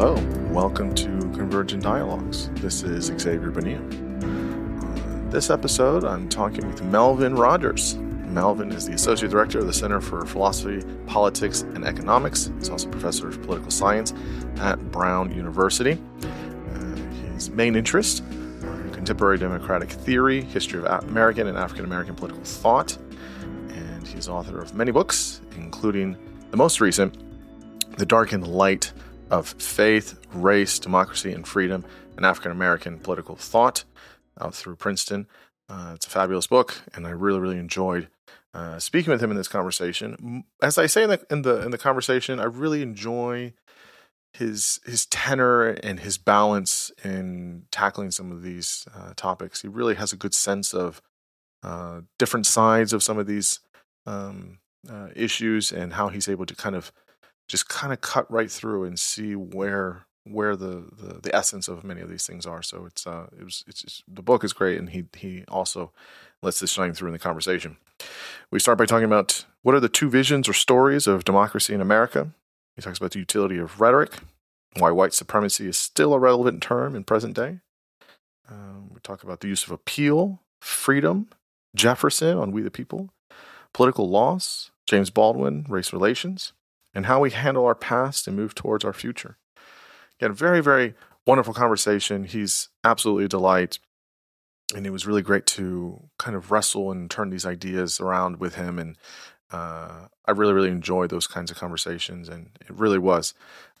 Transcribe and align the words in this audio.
Hello, 0.00 0.14
welcome 0.50 0.94
to 0.94 1.08
Converging 1.34 1.78
Dialogues. 1.78 2.48
This 2.54 2.82
is 2.82 3.12
Xavier 3.20 3.50
Bonilla. 3.50 3.84
Uh, 3.84 5.30
this 5.30 5.50
episode, 5.50 6.04
I'm 6.04 6.26
talking 6.26 6.66
with 6.66 6.82
Melvin 6.82 7.34
Rogers. 7.34 7.96
Melvin 7.96 8.72
is 8.72 8.86
the 8.86 8.94
Associate 8.94 9.30
Director 9.30 9.58
of 9.58 9.66
the 9.66 9.74
Center 9.74 10.00
for 10.00 10.24
Philosophy, 10.24 10.82
Politics, 11.06 11.60
and 11.60 11.84
Economics. 11.84 12.50
He's 12.56 12.70
also 12.70 12.88
Professor 12.88 13.28
of 13.28 13.42
Political 13.42 13.70
Science 13.70 14.14
at 14.60 14.76
Brown 14.90 15.36
University. 15.36 15.98
Uh, 16.22 16.96
his 17.34 17.50
main 17.50 17.76
interest 17.76 18.22
are 18.64 18.88
contemporary 18.94 19.36
democratic 19.36 19.90
theory, 19.90 20.40
history 20.40 20.82
of 20.82 21.04
American 21.10 21.46
and 21.46 21.58
African 21.58 21.84
American 21.84 22.14
political 22.14 22.42
thought, 22.42 22.96
and 23.42 24.08
he's 24.08 24.30
author 24.30 24.62
of 24.62 24.74
many 24.74 24.92
books, 24.92 25.42
including 25.58 26.16
the 26.52 26.56
most 26.56 26.80
recent, 26.80 27.18
The 27.98 28.06
Darkened 28.06 28.48
Light 28.48 28.94
of 29.30 29.48
faith, 29.48 30.18
race, 30.32 30.78
democracy, 30.78 31.32
and 31.32 31.46
freedom 31.46 31.84
in 32.16 32.24
African 32.24 32.52
American 32.52 32.98
political 32.98 33.36
thought 33.36 33.84
out 34.40 34.54
through 34.54 34.76
Princeton. 34.76 35.26
Uh, 35.68 35.92
it's 35.94 36.06
a 36.06 36.10
fabulous 36.10 36.46
book, 36.46 36.82
and 36.94 37.06
I 37.06 37.10
really, 37.10 37.38
really 37.38 37.58
enjoyed 37.58 38.08
uh, 38.52 38.78
speaking 38.78 39.12
with 39.12 39.22
him 39.22 39.30
in 39.30 39.36
this 39.36 39.48
conversation. 39.48 40.44
As 40.60 40.78
I 40.78 40.86
say 40.86 41.04
in 41.04 41.10
the 41.10 41.26
in 41.30 41.42
the 41.42 41.62
in 41.62 41.70
the 41.70 41.78
conversation, 41.78 42.40
I 42.40 42.44
really 42.44 42.82
enjoy 42.82 43.52
his 44.32 44.80
his 44.84 45.06
tenor 45.06 45.68
and 45.68 46.00
his 46.00 46.18
balance 46.18 46.90
in 47.04 47.64
tackling 47.70 48.10
some 48.10 48.32
of 48.32 48.42
these 48.42 48.86
uh, 48.94 49.12
topics. 49.16 49.62
He 49.62 49.68
really 49.68 49.94
has 49.94 50.12
a 50.12 50.16
good 50.16 50.34
sense 50.34 50.74
of 50.74 51.00
uh, 51.62 52.02
different 52.18 52.46
sides 52.46 52.92
of 52.92 53.02
some 53.02 53.18
of 53.18 53.26
these 53.26 53.60
um, 54.06 54.58
uh, 54.88 55.08
issues 55.14 55.72
and 55.72 55.92
how 55.92 56.08
he's 56.08 56.28
able 56.28 56.46
to 56.46 56.54
kind 56.54 56.74
of 56.74 56.92
just 57.50 57.68
kind 57.68 57.92
of 57.92 58.00
cut 58.00 58.30
right 58.30 58.50
through 58.50 58.84
and 58.84 58.98
see 58.98 59.34
where 59.34 60.06
where 60.24 60.54
the, 60.54 60.84
the, 60.92 61.18
the 61.22 61.34
essence 61.34 61.66
of 61.66 61.82
many 61.82 62.00
of 62.00 62.08
these 62.08 62.26
things 62.26 62.46
are. 62.46 62.62
So 62.62 62.86
it's 62.86 63.06
uh 63.06 63.26
it 63.38 63.44
was 63.44 63.64
it's, 63.66 63.82
it's 63.82 64.02
the 64.06 64.22
book 64.22 64.44
is 64.44 64.52
great, 64.52 64.78
and 64.78 64.90
he 64.90 65.04
he 65.16 65.44
also 65.48 65.92
lets 66.42 66.60
this 66.60 66.72
shine 66.72 66.94
through 66.94 67.08
in 67.08 67.12
the 67.12 67.18
conversation. 67.18 67.76
We 68.50 68.60
start 68.60 68.78
by 68.78 68.86
talking 68.86 69.04
about 69.04 69.44
what 69.62 69.74
are 69.74 69.80
the 69.80 69.88
two 69.88 70.08
visions 70.08 70.48
or 70.48 70.52
stories 70.52 71.06
of 71.06 71.24
democracy 71.24 71.74
in 71.74 71.80
America. 71.80 72.30
He 72.76 72.82
talks 72.82 72.98
about 72.98 73.10
the 73.10 73.18
utility 73.18 73.58
of 73.58 73.80
rhetoric, 73.80 74.14
why 74.78 74.90
white 74.90 75.12
supremacy 75.12 75.68
is 75.68 75.78
still 75.78 76.14
a 76.14 76.18
relevant 76.18 76.62
term 76.62 76.94
in 76.94 77.04
present 77.04 77.34
day. 77.34 77.58
Um, 78.48 78.90
we 78.92 79.00
talk 79.00 79.22
about 79.22 79.40
the 79.40 79.48
use 79.48 79.64
of 79.64 79.70
appeal, 79.70 80.40
freedom, 80.60 81.28
Jefferson 81.74 82.38
on 82.38 82.52
We 82.52 82.62
the 82.62 82.70
People, 82.70 83.10
political 83.74 84.08
loss, 84.08 84.70
James 84.86 85.10
Baldwin, 85.10 85.66
race 85.68 85.92
relations, 85.92 86.52
and 86.94 87.06
how 87.06 87.20
we 87.20 87.30
handle 87.30 87.64
our 87.66 87.74
past 87.74 88.26
and 88.26 88.36
move 88.36 88.54
towards 88.54 88.84
our 88.84 88.92
future. 88.92 89.38
Again, 90.18 90.32
very, 90.34 90.60
very 90.60 90.94
wonderful 91.26 91.54
conversation. 91.54 92.24
He's 92.24 92.68
absolutely 92.84 93.24
a 93.24 93.28
delight. 93.28 93.78
And 94.74 94.86
it 94.86 94.90
was 94.90 95.06
really 95.06 95.22
great 95.22 95.46
to 95.46 96.08
kind 96.18 96.36
of 96.36 96.50
wrestle 96.50 96.92
and 96.92 97.10
turn 97.10 97.30
these 97.30 97.46
ideas 97.46 98.00
around 98.00 98.38
with 98.38 98.54
him. 98.54 98.78
And 98.78 98.96
uh, 99.50 100.06
I 100.26 100.30
really, 100.30 100.52
really 100.52 100.70
enjoyed 100.70 101.10
those 101.10 101.26
kinds 101.26 101.50
of 101.50 101.56
conversations. 101.56 102.28
And 102.28 102.50
it 102.60 102.70
really 102.70 102.98
was 102.98 103.34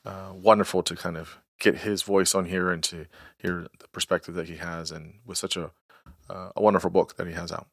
uh, 0.04 0.32
wonderful 0.34 0.82
to 0.82 0.96
kind 0.96 1.16
of 1.16 1.38
get 1.60 1.78
his 1.78 2.02
voice 2.02 2.34
on 2.34 2.46
here 2.46 2.70
and 2.70 2.82
to 2.82 3.06
hear 3.38 3.68
the 3.78 3.88
perspective 3.88 4.34
that 4.34 4.48
he 4.48 4.56
has, 4.56 4.90
and 4.90 5.20
with 5.24 5.38
such 5.38 5.56
a, 5.56 5.70
uh, 6.28 6.50
a 6.56 6.62
wonderful 6.62 6.90
book 6.90 7.16
that 7.16 7.26
he 7.26 7.34
has 7.34 7.52
out. 7.52 7.68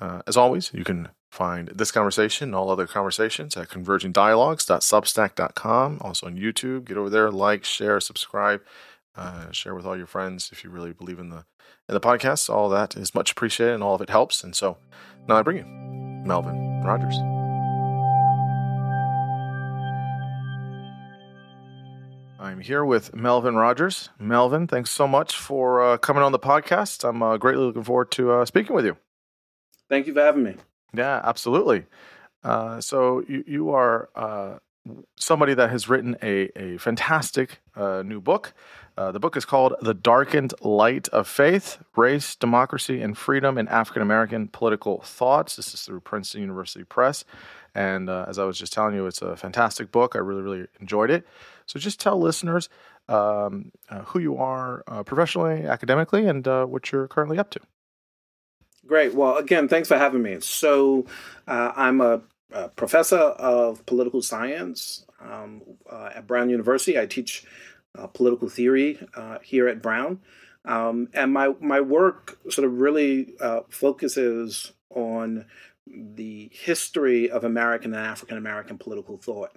Uh, 0.00 0.22
as 0.26 0.36
always, 0.36 0.70
you 0.72 0.84
can 0.84 1.08
find 1.30 1.68
this 1.68 1.92
conversation 1.92 2.48
and 2.48 2.54
all 2.54 2.70
other 2.70 2.86
conversations 2.86 3.54
at 3.56 3.68
convergingdialogues.substack.com. 3.68 5.98
Also 6.00 6.26
on 6.26 6.36
YouTube. 6.36 6.84
Get 6.84 6.96
over 6.96 7.10
there, 7.10 7.30
like, 7.30 7.64
share, 7.64 8.00
subscribe, 8.00 8.62
uh, 9.16 9.50
share 9.52 9.74
with 9.74 9.84
all 9.86 9.96
your 9.96 10.06
friends 10.06 10.50
if 10.52 10.62
you 10.64 10.70
really 10.70 10.92
believe 10.92 11.18
in 11.18 11.30
the 11.30 11.44
in 11.88 11.94
the 11.94 12.00
podcast. 12.00 12.50
All 12.50 12.68
that 12.68 12.96
is 12.96 13.14
much 13.14 13.30
appreciated 13.32 13.74
and 13.74 13.82
all 13.82 13.94
of 13.94 14.00
it 14.00 14.10
helps. 14.10 14.44
And 14.44 14.54
so 14.56 14.78
now 15.28 15.36
I 15.36 15.42
bring 15.42 15.58
you 15.58 15.64
Melvin 15.64 16.82
Rogers. 16.84 17.16
I'm 22.40 22.60
here 22.60 22.84
with 22.84 23.14
Melvin 23.14 23.54
Rogers. 23.54 24.08
Melvin, 24.18 24.66
thanks 24.66 24.90
so 24.90 25.06
much 25.06 25.36
for 25.36 25.82
uh, 25.82 25.98
coming 25.98 26.22
on 26.22 26.32
the 26.32 26.38
podcast. 26.38 27.06
I'm 27.06 27.22
uh, 27.22 27.36
greatly 27.36 27.64
looking 27.64 27.84
forward 27.84 28.10
to 28.12 28.32
uh, 28.32 28.46
speaking 28.46 28.74
with 28.74 28.86
you. 28.86 28.96
Thank 29.90 30.06
you 30.06 30.14
for 30.14 30.20
having 30.20 30.44
me. 30.44 30.54
Yeah, 30.94 31.20
absolutely. 31.24 31.86
Uh, 32.42 32.80
so 32.80 33.22
you 33.28 33.44
you 33.46 33.70
are 33.70 34.08
uh, 34.16 34.58
somebody 35.16 35.54
that 35.54 35.70
has 35.70 35.88
written 35.88 36.16
a 36.22 36.50
a 36.58 36.78
fantastic 36.78 37.60
uh, 37.76 38.02
new 38.04 38.20
book. 38.20 38.54
Uh, 38.96 39.12
the 39.12 39.20
book 39.20 39.36
is 39.36 39.44
called 39.44 39.74
"The 39.80 39.94
Darkened 39.94 40.54
Light 40.62 41.08
of 41.08 41.28
Faith: 41.28 41.78
Race, 41.96 42.34
Democracy, 42.36 43.02
and 43.02 43.16
Freedom 43.16 43.58
in 43.58 43.68
African 43.68 44.02
American 44.02 44.48
Political 44.48 45.02
Thoughts." 45.02 45.56
This 45.56 45.74
is 45.74 45.82
through 45.82 46.00
Princeton 46.00 46.40
University 46.40 46.84
Press, 46.84 47.24
and 47.74 48.08
uh, 48.10 48.26
as 48.28 48.38
I 48.38 48.44
was 48.44 48.58
just 48.58 48.72
telling 48.72 48.94
you, 48.94 49.06
it's 49.06 49.22
a 49.22 49.36
fantastic 49.36 49.92
book. 49.92 50.16
I 50.16 50.18
really 50.20 50.42
really 50.42 50.66
enjoyed 50.80 51.10
it. 51.10 51.26
So 51.66 51.78
just 51.78 52.00
tell 52.00 52.18
listeners 52.20 52.68
um, 53.08 53.70
uh, 53.90 54.00
who 54.02 54.18
you 54.18 54.36
are 54.38 54.82
professionally, 55.04 55.64
academically, 55.66 56.26
and 56.26 56.46
what 56.46 56.90
you're 56.92 57.08
currently 57.08 57.38
up 57.38 57.50
to. 57.50 57.60
Great. 58.90 59.14
Well, 59.14 59.36
again, 59.36 59.68
thanks 59.68 59.86
for 59.86 59.96
having 59.96 60.20
me. 60.20 60.38
So, 60.40 61.06
uh, 61.46 61.70
I'm 61.76 62.00
a, 62.00 62.22
a, 62.50 62.70
professor 62.70 63.18
of 63.18 63.86
political 63.86 64.20
science 64.20 65.06
um, 65.20 65.62
uh, 65.88 66.10
at 66.16 66.26
Brown 66.26 66.50
University. 66.50 66.98
I 66.98 67.06
teach 67.06 67.44
uh, 67.96 68.08
political 68.08 68.48
theory 68.48 68.98
uh, 69.14 69.38
here 69.44 69.68
at 69.68 69.80
Brown. 69.80 70.18
Um, 70.64 71.08
and 71.14 71.32
my, 71.32 71.54
my 71.60 71.80
work 71.80 72.40
sort 72.50 72.66
of 72.66 72.80
really 72.80 73.34
uh, 73.40 73.60
focuses 73.68 74.72
on 74.92 75.44
the 75.86 76.50
history 76.52 77.30
of 77.30 77.44
American 77.44 77.94
and 77.94 78.04
African 78.04 78.38
American 78.38 78.76
political 78.76 79.18
thought. 79.18 79.52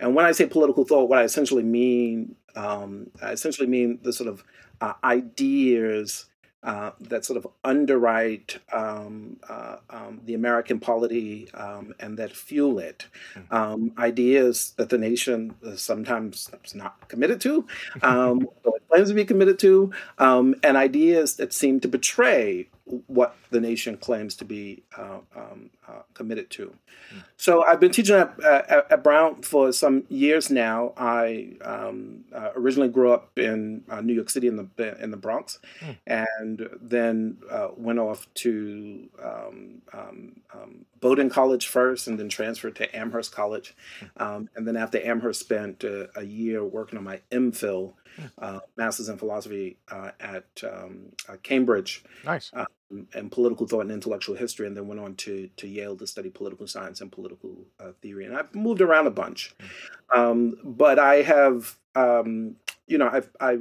And 0.00 0.16
when 0.16 0.24
I 0.24 0.32
say 0.32 0.46
political 0.46 0.84
thought, 0.84 1.08
what 1.08 1.20
I 1.20 1.22
essentially 1.22 1.62
mean, 1.62 2.34
um, 2.56 3.10
I 3.22 3.30
essentially 3.30 3.68
mean 3.68 4.00
the 4.02 4.12
sort 4.12 4.28
of 4.28 4.42
uh, 4.80 4.94
ideas 5.04 6.27
uh, 6.62 6.90
that 7.00 7.24
sort 7.24 7.36
of 7.36 7.46
underwrite 7.62 8.58
um, 8.72 9.36
uh, 9.48 9.76
um, 9.90 10.20
the 10.24 10.34
American 10.34 10.80
polity 10.80 11.48
um, 11.54 11.94
and 12.00 12.18
that 12.18 12.34
fuel 12.34 12.78
it. 12.78 13.06
Hmm. 13.34 13.54
Um, 13.54 13.92
ideas 13.98 14.74
that 14.76 14.88
the 14.88 14.98
nation 14.98 15.54
sometimes 15.76 16.50
is 16.64 16.74
not 16.74 17.08
committed 17.08 17.40
to, 17.42 17.66
um, 18.02 18.48
or 18.64 18.74
claims 18.90 19.08
to 19.08 19.14
be 19.14 19.24
committed 19.24 19.58
to, 19.60 19.92
um, 20.18 20.54
and 20.62 20.76
ideas 20.76 21.36
that 21.36 21.52
seem 21.52 21.80
to 21.80 21.88
betray 21.88 22.68
what 23.06 23.36
the 23.50 23.60
nation 23.60 23.96
claims 23.96 24.34
to 24.36 24.44
be 24.44 24.82
uh, 24.96 25.18
um, 25.36 25.70
uh, 25.86 26.02
committed 26.14 26.50
to. 26.50 26.66
Mm. 26.66 27.22
So 27.36 27.64
I've 27.64 27.80
been 27.80 27.92
teaching 27.92 28.16
at, 28.16 28.38
at, 28.42 28.90
at, 28.90 29.04
Brown 29.04 29.42
for 29.42 29.72
some 29.72 30.04
years 30.08 30.50
now. 30.50 30.92
I 30.96 31.52
um, 31.62 32.24
uh, 32.34 32.50
originally 32.56 32.88
grew 32.88 33.12
up 33.12 33.38
in 33.38 33.84
uh, 33.88 34.00
New 34.00 34.12
York 34.12 34.30
City 34.30 34.48
in 34.48 34.56
the 34.56 35.02
in 35.02 35.10
the 35.10 35.16
Bronx, 35.16 35.58
mm. 35.80 35.96
and 36.06 36.68
then 36.80 37.38
uh, 37.50 37.68
went 37.76 37.98
off 37.98 38.26
to 38.34 39.08
um, 39.22 39.82
um, 39.92 40.40
um, 40.54 40.84
Bowdoin 41.00 41.30
College 41.30 41.66
first, 41.66 42.06
and 42.06 42.18
then 42.18 42.28
transferred 42.28 42.76
to 42.76 42.96
Amherst 42.96 43.32
College, 43.32 43.74
mm. 44.18 44.48
and 44.56 44.66
then 44.66 44.76
after 44.76 44.98
Amherst, 45.04 45.40
spent 45.40 45.84
a 45.84 46.22
year 46.22 46.64
working 46.64 46.98
on 46.98 47.04
my 47.04 47.20
MPhil 47.30 47.92
uh, 48.38 48.60
master's 48.76 49.08
in 49.08 49.18
philosophy 49.18 49.78
uh, 49.90 50.10
at 50.20 50.46
um, 50.64 51.12
uh, 51.28 51.36
Cambridge. 51.42 52.04
Nice. 52.24 52.50
Uh, 52.52 52.66
and 53.12 53.30
political 53.30 53.66
thought 53.66 53.82
and 53.82 53.90
intellectual 53.90 54.34
history, 54.34 54.66
and 54.66 54.74
then 54.74 54.88
went 54.88 55.00
on 55.00 55.14
to 55.16 55.50
to 55.56 55.68
Yale 55.68 55.96
to 55.96 56.06
study 56.06 56.30
political 56.30 56.66
science 56.66 57.02
and 57.02 57.12
political 57.12 57.66
uh, 57.78 57.92
theory. 58.00 58.24
And 58.24 58.34
I've 58.34 58.54
moved 58.54 58.80
around 58.80 59.06
a 59.06 59.10
bunch, 59.10 59.54
hmm. 59.60 60.20
um, 60.20 60.56
but 60.64 60.98
I 60.98 61.16
have, 61.16 61.76
um, 61.94 62.56
you 62.86 62.96
know, 62.96 63.10
I've, 63.12 63.30
I 63.40 63.58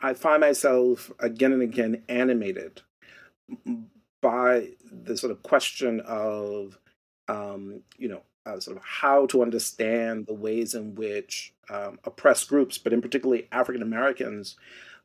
I 0.00 0.14
find 0.14 0.40
myself 0.40 1.12
again 1.20 1.52
and 1.52 1.62
again 1.62 2.02
animated 2.08 2.82
by 4.20 4.68
the 4.90 5.16
sort 5.16 5.32
of 5.32 5.42
question 5.42 6.00
of, 6.00 6.78
um, 7.28 7.82
you 7.98 8.08
know, 8.08 8.22
uh, 8.46 8.58
sort 8.60 8.76
of 8.76 8.82
how 8.84 9.26
to 9.26 9.42
understand 9.42 10.26
the 10.26 10.34
ways 10.34 10.74
in 10.74 10.94
which 10.94 11.52
um, 11.70 11.98
oppressed 12.04 12.48
groups, 12.48 12.78
but 12.78 12.92
in 12.92 13.00
particularly 13.00 13.48
African 13.52 13.82
Americans, 13.82 14.56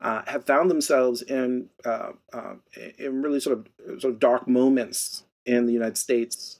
uh, 0.01 0.21
have 0.27 0.45
found 0.45 0.69
themselves 0.69 1.21
in 1.21 1.69
uh, 1.85 2.11
uh, 2.33 2.55
in 2.97 3.21
really 3.21 3.39
sort 3.39 3.57
of 3.59 4.01
sort 4.01 4.13
of 4.13 4.19
dark 4.19 4.47
moments 4.47 5.23
in 5.45 5.65
the 5.65 5.73
United 5.73 5.97
States, 5.97 6.59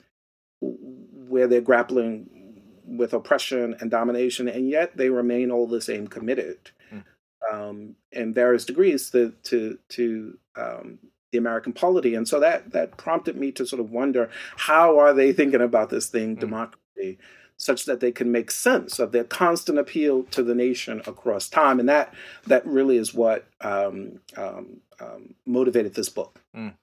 where 0.61 1.47
they're 1.47 1.61
grappling 1.61 2.63
with 2.85 3.13
oppression 3.13 3.75
and 3.79 3.91
domination, 3.91 4.47
and 4.47 4.69
yet 4.69 4.97
they 4.97 5.09
remain 5.09 5.51
all 5.51 5.67
the 5.67 5.81
same 5.81 6.07
committed, 6.07 6.71
mm. 6.91 7.03
um, 7.51 7.95
in 8.11 8.33
various 8.33 8.65
degrees 8.65 9.09
to 9.11 9.33
to 9.43 9.77
to 9.89 10.37
um, 10.55 10.99
the 11.37 11.47
American 11.47 11.73
polity. 11.73 12.15
And 12.15 12.27
so 12.27 12.39
that 12.39 12.71
that 12.71 12.97
prompted 12.97 13.37
me 13.37 13.51
to 13.53 13.65
sort 13.65 13.79
of 13.79 13.91
wonder 13.91 14.29
how 14.55 14.97
are 14.97 15.13
they 15.13 15.31
thinking 15.31 15.61
about 15.61 15.89
this 15.89 16.07
thing, 16.07 16.35
mm. 16.35 16.39
democracy, 16.39 17.19
such 17.57 17.85
that 17.85 17.99
they 17.99 18.11
can 18.11 18.31
make 18.31 18.49
sense 18.49 18.99
of 18.99 19.11
their 19.11 19.23
constant 19.23 19.77
appeal 19.77 20.23
to 20.23 20.43
the 20.43 20.55
nation 20.55 21.01
across 21.05 21.47
time. 21.49 21.79
And 21.79 21.87
that 21.87 22.13
that 22.47 22.65
really 22.65 22.97
is 22.97 23.13
what 23.13 23.45
um, 23.61 24.19
um, 24.35 24.81
um, 24.99 25.35
motivated 25.45 25.93
this 25.93 26.09
book. 26.09 26.41
Mm. 26.55 26.73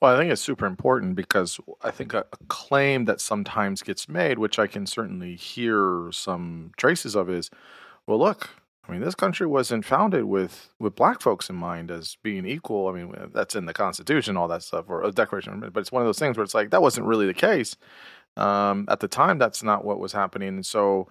Well, 0.00 0.14
I 0.14 0.18
think 0.18 0.32
it's 0.32 0.42
super 0.42 0.66
important 0.66 1.14
because 1.14 1.58
I 1.82 1.90
think 1.90 2.12
a, 2.12 2.26
a, 2.32 2.44
claim 2.48 3.06
that 3.06 3.22
sometimes 3.22 3.80
gets 3.80 4.06
made, 4.06 4.38
which 4.38 4.58
I 4.58 4.66
can 4.66 4.86
certainly 4.86 5.34
hear 5.34 6.10
some 6.12 6.72
traces 6.76 7.14
of, 7.14 7.30
is 7.30 7.48
well, 8.06 8.18
look, 8.18 8.50
I 8.86 8.92
mean, 8.92 9.00
this 9.00 9.14
country 9.14 9.46
wasn't 9.46 9.84
founded 9.84 10.24
with 10.24 10.70
with 10.78 10.94
black 10.94 11.22
folks 11.22 11.48
in 11.48 11.56
mind 11.56 11.90
as 11.90 12.16
being 12.22 12.46
equal. 12.46 12.88
I 12.88 12.92
mean, 12.92 13.14
that's 13.32 13.54
in 13.54 13.64
the 13.64 13.72
Constitution, 13.72 14.36
all 14.36 14.48
that 14.48 14.62
stuff, 14.62 14.86
or 14.88 15.02
a 15.02 15.10
Declaration. 15.10 15.60
But 15.72 15.80
it's 15.80 15.92
one 15.92 16.02
of 16.02 16.06
those 16.06 16.18
things 16.18 16.36
where 16.36 16.44
it's 16.44 16.54
like 16.54 16.70
that 16.70 16.82
wasn't 16.82 17.06
really 17.06 17.26
the 17.26 17.34
case 17.34 17.76
um, 18.36 18.86
at 18.88 19.00
the 19.00 19.08
time. 19.08 19.38
That's 19.38 19.62
not 19.62 19.84
what 19.84 19.98
was 19.98 20.12
happening. 20.12 20.48
And 20.48 20.66
so, 20.66 21.08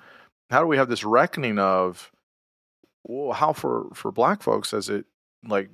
how 0.52 0.62
do 0.62 0.68
we 0.68 0.78
have 0.78 0.90
this 0.90 1.04
reckoning 1.04 1.58
of 1.58 2.12
well, 3.04 3.34
how 3.34 3.54
for 3.54 3.88
for 3.94 4.12
black 4.12 4.44
folks 4.44 4.74
as 4.74 4.90
it 4.90 5.06
like 5.48 5.70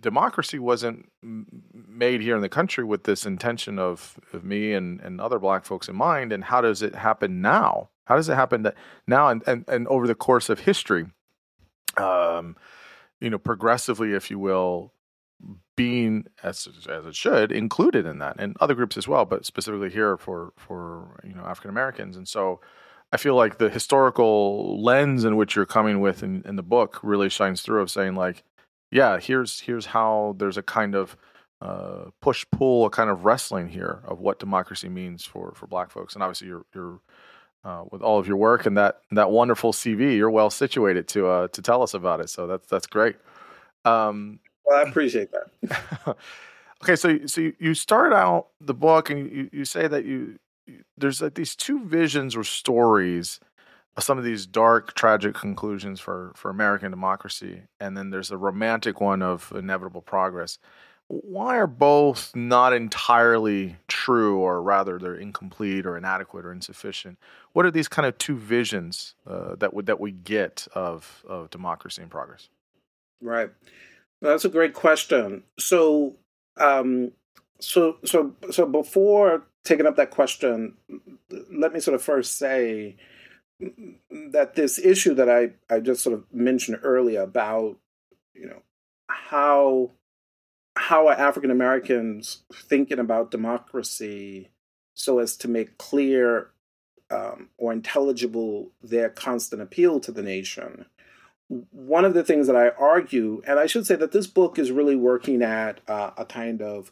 democracy 0.00 0.58
wasn't 0.58 1.08
made 1.22 2.20
here 2.20 2.36
in 2.36 2.42
the 2.42 2.48
country 2.48 2.84
with 2.84 3.04
this 3.04 3.26
intention 3.26 3.78
of, 3.78 4.18
of 4.32 4.44
me 4.44 4.72
and, 4.72 5.00
and 5.00 5.20
other 5.20 5.38
black 5.38 5.64
folks 5.64 5.88
in 5.88 5.96
mind 5.96 6.32
and 6.32 6.44
how 6.44 6.60
does 6.60 6.82
it 6.82 6.94
happen 6.94 7.40
now 7.40 7.88
how 8.04 8.14
does 8.14 8.28
it 8.28 8.34
happen 8.34 8.62
that 8.62 8.74
now 9.06 9.28
and, 9.28 9.42
and, 9.46 9.64
and 9.66 9.88
over 9.88 10.06
the 10.06 10.14
course 10.14 10.48
of 10.48 10.60
history 10.60 11.06
um, 11.96 12.56
you 13.20 13.30
know, 13.30 13.38
progressively, 13.38 14.12
if 14.12 14.30
you 14.30 14.38
will, 14.38 14.92
being 15.76 16.26
as 16.42 16.68
as 16.88 17.06
it 17.06 17.14
should 17.14 17.52
included 17.52 18.06
in 18.06 18.18
that, 18.18 18.36
and 18.38 18.56
other 18.60 18.74
groups 18.74 18.96
as 18.96 19.06
well, 19.08 19.24
but 19.24 19.46
specifically 19.46 19.90
here 19.90 20.16
for 20.16 20.52
for 20.56 21.20
you 21.24 21.34
know 21.34 21.42
African 21.44 21.70
Americans, 21.70 22.16
and 22.16 22.28
so. 22.28 22.60
I 23.10 23.16
feel 23.16 23.34
like 23.34 23.56
the 23.56 23.70
historical 23.70 24.82
lens 24.84 25.24
in 25.24 25.36
which 25.36 25.56
you're 25.56 25.64
coming 25.64 26.00
with 26.00 26.22
in, 26.22 26.42
in 26.44 26.56
the 26.56 26.62
book 26.62 27.00
really 27.02 27.30
shines 27.30 27.62
through 27.62 27.80
of 27.80 27.90
saying 27.90 28.16
like, 28.16 28.44
yeah, 28.90 29.18
here's 29.18 29.60
here's 29.60 29.86
how 29.86 30.34
there's 30.36 30.58
a 30.58 30.62
kind 30.62 30.94
of 30.94 31.16
uh, 31.60 32.10
push 32.20 32.44
pull, 32.52 32.86
a 32.86 32.90
kind 32.90 33.10
of 33.10 33.24
wrestling 33.24 33.68
here 33.68 34.02
of 34.04 34.20
what 34.20 34.38
democracy 34.38 34.88
means 34.88 35.24
for 35.24 35.52
for 35.54 35.66
Black 35.66 35.90
folks, 35.90 36.14
and 36.14 36.22
obviously 36.22 36.48
you're 36.48 36.66
you're 36.74 37.00
uh, 37.64 37.84
with 37.90 38.02
all 38.02 38.18
of 38.18 38.26
your 38.26 38.36
work 38.36 38.66
and 38.66 38.76
that 38.76 39.02
that 39.10 39.30
wonderful 39.30 39.72
CV. 39.72 40.16
You're 40.16 40.30
well 40.30 40.50
situated 40.50 41.08
to 41.08 41.26
uh, 41.28 41.48
to 41.48 41.62
tell 41.62 41.82
us 41.82 41.94
about 41.94 42.20
it. 42.20 42.30
So 42.30 42.46
that's 42.46 42.66
that's 42.66 42.86
great. 42.86 43.16
Um, 43.84 44.40
well, 44.64 44.84
I 44.84 44.88
appreciate 44.88 45.30
that. 45.32 46.16
okay, 46.82 46.96
so 46.96 47.26
so 47.26 47.50
you 47.58 47.74
start 47.74 48.12
out 48.12 48.48
the 48.60 48.74
book 48.74 49.10
and 49.10 49.30
you, 49.30 49.50
you 49.52 49.64
say 49.64 49.88
that 49.88 50.04
you 50.04 50.38
there's 50.96 51.22
like 51.22 51.34
these 51.34 51.56
two 51.56 51.84
visions 51.84 52.36
or 52.36 52.44
stories 52.44 53.40
of 53.96 54.04
some 54.04 54.18
of 54.18 54.24
these 54.24 54.46
dark, 54.46 54.94
tragic 54.94 55.34
conclusions 55.34 56.00
for 56.00 56.32
for 56.36 56.50
American 56.50 56.90
democracy, 56.90 57.62
and 57.80 57.96
then 57.96 58.10
there's 58.10 58.30
a 58.30 58.36
romantic 58.36 59.00
one 59.00 59.22
of 59.22 59.52
inevitable 59.54 60.02
progress 60.02 60.58
why 61.08 61.56
are 61.56 61.66
both 61.66 62.36
not 62.36 62.74
entirely 62.74 63.76
true, 63.88 64.38
or 64.38 64.62
rather, 64.62 64.98
they're 64.98 65.14
incomplete 65.14 65.86
or 65.86 65.96
inadequate 65.96 66.44
or 66.44 66.52
insufficient? 66.52 67.18
What 67.54 67.64
are 67.64 67.70
these 67.70 67.88
kind 67.88 68.06
of 68.06 68.18
two 68.18 68.36
visions 68.36 69.14
uh, 69.26 69.56
that 69.56 69.72
would 69.72 69.86
that 69.86 70.00
we 70.00 70.12
get 70.12 70.68
of 70.74 71.24
of 71.26 71.48
democracy 71.50 72.02
and 72.02 72.10
progress? 72.10 72.50
Right, 73.22 73.50
that's 74.20 74.44
a 74.44 74.50
great 74.50 74.74
question. 74.74 75.44
So, 75.58 76.16
um, 76.58 77.12
so, 77.58 77.96
so, 78.04 78.34
so 78.50 78.66
before 78.66 79.46
taking 79.64 79.86
up 79.86 79.96
that 79.96 80.10
question, 80.10 80.74
let 81.50 81.72
me 81.72 81.80
sort 81.80 81.94
of 81.94 82.02
first 82.02 82.38
say 82.38 82.96
that 84.32 84.54
this 84.54 84.78
issue 84.78 85.14
that 85.14 85.30
I 85.30 85.50
I 85.74 85.80
just 85.80 86.02
sort 86.02 86.14
of 86.14 86.24
mentioned 86.32 86.80
earlier 86.82 87.22
about 87.22 87.78
you 88.34 88.46
know 88.46 88.62
how 89.08 89.92
how 90.88 91.06
are 91.06 91.12
African 91.12 91.50
Americans 91.50 92.44
thinking 92.50 92.98
about 92.98 93.30
democracy 93.30 94.48
so 94.94 95.18
as 95.18 95.36
to 95.36 95.46
make 95.46 95.76
clear 95.76 96.48
um, 97.10 97.50
or 97.58 97.74
intelligible 97.74 98.70
their 98.82 99.10
constant 99.10 99.60
appeal 99.60 100.00
to 100.00 100.10
the 100.10 100.22
nation? 100.22 100.86
One 101.48 102.06
of 102.06 102.14
the 102.14 102.24
things 102.24 102.46
that 102.46 102.56
I 102.56 102.70
argue, 102.70 103.42
and 103.46 103.58
I 103.58 103.66
should 103.66 103.86
say 103.86 103.96
that 103.96 104.12
this 104.12 104.26
book 104.26 104.58
is 104.58 104.72
really 104.72 104.96
working 104.96 105.42
at 105.42 105.82
uh, 105.88 106.12
a 106.16 106.24
kind 106.24 106.62
of 106.62 106.90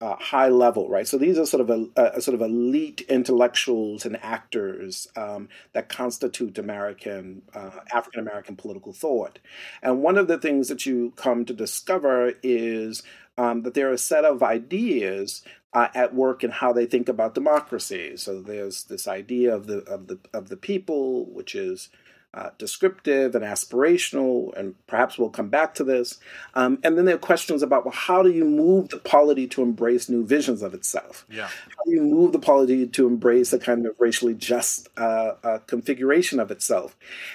uh, 0.00 0.16
high 0.16 0.48
level, 0.48 0.90
right? 0.90 1.06
So 1.06 1.16
these 1.16 1.38
are 1.38 1.46
sort 1.46 1.60
of 1.62 1.70
a, 1.70 2.16
a, 2.16 2.20
sort 2.20 2.34
of 2.34 2.42
elite 2.42 3.00
intellectuals 3.08 4.04
and 4.04 4.22
actors 4.22 5.08
um, 5.16 5.48
that 5.72 5.88
constitute 5.88 6.58
American 6.58 7.42
uh, 7.54 7.70
African 7.92 8.20
American 8.20 8.56
political 8.56 8.92
thought. 8.92 9.38
And 9.82 10.02
one 10.02 10.18
of 10.18 10.28
the 10.28 10.36
things 10.36 10.68
that 10.68 10.84
you 10.84 11.12
come 11.16 11.46
to 11.46 11.54
discover 11.54 12.34
is 12.42 13.02
um, 13.38 13.62
that 13.62 13.74
there 13.74 13.88
are 13.88 13.94
a 13.94 13.98
set 13.98 14.24
of 14.24 14.42
ideas 14.42 15.42
uh, 15.72 15.88
at 15.94 16.14
work 16.14 16.42
in 16.42 16.50
how 16.50 16.72
they 16.72 16.86
think 16.86 17.08
about 17.08 17.34
democracy. 17.34 18.16
So 18.16 18.40
there's 18.40 18.84
this 18.84 19.06
idea 19.06 19.54
of 19.54 19.66
the 19.66 19.78
of 19.80 20.06
the 20.06 20.18
of 20.32 20.48
the 20.48 20.56
people, 20.56 21.26
which 21.26 21.54
is 21.54 21.90
uh, 22.36 22.50
descriptive 22.58 23.34
and 23.34 23.42
aspirational, 23.42 24.54
and 24.56 24.74
perhaps 24.86 25.18
we'll 25.18 25.30
come 25.30 25.48
back 25.48 25.74
to 25.74 25.82
this. 25.82 26.18
Um, 26.54 26.78
and 26.84 26.98
then 26.98 27.06
there 27.06 27.14
are 27.14 27.18
questions 27.18 27.62
about 27.62 27.86
well, 27.86 27.94
how 27.94 28.22
do 28.22 28.30
you 28.30 28.44
move 28.44 28.90
the 28.90 28.98
polity 28.98 29.46
to 29.48 29.62
embrace 29.62 30.10
new 30.10 30.24
visions 30.24 30.62
of 30.62 30.74
itself? 30.74 31.24
Yeah. 31.30 31.46
How 31.46 31.84
do 31.86 31.92
you 31.92 32.02
move 32.02 32.32
the 32.32 32.38
polity 32.38 32.86
to 32.86 33.06
embrace 33.06 33.54
a 33.54 33.58
kind 33.58 33.86
of 33.86 33.98
racially 33.98 34.34
just 34.34 34.88
uh, 34.98 35.32
uh, 35.42 35.58
configuration 35.66 36.38
of 36.38 36.50
itself? 36.50 36.94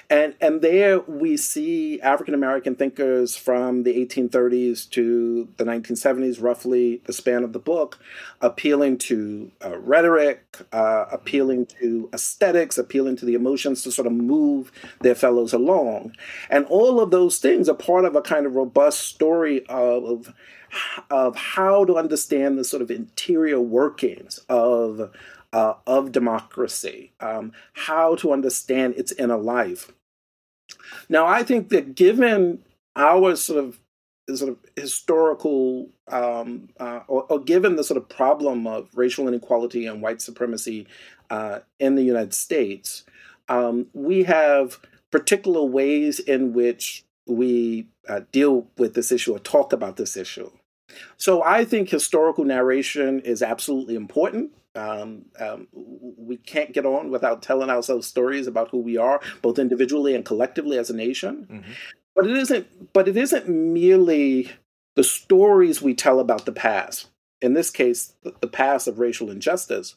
And 0.09 0.35
and 0.39 0.61
there 0.61 0.99
we 0.99 1.35
see 1.35 1.99
African 2.01 2.35
American 2.35 2.75
thinkers 2.75 3.35
from 3.35 3.83
the 3.83 3.95
1830s 4.05 4.87
to 4.91 5.47
the 5.57 5.63
1970s, 5.63 6.41
roughly 6.41 7.01
the 7.05 7.13
span 7.13 7.43
of 7.43 7.53
the 7.53 7.59
book, 7.59 7.97
appealing 8.39 8.99
to 8.99 9.51
uh, 9.65 9.77
rhetoric, 9.79 10.59
uh, 10.71 11.05
appealing 11.11 11.65
to 11.65 12.07
aesthetics, 12.13 12.77
appealing 12.77 13.15
to 13.15 13.25
the 13.25 13.33
emotions 13.33 13.81
to 13.81 13.91
sort 13.91 14.05
of 14.05 14.13
move 14.13 14.71
their 14.99 15.15
fellows 15.15 15.53
along. 15.53 16.13
And 16.49 16.65
all 16.65 16.99
of 16.99 17.11
those 17.11 17.39
things 17.39 17.69
are 17.69 17.75
part 17.75 18.05
of 18.05 18.15
a 18.15 18.21
kind 18.21 18.45
of 18.45 18.55
robust 18.55 18.99
story 19.01 19.65
of, 19.67 20.33
of 21.09 21.35
how 21.35 21.85
to 21.85 21.97
understand 21.97 22.57
the 22.57 22.63
sort 22.63 22.81
of 22.81 22.91
interior 22.91 23.59
workings 23.59 24.39
of, 24.49 25.11
uh, 25.53 25.73
of 25.87 26.11
democracy, 26.11 27.11
um, 27.19 27.51
how 27.73 28.15
to 28.15 28.31
understand 28.31 28.95
its 28.95 29.11
inner 29.13 29.37
life. 29.37 29.91
Now, 31.09 31.25
I 31.27 31.43
think 31.43 31.69
that 31.69 31.95
given 31.95 32.63
our 32.95 33.35
sort 33.35 33.63
of 33.63 33.79
sort 34.35 34.51
of 34.51 34.57
historical, 34.75 35.89
um, 36.07 36.69
uh, 36.79 37.01
or, 37.07 37.23
or, 37.23 37.39
given 37.39 37.75
the 37.75 37.83
sort 37.83 37.97
of 37.97 38.07
problem 38.07 38.67
of 38.67 38.89
racial 38.95 39.27
inequality 39.27 39.85
and 39.85 40.01
white 40.01 40.21
supremacy 40.21 40.87
uh, 41.29 41.59
in 41.79 41.95
the 41.95 42.03
United 42.03 42.33
States, 42.33 43.03
um, 43.49 43.87
we 43.93 44.23
have 44.23 44.79
particular 45.11 45.63
ways 45.63 46.19
in 46.19 46.53
which 46.53 47.03
we 47.27 47.87
uh, 48.07 48.21
deal 48.31 48.67
with 48.77 48.93
this 48.93 49.11
issue 49.11 49.33
or 49.33 49.39
talk 49.39 49.73
about 49.73 49.97
this 49.97 50.17
issue. 50.17 50.49
So 51.17 51.43
I 51.43 51.63
think 51.65 51.89
historical 51.89 52.43
narration 52.43 53.21
is 53.21 53.41
absolutely 53.41 53.95
important. 53.95 54.51
Um, 54.75 55.25
um, 55.39 55.67
we 55.73 56.37
can't 56.37 56.73
get 56.73 56.85
on 56.85 57.09
without 57.09 57.41
telling 57.41 57.69
ourselves 57.69 58.07
stories 58.07 58.47
about 58.47 58.69
who 58.69 58.79
we 58.79 58.97
are, 58.97 59.21
both 59.41 59.59
individually 59.59 60.15
and 60.15 60.25
collectively 60.25 60.77
as 60.77 60.89
a 60.89 60.95
nation. 60.95 61.47
Mm-hmm. 61.51 61.71
But 62.15 62.27
it 62.27 62.37
isn't. 62.37 62.93
But 62.93 63.07
it 63.07 63.17
isn't 63.17 63.47
merely 63.47 64.51
the 64.95 65.03
stories 65.03 65.81
we 65.81 65.93
tell 65.93 66.19
about 66.19 66.45
the 66.45 66.51
past. 66.51 67.07
In 67.41 67.53
this 67.53 67.69
case, 67.69 68.13
the 68.23 68.47
past 68.47 68.87
of 68.87 68.99
racial 68.99 69.29
injustice, 69.29 69.95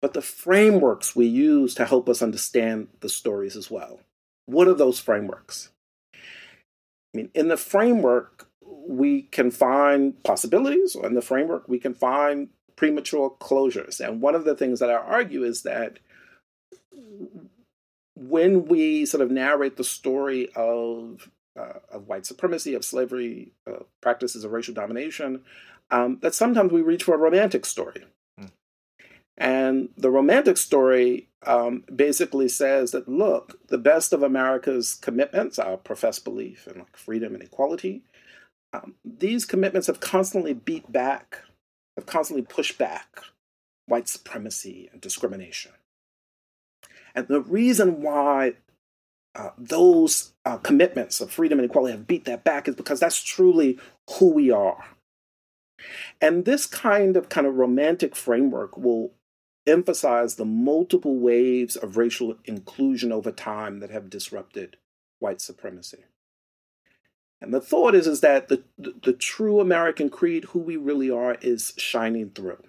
but 0.00 0.14
the 0.14 0.22
frameworks 0.22 1.14
we 1.14 1.26
use 1.26 1.74
to 1.74 1.84
help 1.84 2.08
us 2.08 2.22
understand 2.22 2.88
the 3.00 3.08
stories 3.08 3.54
as 3.56 3.70
well. 3.70 4.00
What 4.46 4.68
are 4.68 4.74
those 4.74 4.98
frameworks? 4.98 5.70
I 6.14 6.18
mean, 7.16 7.30
in 7.34 7.48
the 7.48 7.56
framework, 7.56 8.48
we 8.62 9.22
can 9.22 9.50
find 9.50 10.22
possibilities, 10.22 10.94
or 10.94 11.06
in 11.06 11.14
the 11.14 11.22
framework, 11.22 11.68
we 11.68 11.78
can 11.78 11.94
find 11.94 12.48
premature 12.76 13.30
closures. 13.40 14.00
And 14.00 14.20
one 14.20 14.34
of 14.34 14.44
the 14.44 14.54
things 14.54 14.80
that 14.80 14.90
I 14.90 14.94
argue 14.94 15.44
is 15.44 15.62
that 15.62 15.98
when 18.16 18.66
we 18.66 19.06
sort 19.06 19.22
of 19.22 19.30
narrate 19.30 19.76
the 19.76 19.84
story 19.84 20.48
of 20.54 21.30
uh, 21.58 21.80
of 21.90 22.06
white 22.06 22.24
supremacy, 22.24 22.74
of 22.74 22.84
slavery, 22.84 23.52
uh, 23.66 23.82
practices 24.00 24.44
of 24.44 24.52
racial 24.52 24.72
domination, 24.72 25.42
um, 25.90 26.18
that 26.22 26.34
sometimes 26.34 26.72
we 26.72 26.80
reach 26.80 27.02
for 27.02 27.14
a 27.14 27.18
romantic 27.18 27.66
story. 27.66 28.04
And 29.40 29.88
the 29.96 30.10
romantic 30.10 30.58
story 30.58 31.28
um, 31.46 31.84
basically 31.94 32.46
says 32.46 32.90
that 32.90 33.08
look, 33.08 33.58
the 33.68 33.78
best 33.78 34.12
of 34.12 34.22
America's 34.22 34.94
commitments, 34.94 35.58
our 35.58 35.78
professed 35.78 36.24
belief 36.24 36.68
in 36.68 36.78
like 36.78 36.96
freedom 36.96 37.32
and 37.32 37.42
equality, 37.42 38.02
um, 38.74 38.94
these 39.02 39.46
commitments 39.46 39.86
have 39.86 39.98
constantly 39.98 40.52
beat 40.52 40.92
back, 40.92 41.38
have 41.96 42.04
constantly 42.04 42.44
pushed 42.44 42.76
back 42.76 43.20
white 43.86 44.08
supremacy 44.08 44.90
and 44.92 45.00
discrimination. 45.00 45.72
And 47.14 47.26
the 47.26 47.40
reason 47.40 48.02
why 48.02 48.52
uh, 49.34 49.50
those 49.56 50.34
uh, 50.44 50.58
commitments 50.58 51.20
of 51.20 51.30
freedom 51.30 51.58
and 51.58 51.68
equality 51.68 51.92
have 51.92 52.06
beat 52.06 52.26
that 52.26 52.44
back 52.44 52.68
is 52.68 52.74
because 52.74 53.00
that's 53.00 53.22
truly 53.22 53.78
who 54.18 54.32
we 54.32 54.50
are. 54.50 54.84
And 56.20 56.44
this 56.44 56.66
kind 56.66 57.16
of 57.16 57.30
kind 57.30 57.46
of 57.46 57.54
romantic 57.54 58.14
framework 58.14 58.76
will 58.76 59.12
emphasize 59.66 60.34
the 60.34 60.44
multiple 60.44 61.18
waves 61.18 61.76
of 61.76 61.96
racial 61.96 62.36
inclusion 62.44 63.12
over 63.12 63.30
time 63.30 63.80
that 63.80 63.90
have 63.90 64.10
disrupted 64.10 64.76
white 65.18 65.40
supremacy. 65.40 66.04
And 67.40 67.54
the 67.54 67.60
thought 67.60 67.94
is, 67.94 68.06
is 68.06 68.20
that 68.20 68.48
the, 68.48 68.62
the, 68.78 68.94
the 69.02 69.12
true 69.12 69.60
American 69.60 70.10
creed, 70.10 70.44
who 70.46 70.58
we 70.58 70.76
really 70.76 71.10
are, 71.10 71.36
is 71.40 71.72
shining 71.76 72.30
through. 72.30 72.62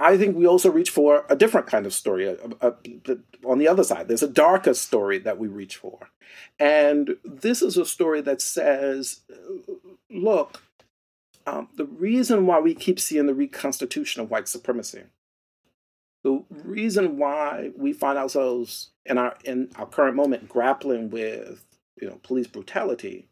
I 0.00 0.16
think 0.16 0.36
we 0.36 0.46
also 0.46 0.70
reach 0.70 0.90
for 0.90 1.24
a 1.28 1.36
different 1.36 1.66
kind 1.66 1.84
of 1.84 1.92
story. 1.92 2.26
A, 2.26 2.36
a, 2.60 2.74
a, 3.08 3.18
on 3.44 3.58
the 3.58 3.68
other 3.68 3.84
side, 3.84 4.08
there's 4.08 4.22
a 4.22 4.28
darker 4.28 4.74
story 4.74 5.18
that 5.18 5.38
we 5.38 5.48
reach 5.48 5.76
for. 5.76 6.10
And 6.58 7.16
this 7.24 7.62
is 7.62 7.76
a 7.76 7.84
story 7.84 8.20
that 8.22 8.40
says, 8.40 9.20
look, 10.08 10.62
um, 11.48 11.68
the 11.76 11.86
reason 11.86 12.46
why 12.46 12.60
we 12.60 12.74
keep 12.74 13.00
seeing 13.00 13.26
the 13.26 13.34
reconstitution 13.34 14.20
of 14.20 14.30
white 14.30 14.48
supremacy, 14.48 15.04
the 16.22 16.44
reason 16.50 17.16
why 17.16 17.70
we 17.74 17.92
find 17.94 18.18
ourselves 18.18 18.90
in 19.06 19.16
our 19.16 19.36
in 19.44 19.70
our 19.76 19.86
current 19.86 20.14
moment 20.14 20.48
grappling 20.48 21.08
with 21.08 21.64
you 22.00 22.06
know 22.06 22.20
police 22.22 22.46
brutality, 22.46 23.28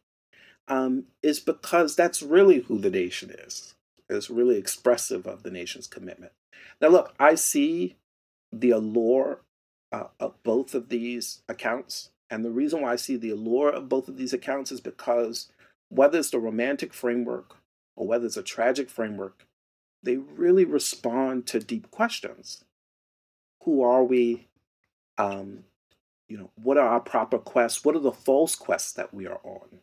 um, 0.67 1.05
is 1.23 1.41
because 1.41 1.95
that's 1.95 2.23
really 2.23 2.61
who 2.61 2.79
the 2.79 2.91
nation 2.91 3.31
is. 3.31 3.75
It's 4.09 4.31
really 4.31 4.57
expressive 4.57 5.27
of 5.27 5.43
the 5.43 5.51
nation's 5.51 5.87
commitment. 5.87 6.33
Now, 6.81 6.89
look, 6.89 7.15
I 7.19 7.35
see 7.35 7.97
the 8.51 8.71
allure 8.71 9.41
uh, 9.93 10.05
of 10.19 10.43
both 10.43 10.75
of 10.75 10.89
these 10.89 11.43
accounts. 11.49 12.11
And 12.31 12.45
the 12.45 12.51
reason 12.51 12.81
why 12.81 12.93
I 12.93 12.97
see 12.97 13.17
the 13.17 13.31
allure 13.31 13.69
of 13.69 13.89
both 13.89 14.09
of 14.09 14.17
these 14.17 14.33
accounts 14.33 14.73
is 14.73 14.81
because 14.81 15.49
whether 15.91 16.19
it's 16.19 16.31
the 16.31 16.39
romantic 16.39 16.95
framework 16.95 17.57
or 17.97 18.07
whether 18.07 18.27
it's 18.27 18.37
a 18.37 18.43
tragic 18.43 18.89
framework, 18.91 19.47
they 20.03 20.17
really 20.17 20.65
respond 20.65 21.47
to 21.49 21.59
deep 21.59 21.91
questions. 21.91 22.65
Who 23.65 23.83
are 23.83 24.05
we? 24.05 24.47
Um, 25.19 25.65
you 26.29 26.37
know, 26.37 26.51
what 26.57 26.77
are 26.77 26.89
our 26.89 27.01
proper 27.01 27.39
quests? 27.39 27.85
What 27.85 27.97
are 27.97 28.01
the 28.01 28.13
false 28.13 28.55
quests 28.55 28.93
that 28.93 29.15
we 29.15 29.27
are 29.27 29.41
on? 29.43 29.81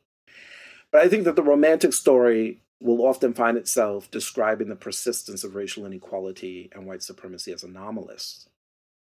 But 0.91 1.01
I 1.01 1.07
think 1.07 1.23
that 1.23 1.35
the 1.35 1.43
romantic 1.43 1.93
story 1.93 2.59
will 2.79 3.05
often 3.05 3.33
find 3.33 3.57
itself 3.57 4.11
describing 4.11 4.67
the 4.67 4.75
persistence 4.75 5.43
of 5.43 5.55
racial 5.55 5.85
inequality 5.85 6.69
and 6.73 6.85
white 6.85 7.01
supremacy 7.01 7.51
as 7.53 7.63
anomalous 7.63 8.47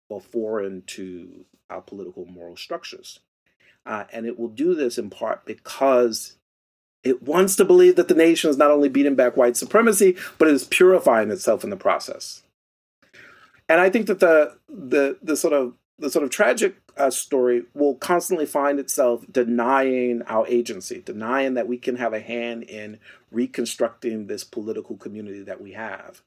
or 0.09 0.19
foreign 0.19 0.81
to 0.87 1.45
our 1.69 1.81
political 1.81 2.25
moral 2.25 2.57
structures. 2.57 3.19
Uh, 3.85 4.05
and 4.11 4.25
it 4.25 4.37
will 4.37 4.49
do 4.49 4.73
this 4.73 4.97
in 4.97 5.09
part 5.09 5.45
because 5.45 6.35
it 7.03 7.23
wants 7.23 7.55
to 7.55 7.65
believe 7.65 7.95
that 7.95 8.07
the 8.07 8.15
nation 8.15 8.49
is 8.49 8.57
not 8.57 8.71
only 8.71 8.89
beating 8.89 9.15
back 9.15 9.37
white 9.37 9.57
supremacy, 9.57 10.17
but 10.37 10.47
it 10.47 10.53
is 10.53 10.65
purifying 10.65 11.31
itself 11.31 11.63
in 11.63 11.69
the 11.69 11.77
process. 11.77 12.43
And 13.67 13.79
I 13.79 13.89
think 13.89 14.07
that 14.07 14.19
the 14.19 14.57
the 14.67 15.17
the 15.21 15.37
sort 15.37 15.53
of 15.53 15.73
the 15.99 16.09
sort 16.09 16.23
of 16.23 16.31
tragic 16.31 16.77
uh, 16.97 17.09
story 17.09 17.63
will 17.73 17.95
constantly 17.95 18.45
find 18.45 18.79
itself 18.79 19.25
denying 19.31 20.21
our 20.23 20.47
agency, 20.47 21.01
denying 21.05 21.53
that 21.53 21.67
we 21.67 21.77
can 21.77 21.97
have 21.97 22.13
a 22.13 22.19
hand 22.19 22.63
in 22.63 22.99
reconstructing 23.31 24.27
this 24.27 24.43
political 24.43 24.97
community 24.97 25.43
that 25.43 25.61
we 25.61 25.73
have. 25.73 26.21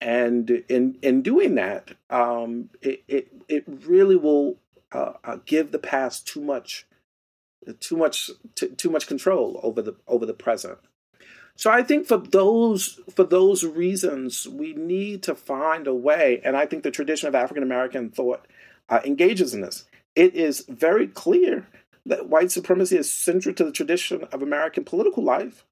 And 0.00 0.50
in 0.68 0.98
in 1.02 1.22
doing 1.22 1.54
that, 1.56 1.92
um, 2.10 2.70
it, 2.80 3.02
it 3.08 3.28
it 3.48 3.64
really 3.66 4.16
will 4.16 4.56
uh, 4.92 5.14
uh, 5.24 5.38
give 5.44 5.72
the 5.72 5.78
past 5.78 6.26
too 6.26 6.40
much 6.40 6.86
too 7.80 7.96
much 7.96 8.30
too, 8.54 8.68
too 8.68 8.90
much 8.90 9.06
control 9.06 9.60
over 9.62 9.82
the 9.82 9.94
over 10.06 10.26
the 10.26 10.34
present. 10.34 10.78
So 11.56 11.70
I 11.70 11.82
think 11.82 12.06
for 12.06 12.18
those 12.18 13.00
for 13.14 13.24
those 13.24 13.64
reasons, 13.64 14.48
we 14.48 14.74
need 14.74 15.22
to 15.24 15.34
find 15.34 15.86
a 15.86 15.94
way, 15.94 16.40
and 16.44 16.56
I 16.56 16.66
think 16.66 16.82
the 16.82 16.90
tradition 16.90 17.28
of 17.28 17.34
African 17.34 17.62
American 17.62 18.10
thought 18.10 18.46
uh, 18.88 19.00
engages 19.04 19.54
in 19.54 19.60
this. 19.60 19.84
It 20.16 20.34
is 20.34 20.64
very 20.68 21.06
clear 21.06 21.68
that 22.06 22.28
white 22.28 22.50
supremacy 22.50 22.96
is 22.96 23.10
central 23.10 23.54
to 23.54 23.64
the 23.64 23.72
tradition 23.72 24.24
of 24.32 24.42
American 24.42 24.84
political 24.84 25.22
life, 25.22 25.64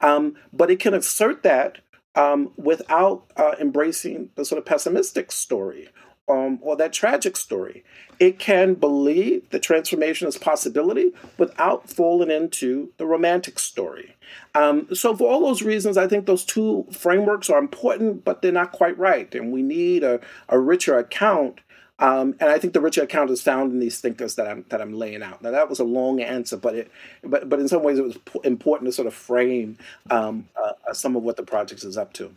um, 0.00 0.36
but 0.52 0.70
it 0.70 0.80
can 0.80 0.94
assert 0.94 1.42
that 1.42 1.78
um, 2.14 2.52
without 2.56 3.30
uh, 3.36 3.54
embracing 3.60 4.30
the 4.34 4.44
sort 4.44 4.58
of 4.58 4.64
pessimistic 4.64 5.30
story 5.30 5.88
um, 6.28 6.58
or 6.62 6.76
that 6.76 6.92
tragic 6.92 7.36
story. 7.36 7.84
It 8.18 8.38
can 8.38 8.74
believe 8.74 9.50
the 9.50 9.58
transformation 9.58 10.26
is 10.26 10.38
possibility 10.38 11.12
without 11.36 11.88
falling 11.88 12.30
into 12.30 12.90
the 12.96 13.06
romantic 13.06 13.58
story. 13.58 14.16
Um, 14.54 14.94
so, 14.94 15.14
for 15.14 15.30
all 15.30 15.40
those 15.40 15.62
reasons, 15.62 15.96
I 15.96 16.06
think 16.06 16.26
those 16.26 16.44
two 16.44 16.86
frameworks 16.90 17.50
are 17.50 17.58
important, 17.58 18.24
but 18.24 18.40
they're 18.40 18.52
not 18.52 18.72
quite 18.72 18.98
right. 18.98 19.32
And 19.34 19.52
we 19.52 19.62
need 19.62 20.02
a, 20.02 20.20
a 20.48 20.58
richer 20.58 20.98
account 20.98 21.60
um, 21.98 22.36
and 22.40 22.50
I 22.50 22.58
think 22.58 22.74
the 22.74 22.80
richer 22.80 23.02
account 23.02 23.30
is 23.30 23.40
found 23.40 23.72
in 23.72 23.78
these 23.78 24.00
thinkers 24.00 24.34
that 24.34 24.46
I'm 24.46 24.66
that 24.68 24.82
I'm 24.82 24.92
laying 24.92 25.22
out. 25.22 25.40
Now 25.42 25.50
that 25.52 25.68
was 25.68 25.78
a 25.78 25.84
long 25.84 26.20
answer, 26.20 26.56
but 26.56 26.74
it 26.74 26.90
but 27.24 27.48
but 27.48 27.58
in 27.58 27.68
some 27.68 27.82
ways 27.82 27.98
it 27.98 28.04
was 28.04 28.18
important 28.44 28.88
to 28.88 28.92
sort 28.92 29.06
of 29.06 29.14
frame 29.14 29.78
um, 30.10 30.48
uh, 30.62 30.92
some 30.92 31.16
of 31.16 31.22
what 31.22 31.36
the 31.36 31.42
project 31.42 31.84
is 31.84 31.96
up 31.96 32.12
to. 32.14 32.34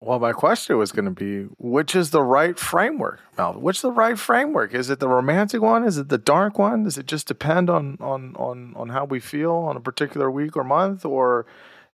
Well, 0.00 0.18
my 0.18 0.32
question 0.32 0.78
was 0.78 0.92
going 0.92 1.04
to 1.04 1.10
be, 1.10 1.44
which 1.58 1.94
is 1.94 2.10
the 2.10 2.22
right 2.22 2.58
framework, 2.58 3.20
Melvin? 3.36 3.62
Which 3.62 3.78
is 3.78 3.82
the 3.82 3.92
right 3.92 4.18
framework? 4.18 4.74
Is 4.74 4.90
it 4.90 4.98
the 4.98 5.08
romantic 5.08 5.60
one? 5.60 5.84
Is 5.84 5.98
it 5.98 6.08
the 6.08 6.18
dark 6.18 6.58
one? 6.58 6.84
Does 6.84 6.98
it 6.98 7.06
just 7.06 7.28
depend 7.28 7.68
on 7.68 7.98
on 8.00 8.34
on 8.36 8.74
on 8.76 8.88
how 8.90 9.04
we 9.04 9.20
feel 9.20 9.52
on 9.52 9.76
a 9.76 9.80
particular 9.80 10.30
week 10.30 10.56
or 10.56 10.64
month, 10.64 11.04
or 11.04 11.46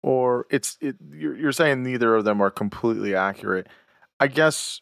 or 0.02 0.48
it's 0.50 0.78
it? 0.82 0.96
You're, 1.12 1.38
you're 1.38 1.52
saying 1.52 1.84
neither 1.84 2.16
of 2.16 2.26
them 2.26 2.42
are 2.42 2.52
completely 2.52 3.16
accurate. 3.16 3.68
I 4.20 4.28
guess 4.28 4.82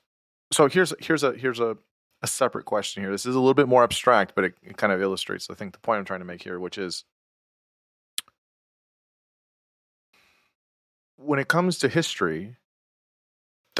so 0.52 0.68
here's 0.68 0.94
here's 1.00 1.24
a 1.24 1.34
here's 1.34 1.60
a, 1.60 1.78
a 2.22 2.28
separate 2.28 2.66
question 2.66 3.04
here. 3.04 3.12
This 3.12 3.26
is 3.26 3.36
a 3.36 3.40
little 3.40 3.54
bit 3.54 3.68
more 3.68 3.84
abstract, 3.84 4.34
but 4.36 4.46
it, 4.46 4.56
it 4.64 4.78
kind 4.78 4.92
of 4.92 5.02
illustrates, 5.02 5.50
I 5.50 5.54
think, 5.54 5.74
the 5.74 5.80
point 5.80 6.00
I'm 6.00 6.06
trying 6.06 6.20
to 6.20 6.26
make 6.26 6.44
here, 6.44 6.60
which 6.60 6.78
is 6.78 7.04
when 11.18 11.40
it 11.40 11.48
comes 11.48 11.78
to 11.80 11.90
history, 11.90 12.56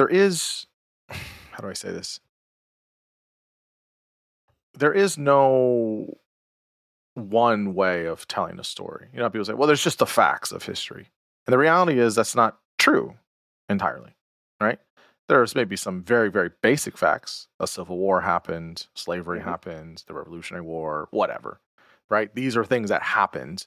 there 0.00 0.08
is 0.08 0.66
how 1.10 1.60
do 1.60 1.68
I 1.68 1.74
say 1.74 1.90
this? 1.92 2.20
There 4.72 4.94
is 4.94 5.18
no 5.18 6.16
one 7.14 7.74
way 7.74 8.06
of 8.06 8.26
telling 8.26 8.58
a 8.58 8.64
story. 8.64 9.08
You 9.12 9.18
know, 9.18 9.28
people 9.28 9.44
say, 9.44 9.52
well, 9.52 9.66
there's 9.66 9.84
just 9.84 9.98
the 9.98 10.06
facts 10.06 10.52
of 10.52 10.62
history. 10.62 11.10
And 11.46 11.52
the 11.52 11.58
reality 11.58 11.98
is 11.98 12.14
that's 12.14 12.34
not 12.34 12.58
true 12.78 13.14
entirely, 13.68 14.14
right? 14.58 14.78
there's 15.28 15.54
maybe 15.54 15.76
some 15.76 16.02
very, 16.02 16.28
very 16.28 16.50
basic 16.60 16.98
facts. 16.98 17.46
A 17.60 17.66
civil 17.66 17.98
war 17.98 18.22
happened, 18.22 18.88
slavery 18.94 19.38
mm-hmm. 19.38 19.48
happened, 19.48 20.02
the 20.08 20.14
Revolutionary 20.14 20.64
War, 20.64 21.06
whatever, 21.12 21.60
right? 22.08 22.34
These 22.34 22.56
are 22.56 22.64
things 22.64 22.88
that 22.88 23.02
happened. 23.02 23.66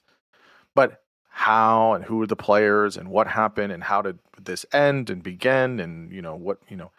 But 0.74 1.02
how 1.36 1.94
and 1.94 2.04
who 2.04 2.22
are 2.22 2.28
the 2.28 2.36
players 2.36 2.96
and 2.96 3.08
what 3.08 3.26
happened 3.26 3.72
and 3.72 3.82
how 3.82 4.00
did 4.00 4.20
this 4.40 4.64
end 4.72 5.10
and 5.10 5.20
begin 5.20 5.80
and, 5.80 6.12
you 6.12 6.22
know, 6.22 6.36
what, 6.36 6.58
you 6.68 6.76
know, 6.76 6.92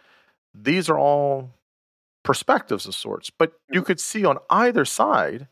these 0.54 0.89
are 0.89 1.00
all 1.00 1.51
perspectives 2.22 2.86
of 2.86 2.94
sorts. 2.94 3.30
But 3.30 3.54
you 3.72 3.80
mm-hmm. 3.80 3.86
could 3.86 4.00
see 4.01 4.25
on 4.25 4.39
either 4.50 4.84
side 4.84 5.48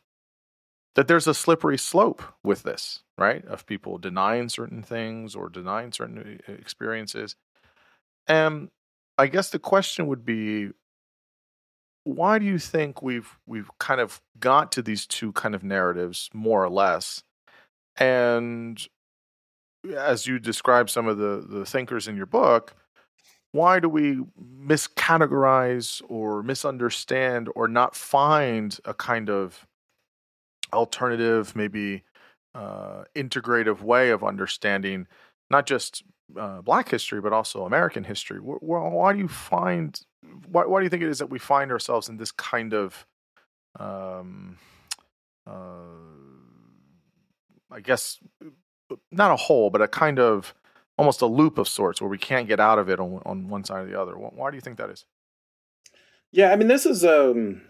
that 0.96 1.08
there's 1.08 1.28
a 1.28 1.34
slippery 1.34 1.78
slope 1.78 2.22
with 2.44 2.64
this, 2.64 3.00
right? 3.18 3.46
Of 3.46 3.66
people 3.66 4.00
denying 4.00 4.50
certain 4.50 4.84
things 4.84 5.34
or 5.34 5.48
denying 5.48 5.94
certain 5.94 6.42
uh, 6.46 6.52
experiences. 6.52 7.38
And 8.28 8.70
I 9.18 9.28
guess 9.28 9.50
the 9.50 9.60
question 9.60 10.08
would 10.08 10.26
be 10.26 10.72
why 12.04 12.38
do 12.38 12.44
you 12.44 12.60
think 12.60 13.02
we've 13.02 13.40
we've 13.48 13.70
kind 13.80 14.02
of 14.02 14.22
got 14.42 14.74
to 14.74 14.82
these 14.82 15.08
two 15.08 15.32
kind 15.32 15.56
of 15.56 15.64
narratives 15.64 16.30
more 16.34 16.62
or 16.62 16.70
less 16.70 17.24
and 17.98 18.88
as 19.98 20.26
you 20.28 20.40
describe 20.40 20.90
some 20.90 21.08
of 21.08 21.18
the 21.18 21.46
the 21.48 21.66
thinkers 21.66 22.08
in 22.08 22.16
your 22.16 22.26
book 22.26 22.76
why 23.52 23.80
do 23.80 23.88
we 23.88 24.20
miscategorize 24.42 26.02
or 26.10 26.42
misunderstand 26.42 27.50
or 27.56 27.68
not 27.68 27.96
find 27.96 28.80
a 28.86 28.94
kind 28.94 29.30
of 29.30 29.68
alternative 30.74 31.56
maybe 31.56 32.04
uh, 32.56 33.04
integrative 33.16 33.82
way 33.82 34.10
of 34.10 34.24
understanding 34.24 35.08
not 35.50 35.66
just 35.68 36.04
uh, 36.38 36.62
Black 36.62 36.90
history, 36.90 37.22
but 37.22 37.34
also 37.34 37.66
American 37.66 38.04
history. 38.04 38.40
Why, 38.40 38.58
why 38.60 39.14
do 39.14 39.20
you 39.20 39.28
find? 39.28 40.00
Why, 40.48 40.66
why, 40.66 40.80
do 40.80 40.84
you 40.86 40.90
think 40.90 41.04
it 41.04 41.10
is 41.10 41.20
that 41.20 41.30
we 41.30 41.40
find 41.40 41.72
ourselves 41.72 42.10
in 42.10 42.18
this 42.18 42.32
kind 42.32 42.74
of, 42.74 43.06
um, 43.80 44.58
uh, 45.46 46.23
I 47.74 47.80
guess, 47.80 48.20
not 49.12 49.32
a 49.32 49.36
hole, 49.36 49.70
but 49.70 49.82
a 49.82 49.88
kind 49.88 50.20
of 50.20 50.54
almost 50.98 51.22
a 51.22 51.26
loop 51.26 51.58
of 51.58 51.68
sorts 51.68 52.02
where 52.02 52.10
we 52.10 52.18
can't 52.18 52.48
get 52.48 52.60
out 52.60 52.80
of 52.80 52.90
it 52.90 53.00
on, 53.00 53.22
on 53.26 53.50
one 53.50 53.64
side 53.64 53.86
or 53.86 53.90
the 53.90 54.00
other? 54.00 54.14
Why 54.14 54.52
do 54.52 54.58
you 54.58 54.62
think 54.62 54.78
that 54.78 54.90
is? 54.90 55.06
Yeah, 56.32 56.52
I 56.52 56.56
mean, 56.56 56.68
this 56.68 56.86
is 56.86 57.04
um, 57.04 57.62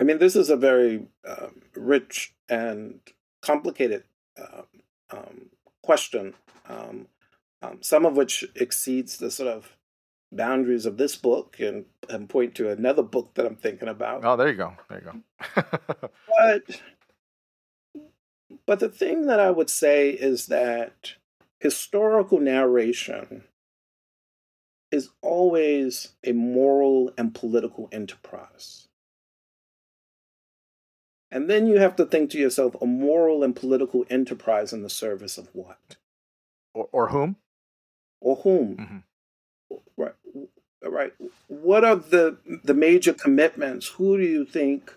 I 0.00 0.04
mean, 0.04 0.18
this 0.18 0.36
is 0.36 0.50
a 0.50 0.56
very 0.56 1.06
uh, 1.26 1.48
rich 1.74 2.34
and 2.48 3.00
complicated 3.40 4.04
uh, 4.38 4.62
um, 5.10 5.50
question. 5.82 6.34
Um, 6.68 7.08
um, 7.62 7.78
some 7.80 8.04
of 8.04 8.16
which 8.16 8.44
exceeds 8.54 9.16
the 9.16 9.30
sort 9.30 9.48
of 9.48 9.76
boundaries 10.32 10.86
of 10.86 10.98
this 10.98 11.16
book 11.16 11.56
and, 11.58 11.86
and 12.10 12.28
point 12.28 12.54
to 12.56 12.70
another 12.70 13.02
book 13.02 13.34
that 13.34 13.46
I'm 13.46 13.56
thinking 13.56 13.88
about. 13.88 14.24
Oh, 14.24 14.36
there 14.36 14.48
you 14.48 14.54
go. 14.54 14.74
There 14.88 15.02
you 15.04 15.12
go. 15.12 15.92
but 16.38 16.80
but 18.66 18.80
the 18.80 18.88
thing 18.88 19.26
that 19.26 19.40
I 19.40 19.50
would 19.50 19.70
say 19.70 20.10
is 20.10 20.46
that 20.46 21.14
historical 21.60 22.40
narration 22.40 23.44
is 24.90 25.10
always 25.22 26.14
a 26.24 26.32
moral 26.32 27.12
and 27.16 27.34
political 27.34 27.88
enterprise. 27.92 28.88
And 31.30 31.50
then 31.50 31.66
you 31.66 31.78
have 31.78 31.96
to 31.96 32.06
think 32.06 32.30
to 32.30 32.38
yourself 32.38 32.76
a 32.80 32.86
moral 32.86 33.42
and 33.42 33.54
political 33.54 34.06
enterprise 34.08 34.72
in 34.72 34.82
the 34.82 34.90
service 34.90 35.38
of 35.38 35.48
what? 35.52 35.96
Or, 36.72 36.88
or 36.92 37.08
whom? 37.08 37.36
Or 38.20 38.36
whom? 38.36 38.76
Mm-hmm. 38.76 39.76
Right. 39.96 40.14
Right. 40.82 41.12
What 41.48 41.84
are 41.84 41.96
the 41.96 42.38
the 42.62 42.74
major 42.74 43.12
commitments? 43.12 43.88
Who 43.88 44.18
do 44.18 44.24
you 44.24 44.44
think 44.44 44.95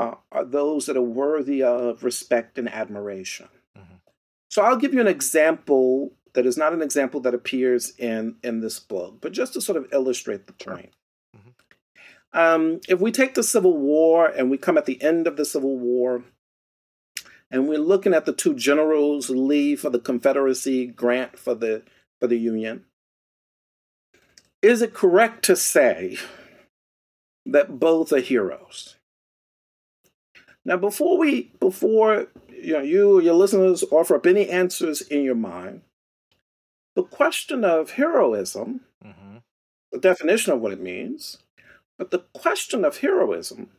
uh, 0.00 0.14
are 0.32 0.44
those 0.44 0.86
that 0.86 0.96
are 0.96 1.02
worthy 1.02 1.62
of 1.62 2.02
respect 2.02 2.58
and 2.58 2.68
admiration? 2.72 3.48
Mm-hmm. 3.76 3.96
So 4.50 4.62
I'll 4.62 4.76
give 4.76 4.94
you 4.94 5.00
an 5.00 5.06
example 5.06 6.12
that 6.32 6.46
is 6.46 6.56
not 6.56 6.72
an 6.72 6.80
example 6.80 7.20
that 7.20 7.34
appears 7.34 7.92
in 7.98 8.36
in 8.42 8.60
this 8.60 8.78
book, 8.78 9.18
but 9.20 9.32
just 9.32 9.52
to 9.54 9.60
sort 9.60 9.76
of 9.76 9.92
illustrate 9.92 10.46
the 10.46 10.54
point. 10.54 10.92
Mm-hmm. 11.36 12.38
Um, 12.38 12.80
if 12.88 13.00
we 13.00 13.12
take 13.12 13.34
the 13.34 13.42
Civil 13.42 13.76
War 13.76 14.26
and 14.26 14.50
we 14.50 14.56
come 14.56 14.78
at 14.78 14.86
the 14.86 15.02
end 15.02 15.26
of 15.26 15.36
the 15.36 15.44
Civil 15.44 15.76
War, 15.76 16.24
and 17.50 17.68
we're 17.68 17.78
looking 17.78 18.14
at 18.14 18.24
the 18.24 18.32
two 18.32 18.54
generals, 18.54 19.28
Lee 19.28 19.76
for 19.76 19.90
the 19.90 19.98
Confederacy, 19.98 20.86
Grant 20.86 21.38
for 21.38 21.54
the 21.54 21.82
for 22.20 22.26
the 22.26 22.38
Union, 22.38 22.84
is 24.62 24.80
it 24.80 24.94
correct 24.94 25.44
to 25.44 25.56
say 25.56 26.16
that 27.44 27.78
both 27.78 28.12
are 28.12 28.20
heroes? 28.20 28.96
Now, 30.64 30.76
before 30.76 31.16
we 31.18 31.52
before 31.58 32.26
you 32.48 32.74
know 32.74 32.82
you 32.82 33.18
or 33.18 33.22
your 33.22 33.34
listeners 33.34 33.84
offer 33.90 34.16
up 34.16 34.26
any 34.26 34.48
answers 34.48 35.00
in 35.00 35.22
your 35.24 35.34
mind, 35.34 35.82
the 36.94 37.02
question 37.02 37.64
of 37.64 37.92
heroism, 37.92 38.80
mm-hmm. 39.04 39.38
the 39.92 39.98
definition 39.98 40.52
of 40.52 40.60
what 40.60 40.72
it 40.72 40.80
means, 40.80 41.38
but 41.98 42.10
the 42.10 42.24
question 42.34 42.84
of 42.84 42.98
heroism 42.98 43.70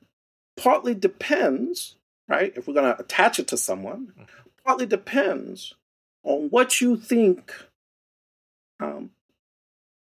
partly 0.57 0.95
depends, 0.95 1.95
right? 2.27 2.53
If 2.55 2.67
we're 2.67 2.73
going 2.73 2.93
to 2.93 2.99
attach 2.99 3.39
it 3.39 3.47
to 3.49 3.57
someone, 3.57 4.07
mm-hmm. 4.07 4.23
partly 4.65 4.85
depends 4.85 5.75
on 6.23 6.49
what 6.49 6.81
you 6.81 6.97
think, 6.97 7.53
um, 8.79 9.11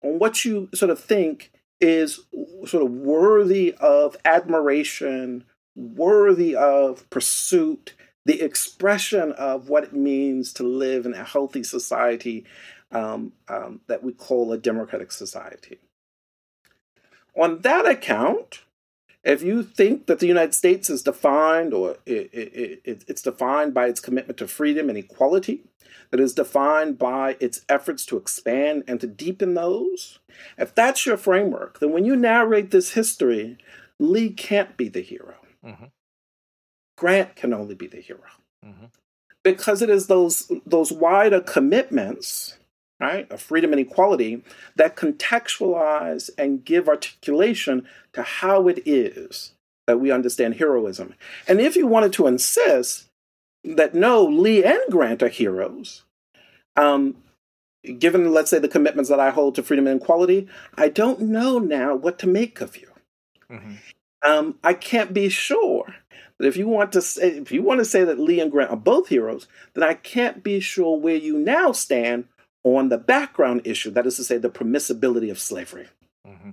on 0.03 0.19
what 0.19 0.45
you 0.45 0.69
sort 0.75 0.91
of 0.91 1.01
think 1.01 1.51
is 1.81 2.21
sort 2.67 2.85
of 2.85 2.91
worthy 2.91 3.75
of 3.81 4.17
admiration, 4.25 5.45
worthy 5.75 6.55
of 6.55 7.09
pursuit, 7.11 7.95
the 8.25 8.41
expression 8.41 9.33
of 9.33 9.69
what 9.69 9.85
it 9.85 9.93
means 9.93 10.53
to 10.55 10.63
live 10.63 11.05
in 11.07 11.15
a 11.15 11.25
healthy 11.25 11.63
society 11.63 12.45
um, 12.93 13.33
um, 13.49 13.81
that 13.87 14.03
we 14.03 14.13
call 14.13 14.53
a 14.53 14.59
democratic 14.59 15.13
society. 15.13 15.79
On 17.37 17.61
that 17.61 17.87
account, 17.87 18.61
if 19.25 19.43
you 19.43 19.63
think 19.63 20.07
that 20.07 20.21
the 20.21 20.27
United 20.27 20.55
States 20.55 20.89
is 20.89 21.03
defined 21.03 21.75
or 21.75 21.97
it, 22.07 22.31
it, 22.33 22.81
it, 22.85 23.05
it's 23.09 23.23
defined 23.23 23.75
by 23.75 23.87
its 23.87 24.01
commitment 24.01 24.39
to 24.39 24.47
freedom 24.47 24.89
and 24.89 24.99
equality, 24.99 25.65
that 26.11 26.21
is 26.21 26.35
defined 26.35 26.99
by 26.99 27.37
its 27.41 27.65
efforts 27.69 28.07
to 28.07 28.17
expand 28.17 28.85
and 28.87 29.01
to 29.01 29.07
deepen 29.07 29.55
those, 29.55 30.21
if 30.57 30.75
that's 30.75 31.07
your 31.07 31.17
framework, 31.17 31.81
then 31.81 31.91
when 31.91 32.05
you 32.05 32.15
narrate 32.15 32.71
this 32.71 32.93
history, 32.93 33.59
Lee 33.99 34.31
can't 34.31 34.77
be 34.77 34.89
the 34.89 35.01
hero. 35.01 35.35
Mm-hmm. 35.65 35.85
Grant 36.97 37.37
can 37.37 37.53
only 37.53 37.75
be 37.75 37.87
the 37.87 38.01
hero. 38.01 38.21
Mm-hmm. 38.65 38.87
Because 39.43 39.83
it 39.83 39.91
is 39.91 40.07
those 40.07 40.51
those 40.65 40.91
wider 40.93 41.41
commitments 41.41 42.57
right, 43.01 43.31
of 43.31 43.41
freedom 43.41 43.73
and 43.73 43.81
equality 43.81 44.43
that 44.77 44.97
contextualize 44.97 46.31
and 46.39 46.65
give 46.65 46.89
articulation 46.89 47.87
to 48.13 48.23
how 48.23 48.69
it 48.69 48.83
is 48.87 49.53
that 49.87 50.01
we 50.01 50.11
understand 50.11 50.55
heroism. 50.55 51.15
And 51.47 51.61
if 51.61 51.77
you 51.77 51.87
wanted 51.87 52.13
to 52.15 52.27
insist 52.27 53.07
that 53.65 53.95
no, 53.95 54.25
Lee 54.25 54.65
and 54.65 54.81
Grant 54.91 55.23
are 55.23 55.29
heroes, 55.29 56.05
um, 56.77 57.17
given, 57.99 58.33
let's 58.33 58.51
say, 58.51 58.59
the 58.59 58.69
commitments 58.69 59.11
that 59.11 59.21
I 59.21 59.31
hold 59.31 59.55
to 59.57 59.63
freedom 59.63 59.87
and 59.87 60.01
equality, 60.01 60.49
I 60.75 60.89
don't 60.89 61.21
know 61.21 61.59
now 61.59 61.95
what 61.95 62.19
to 62.21 62.27
make 62.27 62.61
of 62.61 62.77
you. 62.77 62.89
Mm-hmm. 63.51 63.75
Um, 64.25 64.59
I 64.65 64.73
can't 64.73 65.13
be 65.13 65.29
sure. 65.29 65.95
But 66.39 66.47
if 66.49 66.57
you 66.57 66.67
want 66.67 66.93
to 66.93 67.03
say, 67.03 67.29
if 67.37 67.53
you 67.53 67.63
want 67.63 67.79
to 67.79 67.85
say 67.85 68.05
that 68.05 68.19
Lee 68.19 68.41
and 68.41 68.51
Grant 68.51 68.71
are 68.71 68.77
both 68.77 69.09
heroes, 69.09 69.47
then 69.75 69.85
I 69.85 69.95
can't 69.95 70.43
be 70.43 70.59
sure 70.61 70.99
where 70.99 71.17
you 71.17 71.39
now 71.39 71.73
stand 71.73 72.25
on 72.65 72.89
the 72.89 72.99
background 72.99 73.61
issue, 73.65 73.91
that 73.91 74.07
is 74.07 74.17
to 74.17 74.25
say, 74.25 74.39
the 74.39 74.51
permissibility 74.51 75.31
of 75.31 75.39
slavery. 75.39 75.87
Mm-hmm. 76.27 76.51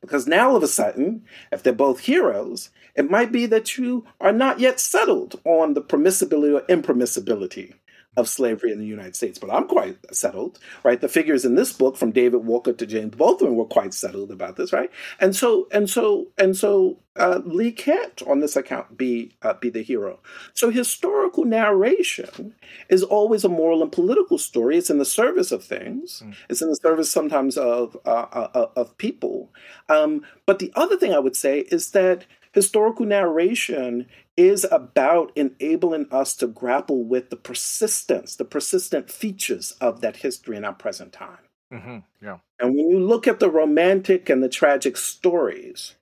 Because 0.00 0.26
now 0.26 0.50
all 0.50 0.56
of 0.56 0.62
a 0.62 0.68
sudden, 0.68 1.24
if 1.52 1.62
they're 1.62 1.72
both 1.74 2.00
heroes, 2.00 2.70
it 2.94 3.10
might 3.10 3.30
be 3.30 3.44
that 3.46 3.76
you 3.76 4.06
are 4.20 4.32
not 4.32 4.60
yet 4.60 4.80
settled 4.80 5.38
on 5.44 5.74
the 5.74 5.82
permissibility 5.82 6.54
or 6.54 6.62
impermissibility 6.62 7.74
of 8.16 8.28
slavery 8.28 8.72
in 8.72 8.78
the 8.78 8.86
United 8.86 9.14
States. 9.14 9.38
But 9.38 9.52
I'm 9.52 9.68
quite 9.68 9.96
settled, 10.14 10.58
right? 10.82 11.00
The 11.00 11.08
figures 11.08 11.44
in 11.44 11.54
this 11.54 11.72
book, 11.72 11.96
from 11.96 12.10
David 12.10 12.44
Walker 12.44 12.72
to 12.72 12.86
James 12.86 13.14
Baldwin, 13.14 13.54
were 13.54 13.64
quite 13.64 13.94
settled 13.94 14.30
about 14.32 14.56
this, 14.56 14.72
right? 14.72 14.90
And 15.20 15.34
so, 15.34 15.68
and 15.70 15.88
so, 15.88 16.26
and 16.36 16.56
so, 16.56 16.98
uh, 17.16 17.40
Lee 17.44 17.70
can't, 17.70 18.20
on 18.22 18.40
this 18.40 18.56
account, 18.56 18.96
be 18.96 19.36
uh, 19.42 19.54
be 19.54 19.70
the 19.70 19.82
hero. 19.82 20.20
So 20.54 20.70
historical 20.70 21.44
narration 21.44 22.54
is 22.88 23.02
always 23.02 23.44
a 23.44 23.48
moral 23.48 23.82
and 23.82 23.92
political 23.92 24.38
story. 24.38 24.76
It's 24.76 24.90
in 24.90 24.98
the 24.98 25.04
service 25.04 25.52
of 25.52 25.64
things. 25.64 26.22
Mm. 26.24 26.34
It's 26.48 26.62
in 26.62 26.68
the 26.68 26.76
service 26.76 27.10
sometimes 27.10 27.56
of 27.56 27.96
uh, 28.04 28.26
uh, 28.32 28.48
uh 28.54 28.66
of 28.74 28.96
people. 28.98 29.50
Um, 29.88 30.22
but 30.46 30.58
the 30.58 30.72
other 30.74 30.96
thing 30.96 31.12
I 31.14 31.20
would 31.20 31.36
say 31.36 31.60
is 31.60 31.90
that 31.90 32.26
historical 32.52 33.06
narration 33.06 34.06
is 34.36 34.66
about 34.70 35.32
enabling 35.36 36.06
us 36.10 36.34
to 36.36 36.46
grapple 36.46 37.04
with 37.04 37.30
the 37.30 37.36
persistence, 37.36 38.36
the 38.36 38.44
persistent 38.44 39.10
features 39.10 39.72
of 39.80 40.00
that 40.00 40.18
history 40.18 40.56
in 40.56 40.64
our 40.64 40.72
present 40.72 41.12
time. 41.12 41.38
Mm-hmm. 41.72 41.98
Yeah. 42.22 42.38
And 42.58 42.74
when 42.74 42.90
you 42.90 42.98
look 42.98 43.28
at 43.28 43.40
the 43.40 43.50
romantic 43.50 44.28
and 44.28 44.42
the 44.42 44.48
tragic 44.48 44.96
stories, 44.96 45.94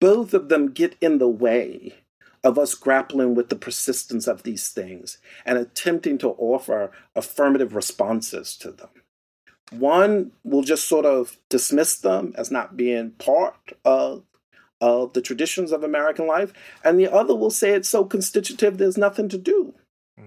both 0.00 0.34
of 0.34 0.48
them 0.48 0.70
get 0.70 0.96
in 1.00 1.18
the 1.18 1.28
way 1.28 1.94
of 2.44 2.58
us 2.58 2.74
grappling 2.74 3.34
with 3.34 3.48
the 3.48 3.56
persistence 3.56 4.26
of 4.26 4.42
these 4.42 4.68
things 4.68 5.18
and 5.44 5.58
attempting 5.58 6.18
to 6.18 6.30
offer 6.30 6.90
affirmative 7.14 7.74
responses 7.74 8.56
to 8.56 8.72
them. 8.72 8.88
One 9.70 10.32
will 10.44 10.62
just 10.62 10.86
sort 10.86 11.06
of 11.06 11.38
dismiss 11.48 11.96
them 11.96 12.34
as 12.36 12.50
not 12.50 12.76
being 12.76 13.12
part 13.12 13.72
of 13.84 14.24
of 14.82 15.12
the 15.12 15.22
traditions 15.22 15.70
of 15.70 15.84
American 15.84 16.26
life, 16.26 16.52
and 16.84 16.98
the 16.98 17.10
other 17.10 17.34
will 17.34 17.50
say 17.50 17.70
it's 17.70 17.88
so 17.88 18.04
constitutive 18.04 18.76
there's 18.76 18.98
nothing 18.98 19.28
to 19.28 19.38
do. 19.38 19.74
Hmm. 20.18 20.26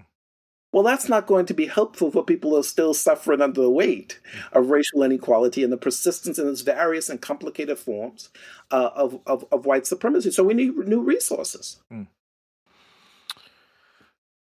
Well, 0.71 0.83
that's 0.83 1.09
not 1.09 1.27
going 1.27 1.45
to 1.47 1.53
be 1.53 1.67
helpful 1.67 2.09
for 2.09 2.23
people 2.23 2.51
who 2.51 2.57
are 2.57 2.63
still 2.63 2.93
suffering 2.93 3.41
under 3.41 3.61
the 3.61 3.69
weight 3.69 4.19
hmm. 4.31 4.57
of 4.57 4.69
racial 4.69 5.03
inequality 5.03 5.61
and 5.61 5.73
the 5.73 5.77
persistence 5.77 6.39
in 6.39 6.47
its 6.47 6.61
various 6.61 7.09
and 7.09 7.21
complicated 7.21 7.77
forms 7.77 8.29
uh, 8.71 8.91
of, 8.95 9.19
of, 9.27 9.45
of, 9.51 9.65
white 9.65 9.85
supremacy. 9.85 10.31
So 10.31 10.43
we 10.43 10.53
need 10.53 10.75
new 10.75 11.01
resources. 11.01 11.81
Mm. 11.91 12.07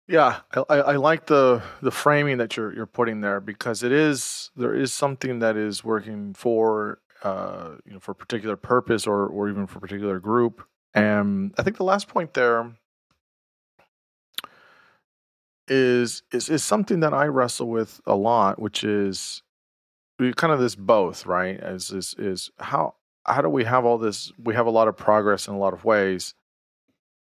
Yeah, 0.07 0.39
I, 0.69 0.75
I, 0.75 0.95
like 0.95 1.27
the 1.27 1.61
the 1.83 1.91
framing 1.91 2.39
that 2.39 2.57
you're 2.57 2.73
you're 2.73 2.87
putting 2.87 3.21
there 3.21 3.39
because 3.39 3.83
it 3.83 3.91
is 3.91 4.49
there 4.55 4.73
is 4.73 4.91
something 4.91 5.37
that 5.37 5.55
is 5.55 5.83
working 5.83 6.33
for 6.33 6.97
uh, 7.23 7.75
you 7.85 7.93
know, 7.93 7.99
for 7.99 8.11
a 8.11 8.15
particular 8.15 8.55
purpose 8.55 9.05
or 9.07 9.27
or 9.27 9.49
even 9.49 9.67
for 9.67 9.77
a 9.77 9.81
particular 9.81 10.19
group. 10.19 10.65
And 10.93 11.53
I 11.57 11.63
think 11.63 11.77
the 11.77 11.83
last 11.83 12.07
point 12.07 12.33
there 12.33 12.71
is 15.67 16.23
is 16.31 16.49
is 16.49 16.63
something 16.63 16.99
that 17.01 17.13
I 17.13 17.25
wrestle 17.25 17.67
with 17.67 18.01
a 18.05 18.15
lot, 18.15 18.59
which 18.59 18.83
is 18.83 19.43
kind 20.35 20.51
of 20.51 20.59
this 20.59 20.75
both, 20.75 21.25
right? 21.25 21.59
As 21.59 21.91
is 21.91 22.15
is 22.17 22.51
how 22.59 22.95
how 23.25 23.41
do 23.41 23.49
we 23.49 23.63
have 23.63 23.85
all 23.85 23.97
this? 23.97 24.31
We 24.37 24.55
have 24.55 24.65
a 24.65 24.71
lot 24.71 24.87
of 24.87 24.97
progress 24.97 25.47
in 25.47 25.53
a 25.53 25.59
lot 25.59 25.73
of 25.73 25.85
ways, 25.85 26.33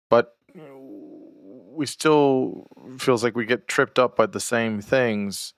but 0.09 0.35
we 0.55 1.85
still 1.85 2.67
feels 2.97 3.23
like 3.23 3.35
we 3.35 3.45
get 3.45 3.67
tripped 3.67 3.99
up 3.99 4.17
by 4.17 4.25
the 4.25 4.39
same 4.39 4.81
things 4.81 5.53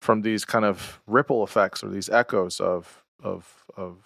from 0.00 0.22
these 0.22 0.44
kind 0.44 0.64
of 0.64 1.00
ripple 1.06 1.42
effects 1.42 1.82
or 1.82 1.88
these 1.88 2.08
echoes 2.08 2.60
of 2.60 3.04
of 3.22 3.64
of 3.76 3.96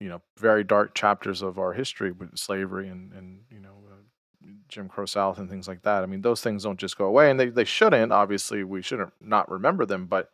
you 0.00 0.08
know 0.08 0.20
very 0.38 0.64
dark 0.64 0.94
chapters 0.94 1.42
of 1.42 1.58
our 1.58 1.72
history 1.72 2.12
with 2.12 2.36
slavery 2.36 2.88
and 2.88 3.12
and 3.12 3.40
you 3.50 3.60
know 3.60 3.74
uh, 3.90 4.48
Jim 4.68 4.88
Crow 4.88 5.06
South 5.06 5.38
and 5.38 5.48
things 5.48 5.68
like 5.68 5.82
that. 5.82 6.02
I 6.02 6.06
mean, 6.06 6.22
those 6.22 6.40
things 6.40 6.64
don't 6.64 6.78
just 6.78 6.98
go 6.98 7.06
away, 7.06 7.30
and 7.30 7.38
they 7.38 7.48
they 7.48 7.64
shouldn't. 7.64 8.12
Obviously, 8.12 8.64
we 8.64 8.82
shouldn't 8.82 9.12
not 9.20 9.50
remember 9.50 9.86
them, 9.86 10.06
but 10.06 10.30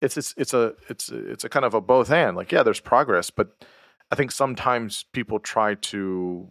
it's 0.00 0.16
it's 0.16 0.34
it's 0.36 0.54
a 0.54 0.74
it's 0.88 1.10
it's 1.10 1.44
a 1.44 1.48
kind 1.48 1.64
of 1.64 1.74
a 1.74 1.80
both 1.80 2.10
and. 2.10 2.36
Like, 2.36 2.52
yeah, 2.52 2.62
there's 2.62 2.80
progress, 2.80 3.30
but 3.30 3.64
I 4.10 4.14
think 4.14 4.30
sometimes 4.30 5.04
people 5.12 5.38
try 5.38 5.74
to, 5.74 6.50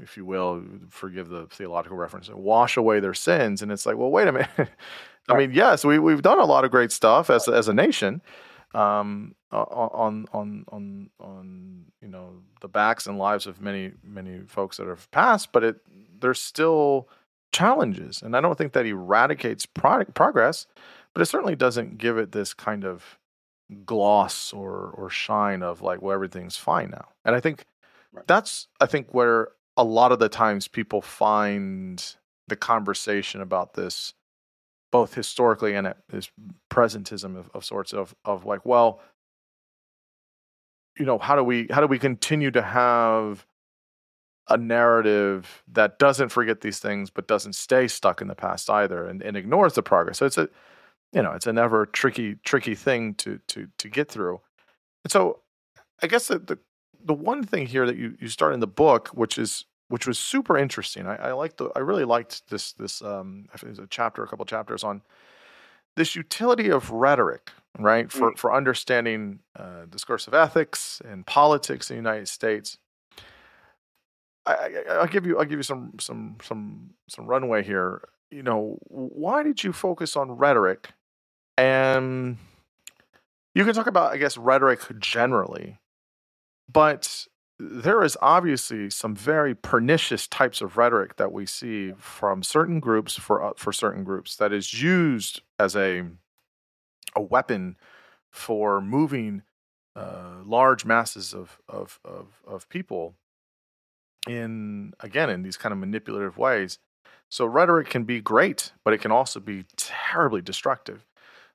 if 0.00 0.16
you 0.16 0.24
will, 0.24 0.62
forgive 0.88 1.28
the 1.28 1.46
theological 1.46 1.96
reference, 1.96 2.28
wash 2.32 2.76
away 2.76 3.00
their 3.00 3.14
sins, 3.14 3.62
and 3.62 3.72
it's 3.72 3.86
like, 3.86 3.96
well, 3.96 4.10
wait 4.10 4.28
a 4.28 4.32
minute. 4.32 4.50
I 5.28 5.36
mean, 5.36 5.52
yes, 5.52 5.84
we 5.84 5.98
we've 5.98 6.22
done 6.22 6.38
a 6.38 6.44
lot 6.44 6.64
of 6.64 6.70
great 6.70 6.92
stuff 6.92 7.30
as 7.30 7.48
as 7.48 7.68
a 7.68 7.74
nation, 7.74 8.20
um, 8.74 9.34
on 9.52 10.26
on 10.32 10.64
on 10.68 11.10
on 11.18 11.84
you 12.00 12.08
know 12.08 12.30
the 12.60 12.68
backs 12.68 13.06
and 13.06 13.18
lives 13.18 13.46
of 13.46 13.60
many 13.60 13.92
many 14.02 14.40
folks 14.46 14.76
that 14.76 14.86
have 14.86 15.10
passed, 15.10 15.52
but 15.52 15.64
it 15.64 15.80
there's 16.20 16.40
still 16.40 17.08
challenges, 17.52 18.22
and 18.22 18.36
I 18.36 18.40
don't 18.40 18.56
think 18.56 18.72
that 18.72 18.86
eradicates 18.86 19.66
product, 19.66 20.14
progress, 20.14 20.66
but 21.14 21.22
it 21.22 21.26
certainly 21.26 21.56
doesn't 21.56 21.98
give 21.98 22.16
it 22.18 22.32
this 22.32 22.54
kind 22.54 22.84
of 22.84 23.18
gloss 23.84 24.52
or 24.52 24.90
or 24.96 25.10
shine 25.10 25.62
of 25.62 25.82
like 25.82 26.02
well 26.02 26.14
everything's 26.14 26.56
fine 26.56 26.90
now, 26.90 27.08
and 27.24 27.34
I 27.34 27.40
think 27.40 27.64
right. 28.12 28.26
that's 28.26 28.68
I 28.80 28.86
think 28.86 29.08
where 29.12 29.48
a 29.76 29.84
lot 29.84 30.12
of 30.12 30.18
the 30.18 30.28
times 30.28 30.68
people 30.68 31.02
find 31.02 32.14
the 32.48 32.56
conversation 32.56 33.40
about 33.40 33.74
this 33.74 34.14
both 34.90 35.14
historically 35.14 35.74
and 35.74 35.94
this 36.08 36.30
presentism 36.70 37.36
of, 37.36 37.50
of 37.54 37.64
sorts 37.64 37.92
of 37.92 38.14
of 38.24 38.44
like, 38.44 38.64
well, 38.64 39.00
you 40.98 41.04
know, 41.04 41.18
how 41.18 41.36
do 41.36 41.44
we 41.44 41.66
how 41.70 41.80
do 41.80 41.86
we 41.86 41.98
continue 41.98 42.50
to 42.50 42.62
have 42.62 43.46
a 44.48 44.56
narrative 44.56 45.62
that 45.70 45.98
doesn't 45.98 46.30
forget 46.30 46.60
these 46.60 46.80
things 46.80 47.08
but 47.08 47.28
doesn't 47.28 47.54
stay 47.54 47.86
stuck 47.86 48.20
in 48.20 48.26
the 48.26 48.34
past 48.34 48.68
either 48.68 49.06
and, 49.06 49.22
and 49.22 49.36
ignores 49.36 49.74
the 49.74 49.82
progress. 49.82 50.18
So 50.18 50.26
it's 50.26 50.38
a 50.38 50.48
you 51.12 51.22
know, 51.22 51.32
it's 51.32 51.46
a 51.46 51.52
never 51.52 51.86
tricky 51.86 52.36
tricky 52.44 52.74
thing 52.74 53.14
to 53.14 53.40
to 53.48 53.68
to 53.78 53.88
get 53.88 54.08
through. 54.08 54.40
And 55.04 55.10
so 55.10 55.40
I 56.02 56.06
guess 56.06 56.28
the, 56.28 56.38
the 56.38 56.58
the 57.02 57.14
one 57.14 57.42
thing 57.44 57.66
here 57.66 57.86
that 57.86 57.96
you, 57.96 58.14
you 58.20 58.28
start 58.28 58.52
in 58.52 58.60
the 58.60 58.66
book, 58.66 59.08
which 59.08 59.38
is 59.38 59.64
which 59.90 60.06
was 60.06 60.18
super 60.18 60.56
interesting. 60.56 61.06
I, 61.06 61.16
I 61.16 61.32
liked 61.32 61.58
the 61.58 61.70
I 61.74 61.80
really 61.80 62.04
liked 62.04 62.48
this 62.48 62.72
this 62.72 63.02
um 63.02 63.46
there's 63.60 63.78
a 63.78 63.86
chapter, 63.88 64.22
a 64.22 64.28
couple 64.28 64.44
chapters 64.46 64.84
on 64.84 65.02
this 65.96 66.14
utility 66.14 66.70
of 66.70 66.90
rhetoric, 66.90 67.50
right? 67.78 68.10
For 68.10 68.32
mm. 68.32 68.38
for 68.38 68.54
understanding 68.54 69.40
uh, 69.58 69.86
discursive 69.90 70.32
ethics 70.32 71.02
and 71.04 71.26
politics 71.26 71.90
in 71.90 71.96
the 71.96 71.98
United 71.98 72.28
States. 72.28 72.78
I, 74.46 74.70
I, 74.88 74.98
will 75.00 75.06
give 75.06 75.26
you 75.26 75.38
I'll 75.38 75.44
give 75.44 75.58
you 75.58 75.64
some 75.64 75.94
some 76.00 76.36
some 76.42 76.94
some 77.08 77.26
runway 77.26 77.64
here. 77.64 78.08
You 78.30 78.44
know, 78.44 78.78
why 78.86 79.42
did 79.42 79.64
you 79.64 79.72
focus 79.72 80.16
on 80.16 80.30
rhetoric? 80.30 80.90
And 81.58 82.38
you 83.54 83.64
can 83.64 83.74
talk 83.74 83.88
about, 83.88 84.12
I 84.12 84.16
guess, 84.16 84.38
rhetoric 84.38 84.80
generally, 85.00 85.78
but 86.72 87.26
there 87.60 88.02
is 88.02 88.16
obviously 88.22 88.88
some 88.88 89.14
very 89.14 89.54
pernicious 89.54 90.26
types 90.26 90.62
of 90.62 90.78
rhetoric 90.78 91.16
that 91.16 91.30
we 91.30 91.44
see 91.44 91.92
from 91.98 92.42
certain 92.42 92.80
groups 92.80 93.16
for 93.16 93.42
uh, 93.42 93.52
for 93.56 93.72
certain 93.72 94.02
groups 94.02 94.36
that 94.36 94.52
is 94.52 94.82
used 94.82 95.42
as 95.58 95.76
a 95.76 96.04
a 97.14 97.20
weapon 97.20 97.76
for 98.30 98.80
moving 98.80 99.42
uh, 99.94 100.36
large 100.44 100.86
masses 100.86 101.34
of, 101.34 101.58
of 101.68 102.00
of 102.02 102.42
of 102.46 102.68
people 102.70 103.14
in 104.26 104.94
again 105.00 105.28
in 105.28 105.42
these 105.42 105.58
kind 105.58 105.72
of 105.72 105.78
manipulative 105.78 106.38
ways. 106.38 106.78
So 107.28 107.44
rhetoric 107.44 107.90
can 107.90 108.04
be 108.04 108.20
great, 108.20 108.72
but 108.84 108.94
it 108.94 108.98
can 108.98 109.12
also 109.12 109.38
be 109.38 109.64
terribly 109.76 110.40
destructive. 110.40 111.06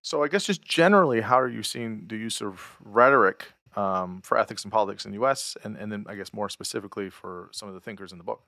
So 0.01 0.23
I 0.23 0.27
guess 0.27 0.45
just 0.45 0.61
generally, 0.61 1.21
how 1.21 1.39
are 1.39 1.49
you 1.49 1.63
seeing 1.63 2.05
the 2.07 2.15
use 2.15 2.41
of 2.41 2.77
rhetoric 2.79 3.54
um, 3.75 4.21
for 4.21 4.37
ethics 4.37 4.63
and 4.63 4.71
politics 4.71 5.05
in 5.05 5.11
the 5.11 5.17
U.S. 5.19 5.57
and 5.63 5.75
and 5.77 5.91
then 5.91 6.05
I 6.07 6.15
guess 6.15 6.33
more 6.33 6.49
specifically 6.49 7.09
for 7.09 7.49
some 7.51 7.67
of 7.67 7.75
the 7.75 7.81
thinkers 7.81 8.11
in 8.11 8.17
the 8.17 8.23
book. 8.23 8.43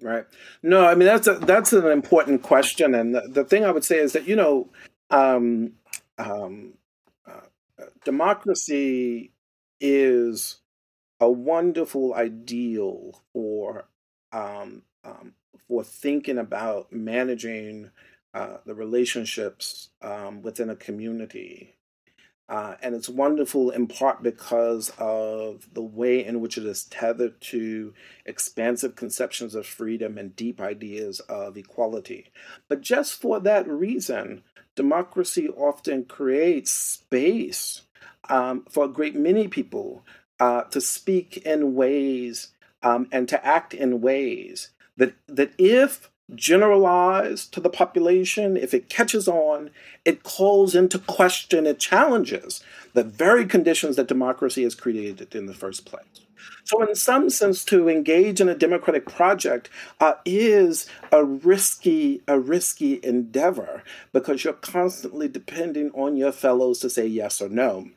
Right. 0.00 0.24
No, 0.62 0.84
I 0.86 0.94
mean 0.94 1.06
that's 1.06 1.26
a, 1.26 1.34
that's 1.34 1.72
an 1.72 1.86
important 1.86 2.42
question, 2.42 2.94
and 2.94 3.14
the, 3.14 3.22
the 3.28 3.44
thing 3.44 3.64
I 3.64 3.70
would 3.70 3.84
say 3.84 3.98
is 3.98 4.12
that 4.12 4.26
you 4.26 4.36
know, 4.36 4.70
um, 5.10 5.72
um, 6.18 6.74
uh, 7.26 7.40
democracy 8.04 9.32
is 9.80 10.60
a 11.20 11.30
wonderful 11.30 12.14
ideal 12.14 13.20
for 13.32 13.86
um, 14.32 14.82
um, 15.04 15.34
for 15.68 15.84
thinking 15.84 16.38
about 16.38 16.92
managing 16.92 17.90
uh, 18.34 18.56
the 18.66 18.74
relationships 18.74 19.90
um, 20.00 20.42
within 20.42 20.70
a 20.70 20.76
community 20.76 21.76
uh, 22.48 22.74
and 22.82 22.94
it's 22.94 23.08
wonderful 23.08 23.70
in 23.70 23.86
part 23.86 24.22
because 24.22 24.92
of 24.98 25.66
the 25.72 25.82
way 25.82 26.24
in 26.24 26.40
which 26.40 26.58
it 26.58 26.66
is 26.66 26.84
tethered 26.84 27.40
to 27.40 27.94
expansive 28.26 28.94
conceptions 28.94 29.54
of 29.54 29.66
freedom 29.66 30.18
and 30.18 30.36
deep 30.36 30.60
ideas 30.60 31.20
of 31.20 31.56
equality. 31.56 32.30
But 32.68 32.80
just 32.80 33.20
for 33.20 33.40
that 33.40 33.66
reason, 33.66 34.42
democracy 34.74 35.48
often 35.48 36.04
creates 36.04 36.70
space 36.72 37.82
um, 38.28 38.64
for 38.68 38.84
a 38.84 38.88
great 38.88 39.14
many 39.14 39.48
people 39.48 40.04
uh, 40.38 40.62
to 40.64 40.80
speak 40.80 41.38
in 41.38 41.74
ways 41.74 42.48
um, 42.82 43.08
and 43.12 43.28
to 43.28 43.46
act 43.46 43.72
in 43.72 44.00
ways 44.00 44.70
that, 44.96 45.14
that 45.28 45.52
if 45.58 46.10
generalized 46.34 47.52
to 47.54 47.60
the 47.60 47.70
population, 47.70 48.56
if 48.56 48.74
it 48.74 48.88
catches 48.88 49.28
on, 49.28 49.70
it 50.04 50.22
calls 50.22 50.74
into 50.74 50.98
question, 50.98 51.66
it 51.66 51.78
challenges 51.78 52.62
the 52.94 53.04
very 53.04 53.46
conditions 53.46 53.96
that 53.96 54.08
democracy 54.08 54.62
has 54.62 54.74
created 54.74 55.34
in 55.34 55.46
the 55.46 55.54
first 55.54 55.84
place. 55.86 56.04
So, 56.64 56.82
in 56.82 56.94
some 56.94 57.30
sense, 57.30 57.64
to 57.66 57.88
engage 57.88 58.40
in 58.40 58.48
a 58.48 58.54
democratic 58.54 59.06
project 59.06 59.68
uh, 60.00 60.14
is 60.24 60.86
a 61.10 61.24
risky, 61.24 62.22
a 62.26 62.38
risky 62.38 63.00
endeavor 63.02 63.82
because 64.12 64.44
you're 64.44 64.52
constantly 64.52 65.28
depending 65.28 65.90
on 65.92 66.16
your 66.16 66.32
fellows 66.32 66.80
to 66.80 66.90
say 66.90 67.06
yes 67.06 67.40
or 67.40 67.48
no. 67.48 67.88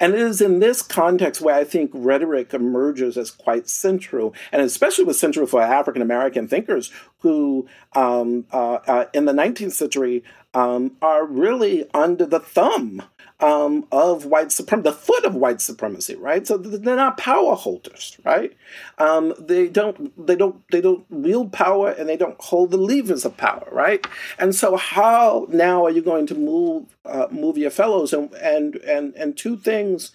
And 0.00 0.14
it 0.14 0.20
is 0.20 0.40
in 0.40 0.60
this 0.60 0.80
context 0.82 1.40
where 1.40 1.54
I 1.54 1.64
think 1.64 1.90
rhetoric 1.92 2.54
emerges 2.54 3.16
as 3.16 3.30
quite 3.30 3.68
central, 3.68 4.34
and 4.50 4.62
especially 4.62 5.04
was 5.04 5.20
central 5.20 5.46
for 5.46 5.60
African 5.60 6.02
American 6.02 6.48
thinkers 6.48 6.90
who, 7.22 7.66
um, 7.94 8.44
uh, 8.52 8.78
uh, 8.86 9.04
in 9.14 9.24
the 9.24 9.32
19th 9.32 9.72
century, 9.72 10.24
um, 10.54 10.96
are 11.00 11.24
really 11.24 11.88
under 11.94 12.26
the 12.26 12.40
thumb 12.40 13.02
um, 13.40 13.86
of 13.90 14.24
white 14.26 14.52
supremacy, 14.52 14.90
the 14.90 14.96
foot 14.96 15.24
of 15.24 15.34
white 15.34 15.60
supremacy, 15.60 16.14
right? 16.14 16.46
So 16.46 16.56
they're 16.56 16.96
not 16.96 17.16
power 17.16 17.54
holders, 17.54 18.16
right? 18.24 18.56
Um, 18.98 19.34
they 19.38 19.68
don't, 19.68 20.26
they 20.26 20.36
don't, 20.36 20.62
they 20.70 20.80
don't 20.80 21.04
wield 21.10 21.52
power, 21.52 21.90
and 21.90 22.08
they 22.08 22.16
don't 22.16 22.40
hold 22.40 22.70
the 22.70 22.76
levers 22.76 23.24
of 23.24 23.36
power, 23.36 23.66
right? 23.72 24.06
And 24.38 24.54
so, 24.54 24.76
how 24.76 25.46
now 25.48 25.84
are 25.84 25.90
you 25.90 26.02
going 26.02 26.26
to 26.28 26.34
move 26.34 26.96
uh, 27.04 27.26
move 27.30 27.58
your 27.58 27.70
fellows? 27.70 28.12
And 28.12 28.32
and 28.34 28.76
and 28.76 29.14
and 29.16 29.36
two 29.36 29.56
things, 29.56 30.12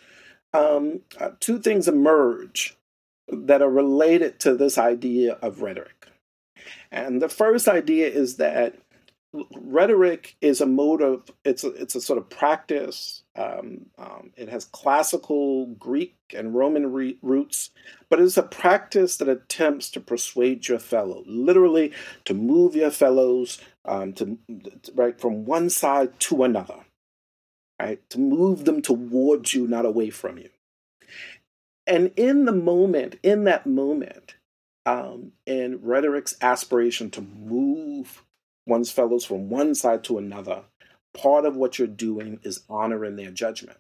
um, 0.54 1.02
uh, 1.20 1.32
two 1.40 1.60
things 1.60 1.88
emerge 1.88 2.78
that 3.28 3.62
are 3.62 3.70
related 3.70 4.40
to 4.40 4.56
this 4.56 4.78
idea 4.78 5.34
of 5.42 5.62
rhetoric. 5.62 6.08
And 6.92 7.22
the 7.22 7.30
first 7.30 7.68
idea 7.68 8.08
is 8.08 8.38
that 8.38 8.76
rhetoric 9.56 10.36
is 10.42 10.62
a 10.62 10.66
mode 10.66 11.02
of 11.02 11.30
it's 11.44 11.64
a, 11.64 11.70
it's 11.74 11.96
a 11.96 12.02
sort 12.02 12.18
of 12.18 12.30
practice. 12.30 13.24
Um, 13.36 13.88
um, 13.98 14.32
it 14.36 14.50
has 14.50 14.66
classical 14.66 15.68
Greek 15.68 16.16
and 16.34 16.56
Roman 16.56 16.92
re- 16.92 17.18
roots, 17.22 17.72
but 18.10 18.20
it's 18.20 18.38
a 18.38 18.44
practice 18.44 19.18
that 19.18 19.30
attempts 19.30 19.90
to 19.92 20.00
persuade 20.00 20.68
your 20.68 20.80
fellow, 20.80 21.24
literally 21.26 21.92
to 22.26 22.34
move 22.34 22.76
your 22.76 22.92
fellows 22.92 23.60
um, 23.86 24.14
to 24.14 24.38
right 24.96 25.20
from 25.20 25.46
one 25.46 25.70
side 25.70 26.20
to 26.22 26.44
another, 26.44 26.86
right 27.80 28.08
to 28.10 28.20
move 28.20 28.66
them 28.66 28.82
towards 28.82 29.54
you, 29.54 29.68
not 29.68 29.86
away 29.86 30.10
from 30.10 30.38
you. 30.38 30.50
And 31.86 32.12
in 32.18 32.46
the 32.46 32.54
moment, 32.54 33.16
in 33.24 33.46
that 33.46 33.66
moment, 33.66 34.36
um, 34.88 35.34
in 35.46 35.82
rhetoric's 35.84 36.38
aspiration 36.42 37.12
to 37.12 37.22
move 37.22 38.24
one's 38.66 38.90
fellows 38.90 39.26
from 39.26 39.50
one 39.50 39.76
side 39.76 40.02
to 40.06 40.18
another, 40.18 40.64
part 41.14 41.46
of 41.46 41.58
what 41.58 41.78
you're 41.78 41.88
doing 41.88 42.40
is 42.44 42.64
honoring 42.70 43.18
their 43.18 43.32
judgment. 43.32 43.80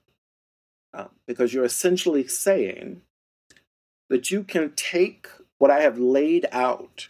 Uh, 0.93 1.07
because 1.25 1.53
you're 1.53 1.63
essentially 1.63 2.27
saying 2.27 3.01
that 4.09 4.31
you 4.31 4.43
can 4.43 4.73
take 4.75 5.27
what 5.59 5.71
I 5.71 5.79
have 5.79 5.97
laid 5.97 6.45
out, 6.51 7.07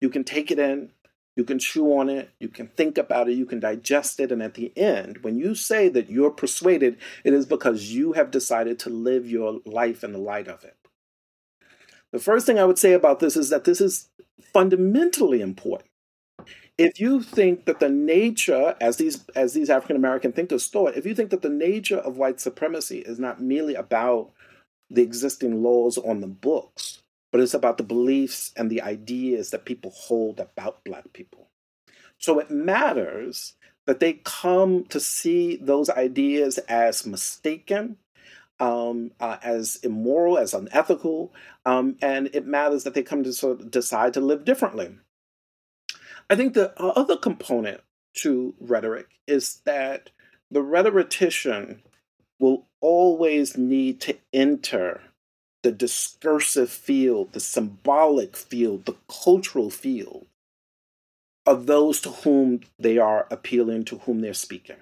you 0.00 0.10
can 0.10 0.22
take 0.22 0.52
it 0.52 0.58
in, 0.60 0.90
You 1.36 1.44
can 1.44 1.58
chew 1.58 1.86
on 1.98 2.08
it, 2.08 2.30
you 2.38 2.48
can 2.48 2.68
think 2.68 2.96
about 2.96 3.28
it, 3.28 3.34
you 3.34 3.46
can 3.46 3.58
digest 3.58 4.20
it, 4.20 4.30
and 4.30 4.42
at 4.42 4.54
the 4.54 4.72
end, 4.76 5.18
when 5.22 5.36
you 5.36 5.54
say 5.54 5.88
that 5.88 6.08
you're 6.08 6.30
persuaded, 6.30 6.96
it 7.24 7.32
is 7.32 7.44
because 7.44 7.90
you 7.90 8.12
have 8.12 8.30
decided 8.30 8.78
to 8.80 8.90
live 8.90 9.28
your 9.28 9.60
life 9.64 10.04
in 10.04 10.12
the 10.12 10.18
light 10.18 10.46
of 10.46 10.64
it. 10.64 10.76
The 12.14 12.20
first 12.20 12.46
thing 12.46 12.60
I 12.60 12.64
would 12.64 12.78
say 12.78 12.92
about 12.92 13.18
this 13.18 13.36
is 13.36 13.50
that 13.50 13.64
this 13.64 13.80
is 13.80 14.08
fundamentally 14.52 15.40
important. 15.40 15.90
If 16.78 17.00
you 17.00 17.20
think 17.20 17.64
that 17.64 17.80
the 17.80 17.88
nature, 17.88 18.76
as 18.80 18.98
these 18.98 19.24
as 19.34 19.52
these 19.52 19.68
African 19.68 19.96
American 19.96 20.30
thinkers 20.30 20.68
thought, 20.68 20.96
if 20.96 21.06
you 21.06 21.14
think 21.16 21.30
that 21.30 21.42
the 21.42 21.48
nature 21.48 21.98
of 21.98 22.16
white 22.16 22.38
supremacy 22.38 22.98
is 22.98 23.18
not 23.18 23.42
merely 23.42 23.74
about 23.74 24.30
the 24.88 25.02
existing 25.02 25.64
laws 25.64 25.98
on 25.98 26.20
the 26.20 26.28
books, 26.28 27.02
but 27.32 27.40
it's 27.40 27.52
about 27.52 27.78
the 27.78 27.82
beliefs 27.82 28.52
and 28.56 28.70
the 28.70 28.82
ideas 28.82 29.50
that 29.50 29.64
people 29.64 29.90
hold 29.90 30.38
about 30.38 30.84
Black 30.84 31.12
people. 31.12 31.48
So 32.18 32.38
it 32.38 32.48
matters 32.48 33.54
that 33.88 33.98
they 33.98 34.20
come 34.22 34.84
to 34.84 35.00
see 35.00 35.56
those 35.56 35.90
ideas 35.90 36.58
as 36.68 37.04
mistaken, 37.04 37.96
um, 38.60 39.10
uh, 39.20 39.38
as 39.42 39.76
immoral, 39.82 40.38
as 40.38 40.54
unethical, 40.54 41.32
um, 41.64 41.96
and 42.00 42.30
it 42.32 42.46
matters 42.46 42.84
that 42.84 42.94
they 42.94 43.02
come 43.02 43.24
to 43.24 43.32
sort 43.32 43.60
of 43.60 43.70
decide 43.70 44.14
to 44.14 44.20
live 44.20 44.44
differently. 44.44 44.96
I 46.30 46.36
think 46.36 46.54
the 46.54 46.72
other 46.80 47.16
component 47.16 47.80
to 48.14 48.54
rhetoric 48.60 49.08
is 49.26 49.60
that 49.64 50.10
the 50.50 50.62
rhetorician 50.62 51.82
will 52.38 52.66
always 52.80 53.56
need 53.56 54.00
to 54.02 54.16
enter 54.32 55.02
the 55.62 55.72
discursive 55.72 56.70
field, 56.70 57.32
the 57.32 57.40
symbolic 57.40 58.36
field, 58.36 58.84
the 58.84 58.96
cultural 59.08 59.70
field 59.70 60.26
of 61.46 61.66
those 61.66 62.00
to 62.02 62.10
whom 62.10 62.60
they 62.78 62.98
are 62.98 63.26
appealing, 63.30 63.84
to 63.86 63.98
whom 63.98 64.20
they're 64.20 64.34
speaking. 64.34 64.76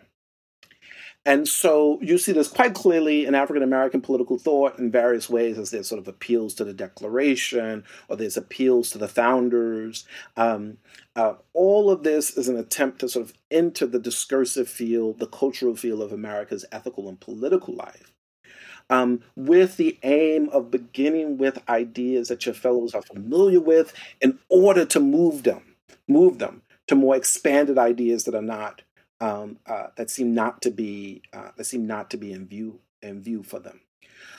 And 1.25 1.47
so 1.47 2.01
you 2.03 2.19
see 2.19 2.33
this 2.33 2.49
quite 2.49 2.75
clearly 2.75 3.27
in 3.27 3.35
African 3.35 3.63
American 3.63 4.01
political 4.01 4.39
thought 4.39 4.79
in 4.79 4.91
various 4.91 5.31
ways, 5.31 5.57
as 5.57 5.71
there's 5.71 5.89
sort 5.89 6.01
of 6.01 6.09
appeals 6.09 6.55
to 6.55 6.65
the 6.65 6.75
Declaration 6.75 7.85
or 8.09 8.17
there's 8.17 8.37
appeals 8.37 8.91
to 8.91 8.99
the 8.99 9.09
founders. 9.09 10.05
Um, 10.37 10.79
uh, 11.15 11.35
all 11.53 11.91
of 11.91 12.03
this 12.03 12.37
is 12.37 12.49
an 12.49 12.57
attempt 12.57 13.01
to 13.01 13.09
sort 13.09 13.27
of 13.27 13.35
enter 13.51 13.87
the 13.87 14.01
discursive 14.01 14.69
field, 14.69 15.21
the 15.21 15.27
cultural 15.27 15.77
field 15.77 16.03
of 16.03 16.13
America's 16.13 16.65
ethical 16.73 17.09
and 17.09 17.21
political 17.21 17.75
life 17.75 18.13
um, 18.91 19.23
with 19.37 19.77
the 19.77 19.99
aim 20.03 20.49
of 20.51 20.71
beginning 20.71 21.39
with 21.39 21.63
ideas 21.69 22.29
that 22.29 22.45
your 22.45 22.55
fellows 22.55 22.95
are 22.95 23.03
familiar 23.03 23.61
with 23.61 23.93
in 24.21 24.39
order 24.49 24.85
to 24.85 25.01
move 25.01 25.43
them, 25.45 25.77
move 26.07 26.39
them 26.39 26.63
to 26.87 26.95
more 26.95 27.17
expanded 27.17 27.79
ideas 27.79 28.25
that 28.25 28.35
are 28.35 28.43
not 28.43 28.83
um, 29.23 29.59
uh, 29.67 29.87
that 29.97 30.11
seem 30.11 30.35
not 30.35 30.61
to 30.63 30.71
be 30.71 31.23
uh, 31.33 31.51
that 31.57 31.65
seem 31.65 31.87
not 31.87 32.11
to 32.11 32.17
be 32.17 32.33
in 32.33 32.47
view 32.47 32.81
in 33.01 33.23
view 33.23 33.43
for 33.45 33.61
them. 33.61 33.81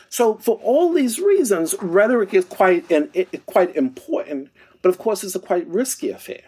So, 0.09 0.35
for 0.35 0.57
all 0.57 0.91
these 0.93 1.19
reasons, 1.19 1.73
rhetoric 1.81 2.33
is 2.33 2.45
quite 2.45 2.91
and 2.91 3.09
quite 3.45 3.75
important, 3.75 4.49
but 4.81 4.89
of 4.89 4.97
course, 4.97 5.23
it's 5.23 5.35
a 5.35 5.39
quite 5.39 5.65
risky 5.67 6.09
affair 6.09 6.43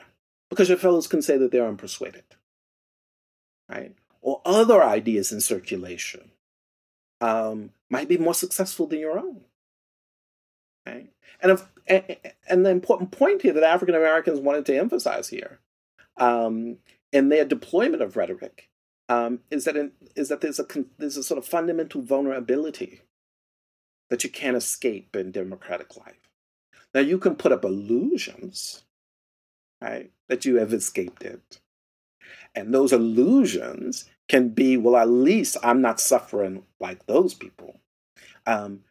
because 0.49 0.67
your 0.67 0.77
fellows 0.77 1.07
can 1.07 1.21
say 1.21 1.37
that 1.37 1.51
they're 1.51 1.71
unpersuaded, 1.71 2.23
right? 3.69 3.95
Or 4.21 4.41
other 4.45 4.83
ideas 4.83 5.31
in 5.31 5.39
circulation 5.39 6.31
um, 7.21 7.71
might 7.89 8.09
be 8.09 8.17
more 8.17 8.33
successful 8.33 8.85
than 8.85 8.99
your 8.99 9.17
own. 9.17 9.41
Right? 10.85 11.09
And, 11.41 11.51
if, 11.87 12.27
and 12.49 12.65
the 12.65 12.69
important 12.69 13.11
point 13.11 13.41
here 13.41 13.53
that 13.53 13.63
African 13.63 13.95
Americans 13.95 14.39
wanted 14.39 14.65
to 14.67 14.77
emphasize 14.77 15.29
here 15.29 15.59
um, 16.17 16.77
in 17.11 17.29
their 17.29 17.45
deployment 17.45 18.01
of 18.01 18.15
rhetoric 18.15 18.69
um, 19.09 19.39
is 19.51 19.65
that 19.65 19.77
in, 19.77 19.91
is 20.15 20.29
that 20.29 20.41
there's 20.41 20.59
a 20.59 20.65
there's 20.97 21.17
a 21.17 21.23
sort 21.23 21.37
of 21.37 21.45
fundamental 21.45 22.01
vulnerability 22.01 23.01
that 24.09 24.23
you 24.23 24.29
can't 24.29 24.57
escape 24.57 25.15
in 25.15 25.31
democratic 25.31 25.95
life. 25.97 26.29
Now 26.93 27.01
you 27.01 27.17
can 27.17 27.35
put 27.35 27.51
up 27.51 27.65
illusions, 27.65 28.83
right, 29.81 30.11
that 30.29 30.45
you 30.45 30.55
have 30.57 30.73
escaped 30.73 31.23
it, 31.23 31.59
and 32.53 32.73
those 32.73 32.93
illusions 32.93 34.09
can 34.27 34.49
be, 34.49 34.77
well, 34.77 34.95
at 34.95 35.09
least 35.09 35.57
I'm 35.61 35.81
not 35.81 35.99
suffering 35.99 36.63
like 36.79 37.05
those 37.05 37.33
people. 37.33 37.79
Um, 38.47 38.81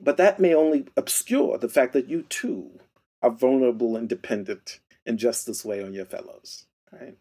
but 0.00 0.16
that 0.18 0.38
may 0.38 0.54
only 0.54 0.86
obscure 0.96 1.58
the 1.58 1.68
fact 1.68 1.94
that 1.94 2.08
you 2.08 2.22
too 2.22 2.70
are 3.22 3.30
vulnerable 3.30 3.96
and 3.96 4.08
dependent 4.08 4.80
in 5.06 5.16
just 5.16 5.46
this 5.46 5.64
way 5.64 5.82
on 5.82 5.94
your 5.94 6.04
fellows, 6.04 6.66
right? 6.92 7.16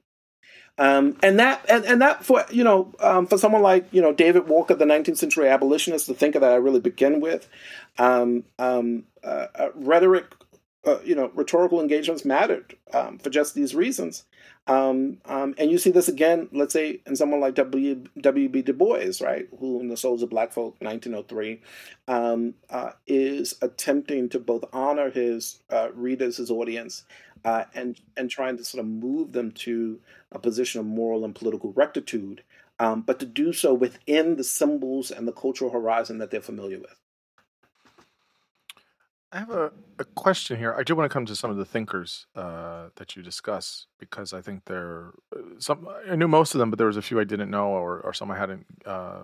Um, 0.77 1.17
and 1.21 1.39
that 1.39 1.65
and, 1.69 1.85
and 1.85 2.01
that 2.01 2.25
for 2.25 2.45
you 2.49 2.63
know 2.63 2.93
um, 2.99 3.27
for 3.27 3.37
someone 3.37 3.61
like 3.61 3.87
you 3.91 4.01
know 4.01 4.13
David 4.13 4.47
Walker, 4.47 4.73
the 4.73 4.85
19th 4.85 5.17
century 5.17 5.47
abolitionist, 5.47 6.07
the 6.07 6.13
thinker 6.13 6.39
that 6.39 6.51
I 6.51 6.55
really 6.55 6.79
begin 6.79 7.19
with, 7.19 7.47
um, 7.97 8.45
um 8.57 9.03
uh, 9.23 9.47
uh, 9.53 9.69
rhetoric, 9.75 10.33
uh, 10.85 10.99
you 11.03 11.13
know, 11.13 11.31
rhetorical 11.35 11.79
engagements 11.79 12.25
mattered 12.25 12.75
um, 12.93 13.19
for 13.19 13.29
just 13.29 13.53
these 13.53 13.75
reasons. 13.75 14.23
Um, 14.67 15.17
and 15.25 15.71
you 15.71 15.77
see 15.77 15.91
this 15.91 16.07
again, 16.07 16.47
let's 16.51 16.73
say, 16.73 17.01
in 17.05 17.15
someone 17.15 17.39
like 17.39 17.55
W. 17.55 18.03
W.B. 18.19 18.61
Du 18.61 18.73
Bois, 18.73 19.11
right, 19.21 19.47
who 19.59 19.79
in 19.79 19.89
The 19.89 19.97
Souls 19.97 20.23
of 20.23 20.29
Black 20.29 20.53
Folk, 20.53 20.77
1903, 20.79 21.61
um, 22.07 22.53
uh, 22.69 22.91
is 23.05 23.55
attempting 23.61 24.29
to 24.29 24.39
both 24.39 24.63
honor 24.71 25.09
his 25.09 25.61
uh, 25.69 25.89
readers, 25.93 26.37
his 26.37 26.51
audience, 26.51 27.03
uh, 27.43 27.65
and 27.73 27.99
and 28.17 28.29
trying 28.29 28.57
to 28.57 28.63
sort 28.63 28.79
of 28.79 28.87
move 28.87 29.31
them 29.31 29.51
to 29.51 29.99
a 30.31 30.39
position 30.39 30.79
of 30.79 30.85
moral 30.85 31.25
and 31.25 31.35
political 31.35 31.73
rectitude, 31.73 32.43
um, 32.79 33.01
but 33.01 33.19
to 33.19 33.25
do 33.25 33.53
so 33.53 33.73
within 33.73 34.35
the 34.35 34.43
symbols 34.43 35.11
and 35.11 35.27
the 35.27 35.31
cultural 35.31 35.71
horizon 35.71 36.17
that 36.19 36.31
they're 36.31 36.41
familiar 36.41 36.79
with. 36.79 36.95
I 39.33 39.39
have 39.39 39.49
a, 39.49 39.71
a 39.97 40.03
question 40.03 40.57
here. 40.57 40.75
I 40.77 40.83
do 40.83 40.93
want 40.93 41.09
to 41.09 41.13
come 41.13 41.25
to 41.25 41.35
some 41.37 41.49
of 41.49 41.55
the 41.55 41.63
thinkers 41.63 42.25
uh, 42.35 42.89
that 42.95 43.15
you 43.15 43.23
discuss 43.23 43.87
because 43.97 44.33
I 44.33 44.41
think 44.41 44.65
they're 44.65 45.13
uh, 45.33 45.39
some. 45.57 45.87
I 46.09 46.15
knew 46.15 46.27
most 46.27 46.53
of 46.53 46.59
them, 46.59 46.69
but 46.69 46.77
there 46.77 46.87
was 46.87 46.97
a 46.97 47.01
few 47.01 47.19
I 47.19 47.23
didn't 47.23 47.49
know 47.49 47.69
or, 47.69 48.01
or 48.01 48.13
some 48.13 48.29
I 48.29 48.37
hadn't 48.37 48.65
uh, 48.85 49.21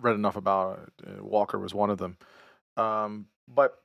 read 0.00 0.16
enough 0.16 0.36
about. 0.36 0.92
Walker 1.20 1.58
was 1.58 1.72
one 1.72 1.88
of 1.88 1.98
them. 1.98 2.18
Um, 2.76 3.26
but 3.48 3.78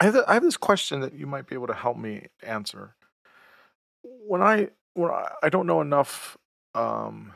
I 0.00 0.04
have, 0.04 0.16
I 0.26 0.34
have 0.34 0.42
this 0.42 0.56
question 0.56 1.00
that 1.00 1.14
you 1.14 1.26
might 1.26 1.46
be 1.46 1.54
able 1.54 1.66
to 1.66 1.74
help 1.74 1.98
me 1.98 2.28
answer. 2.42 2.94
When 4.02 4.42
I 4.42 4.70
when 4.94 5.10
I, 5.10 5.32
I 5.42 5.48
don't 5.50 5.66
know 5.66 5.80
enough, 5.80 6.38
um, 6.74 7.32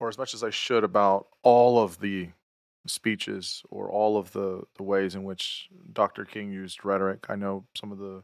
or 0.00 0.08
as 0.08 0.16
much 0.16 0.32
as 0.32 0.42
I 0.42 0.50
should, 0.50 0.84
about 0.84 1.26
all 1.42 1.82
of 1.82 2.00
the 2.00 2.30
speeches 2.86 3.62
or 3.70 3.90
all 3.90 4.16
of 4.16 4.32
the, 4.32 4.62
the 4.76 4.82
ways 4.82 5.14
in 5.14 5.24
which 5.24 5.68
Dr. 5.92 6.24
King 6.24 6.52
used 6.52 6.84
rhetoric. 6.84 7.26
I 7.28 7.34
know 7.34 7.64
some 7.76 7.92
of 7.92 7.98
the 7.98 8.22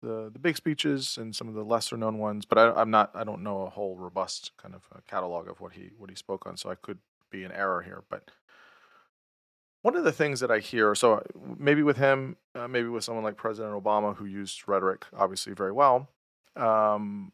the, 0.00 0.30
the 0.32 0.38
big 0.38 0.56
speeches 0.56 1.18
and 1.18 1.34
some 1.34 1.48
of 1.48 1.54
the 1.54 1.64
lesser 1.64 1.96
known 1.96 2.18
ones, 2.18 2.44
but 2.44 2.56
I, 2.56 2.80
am 2.80 2.92
not 2.92 3.10
I 3.16 3.24
don't 3.24 3.42
know 3.42 3.62
a 3.62 3.70
whole 3.70 3.96
robust 3.96 4.52
kind 4.56 4.74
of 4.74 4.82
catalog 5.08 5.48
of 5.48 5.60
what 5.60 5.72
he 5.72 5.90
what 5.98 6.08
he 6.08 6.14
spoke 6.14 6.46
on, 6.46 6.56
so 6.56 6.70
I 6.70 6.76
could 6.76 6.98
be 7.30 7.42
an 7.42 7.50
error 7.50 7.82
here. 7.82 8.04
But 8.08 8.30
one 9.82 9.96
of 9.96 10.04
the 10.04 10.12
things 10.12 10.40
that 10.40 10.50
I 10.50 10.58
hear, 10.58 10.94
so 10.94 11.14
uh, 11.14 11.20
maybe 11.58 11.82
with 11.82 11.96
him, 11.96 12.36
uh, 12.54 12.68
maybe 12.68 12.88
with 12.88 13.04
someone 13.04 13.24
like 13.24 13.36
President 13.36 13.74
Obama 13.74 14.16
who 14.16 14.24
used 14.24 14.66
rhetoric 14.66 15.06
obviously 15.16 15.52
very 15.52 15.72
well. 15.72 16.08
Um, 16.56 17.32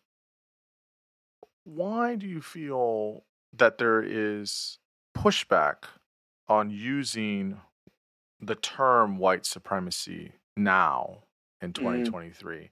why 1.65 2.15
do 2.15 2.27
you 2.27 2.43
feel 2.43 3.25
that 3.57 3.79
there 3.79 4.03
is 4.03 4.79
pushback 5.17 5.85
on 6.49 6.71
using 6.71 7.61
the 8.41 8.55
term 8.55 9.19
white 9.19 9.47
supremacy 9.47 10.33
now 10.57 11.19
in 11.61 11.73
2023. 11.73 12.57
Mm. 12.57 12.69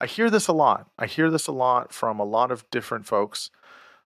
I 0.00 0.06
hear 0.06 0.28
this 0.28 0.46
a 0.48 0.52
lot. 0.52 0.90
I 0.98 1.06
hear 1.06 1.30
this 1.30 1.46
a 1.46 1.52
lot 1.52 1.92
from 1.92 2.20
a 2.20 2.24
lot 2.24 2.50
of 2.50 2.68
different 2.70 3.06
folks, 3.06 3.50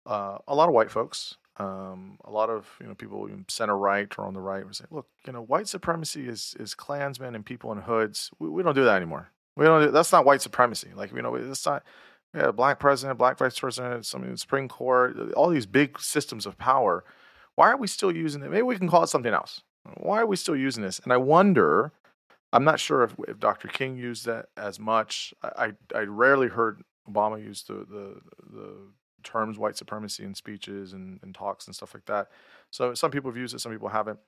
uh, 0.06 0.38
a 0.46 0.54
lot 0.54 0.68
of 0.68 0.74
white 0.74 0.90
folks, 0.90 1.36
um, 1.58 2.18
a 2.24 2.30
lot 2.30 2.50
of 2.50 2.66
you 2.80 2.86
know 2.86 2.94
people 2.94 3.28
center 3.48 3.76
right 3.76 4.12
or 4.18 4.26
on 4.26 4.34
the 4.34 4.40
right 4.40 4.64
would 4.64 4.76
say, 4.76 4.84
look, 4.90 5.06
you 5.26 5.32
know, 5.32 5.42
white 5.42 5.68
supremacy 5.68 6.28
is 6.28 6.56
is 6.58 6.74
Klansmen 6.74 7.34
and 7.34 7.44
people 7.44 7.72
in 7.72 7.78
hoods. 7.78 8.30
We, 8.38 8.48
we 8.48 8.62
don't 8.62 8.74
do 8.74 8.84
that 8.84 8.96
anymore. 8.96 9.30
We 9.56 9.66
don't. 9.66 9.82
Do, 9.82 9.90
that's 9.90 10.12
not 10.12 10.24
white 10.24 10.42
supremacy. 10.42 10.88
Like 10.94 11.12
you 11.12 11.22
know, 11.22 11.34
it's 11.34 11.66
not. 11.66 11.82
We 12.32 12.40
had 12.40 12.48
a 12.48 12.52
black 12.52 12.78
president, 12.78 13.18
black 13.18 13.36
vice 13.36 13.58
president, 13.58 14.06
some 14.06 14.36
Supreme 14.38 14.66
Court, 14.66 15.34
all 15.34 15.50
these 15.50 15.66
big 15.66 16.00
systems 16.00 16.46
of 16.46 16.56
power 16.56 17.04
why 17.54 17.70
are 17.70 17.76
we 17.76 17.86
still 17.86 18.14
using 18.14 18.42
it? 18.42 18.50
Maybe 18.50 18.62
we 18.62 18.76
can 18.76 18.88
call 18.88 19.02
it 19.02 19.08
something 19.08 19.32
else. 19.32 19.62
Why 19.96 20.20
are 20.20 20.26
we 20.26 20.36
still 20.36 20.56
using 20.56 20.82
this? 20.82 21.00
And 21.00 21.12
I 21.12 21.16
wonder, 21.16 21.92
I'm 22.52 22.64
not 22.64 22.80
sure 22.80 23.02
if, 23.02 23.14
if 23.28 23.38
Dr. 23.38 23.68
King 23.68 23.96
used 23.96 24.26
that 24.26 24.46
as 24.56 24.78
much. 24.78 25.34
I, 25.42 25.72
I, 25.94 25.98
I 25.98 26.00
rarely 26.02 26.48
heard 26.48 26.82
Obama 27.08 27.42
use 27.42 27.64
the, 27.64 27.74
the, 27.74 28.20
the 28.52 28.76
terms 29.22 29.58
white 29.58 29.76
supremacy 29.76 30.24
in 30.24 30.34
speeches 30.34 30.92
and, 30.92 31.20
and 31.22 31.34
talks 31.34 31.66
and 31.66 31.74
stuff 31.74 31.94
like 31.94 32.04
that. 32.06 32.28
So 32.70 32.94
some 32.94 33.10
people 33.10 33.30
have 33.30 33.36
used 33.36 33.54
it, 33.54 33.60
some 33.60 33.72
people 33.72 33.88
haven't. 33.88 34.18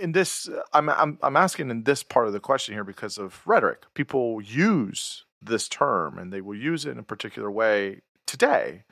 In 0.00 0.12
this, 0.12 0.48
I'm, 0.72 0.88
I'm, 0.88 1.18
I'm 1.22 1.36
asking 1.36 1.70
in 1.70 1.84
this 1.84 2.02
part 2.02 2.26
of 2.26 2.32
the 2.32 2.40
question 2.40 2.74
here 2.74 2.84
because 2.84 3.18
of 3.18 3.46
rhetoric. 3.46 3.82
People 3.94 4.40
use 4.40 5.24
this 5.42 5.68
term 5.68 6.18
and 6.18 6.32
they 6.32 6.40
will 6.40 6.56
use 6.56 6.86
it 6.86 6.92
in 6.92 6.98
a 6.98 7.02
particular 7.02 7.50
way 7.50 8.00
today. 8.26 8.84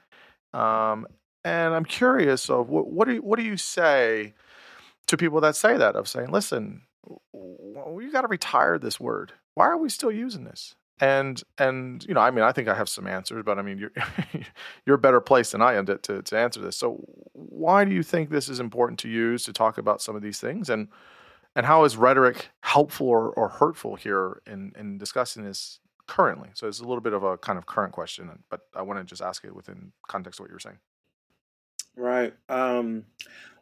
Um, 0.53 1.07
and 1.45 1.75
I'm 1.75 1.85
curious 1.85 2.51
of 2.51 2.69
what, 2.69 2.89
what 2.89 3.09
do 3.09 3.15
you, 3.15 3.23
what 3.23 3.39
do 3.39 3.45
you 3.45 3.57
say 3.57 4.35
to 5.07 5.17
people 5.17 5.41
that 5.41 5.57
say 5.57 5.77
that 5.77 5.97
of 5.97 6.09
saying, 6.09 6.31
listen, 6.31 6.83
we 7.33 8.11
got 8.11 8.23
to 8.23 8.29
retire 8.29 8.79
this 8.79 8.99
word. 8.99 9.33
Why 9.55 9.67
are 9.67 9.79
we 9.79 9.89
still 9.89 10.11
using 10.13 10.45
this? 10.45 10.75
And 10.99 11.43
and 11.59 12.05
you 12.09 12.15
know, 12.15 12.21
I 12.21 12.31
mean, 12.31 12.45
I 12.45 12.53
think 12.53 12.69
I 12.69 12.75
have 12.75 12.89
some 12.89 13.07
answers, 13.07 13.43
but 13.45 13.59
I 13.59 13.63
mean, 13.63 13.79
you're 13.79 13.93
you're 14.87 14.97
better 14.97 15.21
place 15.21 15.51
than 15.51 15.61
I 15.61 15.75
am 15.75 15.85
to, 15.87 15.99
to, 15.99 16.23
to 16.23 16.39
answer 16.39 16.61
this. 16.61 16.77
So, 16.77 17.05
why 17.33 17.85
do 17.85 17.93
you 17.95 18.03
think 18.03 18.31
this 18.31 18.49
is 18.49 18.61
important 18.61 18.99
to 19.01 19.09
use 19.09 19.45
to 19.45 19.53
talk 19.53 19.77
about 19.77 20.01
some 20.01 20.17
of 20.17 20.23
these 20.23 20.41
things, 20.41 20.71
and 20.71 20.89
and 21.55 21.67
how 21.67 21.85
is 21.85 21.97
rhetoric 21.99 22.49
helpful 22.63 23.09
or, 23.09 23.31
or 23.31 23.49
hurtful 23.49 23.97
here 23.97 24.41
in 24.47 24.73
in 24.79 24.97
discussing 24.97 25.45
this 25.45 25.81
currently? 26.07 26.49
So, 26.55 26.67
it's 26.67 26.81
a 26.81 26.85
little 26.85 27.03
bit 27.03 27.13
of 27.13 27.23
a 27.23 27.37
kind 27.37 27.59
of 27.59 27.67
current 27.67 27.93
question, 27.93 28.31
but 28.49 28.63
I 28.75 28.81
want 28.81 28.99
to 28.99 29.05
just 29.05 29.21
ask 29.21 29.45
it 29.45 29.55
within 29.55 29.93
context 30.09 30.41
of 30.41 30.45
what 30.45 30.51
you 30.51 30.55
were 30.55 30.61
saying. 30.61 30.79
Right. 31.95 32.35
Um, 32.49 33.05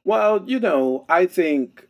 well, 0.05 0.45
you 0.47 0.61
know, 0.61 1.05
I 1.09 1.27
think 1.27 1.89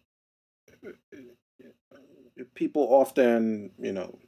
people 2.54 2.82
often, 2.90 3.72
you 3.78 3.92
know, 3.92 4.18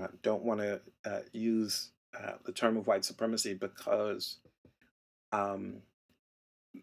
uh, 0.00 0.08
don't 0.22 0.42
want 0.42 0.60
to 0.60 0.80
uh, 1.04 1.20
use 1.32 1.90
uh, 2.18 2.32
the 2.44 2.52
term 2.52 2.76
of 2.76 2.86
white 2.86 3.04
supremacy 3.04 3.54
because 3.54 4.38
um, 5.32 5.76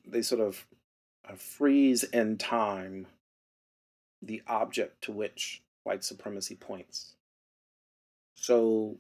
they 0.06 0.21
sort 0.21 0.41
of 0.41 0.65
uh, 1.30 1.36
freeze 1.36 2.04
in 2.04 2.38
time 2.38 3.08
the 4.21 4.41
object 4.47 5.04
to 5.04 5.12
which 5.12 5.62
white 5.84 6.04
supremacy 6.04 6.56
points. 6.56 7.15
So 8.36 8.97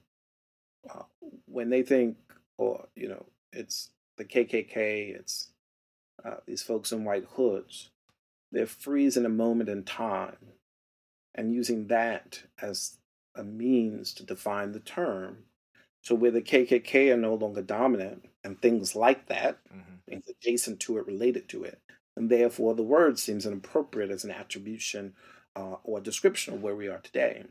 uh, 0.89 1.03
when 1.45 1.69
they 1.69 1.81
think, 1.81 2.17
or 2.57 2.87
you 2.95 3.07
know, 3.07 3.25
it's 3.51 3.89
the 4.17 4.25
KKK, 4.25 5.15
it's 5.15 5.49
uh, 6.23 6.35
these 6.45 6.61
folks 6.61 6.91
in 6.91 7.03
white 7.03 7.25
hoods, 7.35 7.89
they're 8.51 8.67
freezing 8.67 9.25
a 9.25 9.29
moment 9.29 9.69
in 9.69 9.83
time 9.83 10.37
and 11.35 11.53
using 11.53 11.87
that 11.87 12.43
as 12.61 12.97
a 13.35 13.43
means 13.43 14.13
to 14.13 14.23
define 14.23 14.71
the 14.71 14.79
term. 14.79 15.43
So 16.01 16.15
where 16.15 16.31
the 16.31 16.41
KKK 16.41 17.13
are 17.13 17.17
no 17.17 17.35
longer 17.35 17.61
dominant 17.61 18.29
and 18.43 18.61
things 18.61 18.95
like 18.95 19.27
that, 19.27 19.57
mm-hmm. 19.73 19.95
things 20.07 20.25
adjacent 20.27 20.79
to 20.81 20.97
it, 20.97 21.07
related 21.07 21.47
to 21.49 21.63
it, 21.63 21.79
and 22.15 22.29
therefore 22.29 22.75
the 22.75 22.83
word 22.83 23.17
seems 23.17 23.45
inappropriate 23.45 24.11
as 24.11 24.23
an 24.23 24.31
attribution 24.31 25.13
uh, 25.55 25.75
or 25.83 26.01
description 26.01 26.53
of 26.53 26.61
where 26.61 26.75
we 26.75 26.87
are 26.87 26.99
today. 26.99 27.45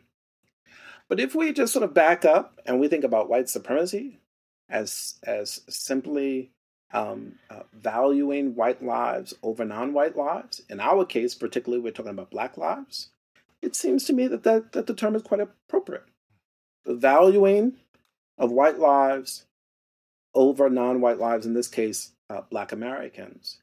But 1.08 1.20
if 1.20 1.34
we 1.34 1.52
just 1.52 1.72
sort 1.72 1.84
of 1.84 1.94
back 1.94 2.24
up 2.24 2.60
and 2.66 2.78
we 2.78 2.88
think 2.88 3.04
about 3.04 3.28
white 3.28 3.48
supremacy 3.48 4.20
as 4.68 5.14
as 5.24 5.60
simply 5.68 6.50
um, 6.92 7.36
uh, 7.50 7.62
valuing 7.72 8.54
white 8.54 8.82
lives 8.82 9.34
over 9.42 9.64
non-white 9.64 10.16
lives, 10.16 10.60
in 10.68 10.78
our 10.78 11.04
case, 11.04 11.34
particularly, 11.34 11.82
we're 11.82 11.92
talking 11.92 12.12
about 12.12 12.30
black 12.30 12.56
lives 12.58 13.08
it 13.62 13.76
seems 13.76 14.04
to 14.04 14.12
me 14.12 14.26
that, 14.26 14.42
that, 14.42 14.72
that 14.72 14.86
the 14.86 14.94
term 14.94 15.14
is 15.14 15.22
quite 15.22 15.40
appropriate. 15.40 16.04
The 16.84 16.94
valuing 16.94 17.76
of 18.36 18.50
white 18.50 18.78
lives 18.78 19.46
over 20.34 20.68
non 20.68 21.00
white 21.00 21.18
lives, 21.18 21.46
in 21.46 21.54
this 21.54 21.68
case, 21.68 22.12
uh, 22.28 22.40
Black 22.50 22.72
Americans, 22.72 23.58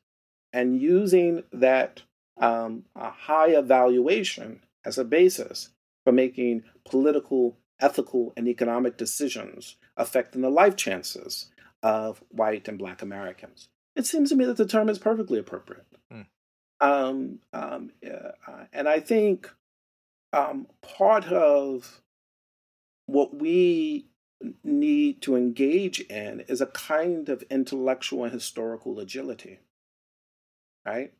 and 0.54 0.82
using 0.82 1.44
that 1.52 2.02
um, 2.38 2.86
high 2.96 3.50
evaluation 3.50 4.62
as 4.86 4.98
a 4.98 5.04
basis 5.04 5.70
for 6.06 6.14
making 6.14 6.64
political, 6.86 7.58
ethical, 7.82 8.34
and 8.38 8.48
economic 8.48 8.98
decisions 8.98 9.76
affecting 9.98 10.42
the 10.42 10.50
life 10.50 10.76
chances 10.76 11.52
of 11.84 12.24
white 12.30 12.68
and 12.68 12.80
Black 12.80 13.02
Americans. 13.02 13.68
It 13.96 14.06
seems 14.06 14.30
to 14.30 14.36
me 14.36 14.46
that 14.46 14.58
the 14.58 14.66
term 14.66 14.88
is 14.88 15.00
perfectly 15.00 15.40
appropriate. 15.40 15.86
Mm. 16.14 16.26
Um, 16.80 17.40
um, 17.52 17.92
uh, 18.06 18.66
and 18.72 18.88
I 18.88 19.02
think 19.02 19.52
um, 20.34 20.68
part 20.82 21.26
of 21.26 22.02
what 23.06 23.36
we 23.36 24.06
need 24.63 25.22
to 25.24 25.36
engage 25.36 26.00
in 26.02 26.42
is 26.42 26.62
a 26.62 26.68
kind 26.68 27.30
of 27.30 27.44
intellectual 27.50 28.24
and 28.24 28.34
historical 28.34 29.00
agility, 29.00 29.60
right? 30.86 31.12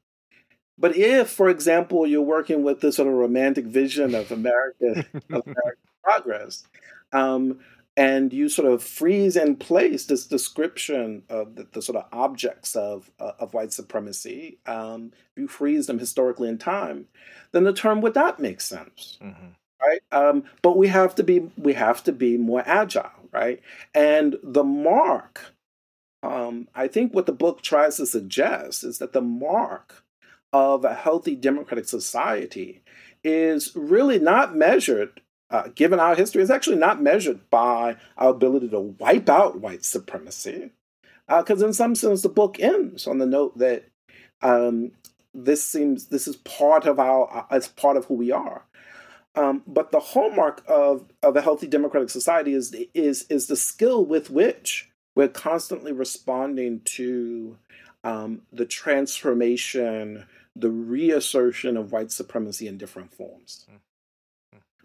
But 0.78 0.95
if, 0.95 1.30
for 1.30 1.50
example, 1.50 2.08
you're 2.08 2.22
working 2.22 2.63
with 2.63 2.80
this 2.80 2.95
sort 2.95 3.10
of 3.10 3.15
romantic 3.15 3.65
vision 3.65 4.15
of 4.15 4.32
America, 4.32 5.06
of 5.13 5.26
American 5.45 5.89
progress, 6.04 6.63
um, 7.12 7.60
and 8.00 8.32
you 8.32 8.48
sort 8.48 8.72
of 8.72 8.82
freeze 8.82 9.36
in 9.36 9.58
place 9.58 10.06
this 10.06 10.26
description 10.26 11.22
of 11.30 11.56
the, 11.56 11.68
the 11.74 11.82
sort 11.82 11.98
of 11.98 12.06
objects 12.14 12.74
of 12.74 13.12
uh, 13.20 13.34
of 13.40 13.54
white 13.54 13.74
supremacy. 13.74 14.58
Um, 14.66 15.12
you 15.36 15.50
freeze 15.50 15.88
them 15.88 16.00
historically 16.00 16.48
in 16.48 16.58
time, 16.58 17.08
then 17.52 17.66
the 17.66 17.74
term 17.74 18.00
would 18.00 18.16
not 18.16 18.40
make 18.40 18.62
sense, 18.62 19.18
mm-hmm. 19.22 19.48
right? 19.82 20.00
Um, 20.14 20.46
but 20.62 20.78
we 20.78 20.88
have 20.88 21.14
to 21.16 21.24
be 21.24 21.52
we 21.58 21.74
have 21.74 22.02
to 22.06 22.14
be 22.14 22.38
more 22.38 22.64
agile, 22.66 23.28
right? 23.34 23.62
And 23.94 24.38
the 24.42 24.64
mark, 24.64 25.54
um, 26.24 26.70
I 26.74 26.88
think, 26.88 27.14
what 27.14 27.26
the 27.26 27.34
book 27.34 27.62
tries 27.62 27.98
to 27.98 28.06
suggest 28.06 28.86
is 28.86 29.00
that 29.00 29.12
the 29.12 29.22
mark 29.22 30.06
of 30.54 30.86
a 30.86 30.94
healthy 30.94 31.36
democratic 31.36 31.86
society 31.86 32.82
is 33.26 33.74
really 33.76 34.20
not 34.20 34.56
measured 34.56 35.20
uh, 35.52 35.70
given 35.76 36.00
our 36.00 36.16
history, 36.16 36.42
is 36.42 36.52
actually 36.52 36.78
not 36.78 37.02
measured 37.02 37.50
by 37.50 37.98
our 38.18 38.30
ability 38.30 38.70
to 38.70 38.80
wipe 38.80 39.30
out 39.30 39.60
white 39.60 39.84
supremacy. 39.84 40.72
Because 41.28 41.62
uh, 41.62 41.68
in 41.68 41.74
some 41.74 41.96
sense, 41.96 42.22
the 42.22 42.30
book 42.30 42.60
ends 42.60 43.08
on 43.08 43.20
the 43.20 43.26
note 43.26 43.58
that 43.58 43.86
um, 44.42 44.92
this 45.34 45.64
seems 45.64 46.08
this 46.08 46.28
is 46.28 46.36
part 46.38 46.86
of 46.86 47.00
our 47.00 47.30
uh, 47.32 47.56
it's 47.56 47.68
part 47.68 47.98
of 47.98 48.06
who 48.06 48.16
we 48.16 48.32
are. 48.32 48.64
Um, 49.36 49.64
but 49.68 49.92
the 49.92 50.00
hallmark 50.00 50.64
of, 50.68 51.06
of 51.22 51.36
a 51.36 51.42
healthy 51.42 51.68
democratic 51.68 52.10
society 52.10 52.54
is 52.54 52.76
is 52.94 53.26
is 53.30 53.48
the 53.48 53.56
skill 53.56 54.04
with 54.06 54.30
which 54.30 54.90
we're 55.16 55.28
constantly 55.28 55.92
responding 55.92 56.82
to 56.86 57.58
um, 58.04 58.42
the 58.52 58.66
transformation, 58.66 60.26
the 60.56 60.70
reassertion 60.70 61.78
of 61.78 61.92
white 61.92 62.12
supremacy 62.12 62.68
in 62.68 62.78
different 62.78 63.14
forms. 63.14 63.66
Mm. 63.72 63.80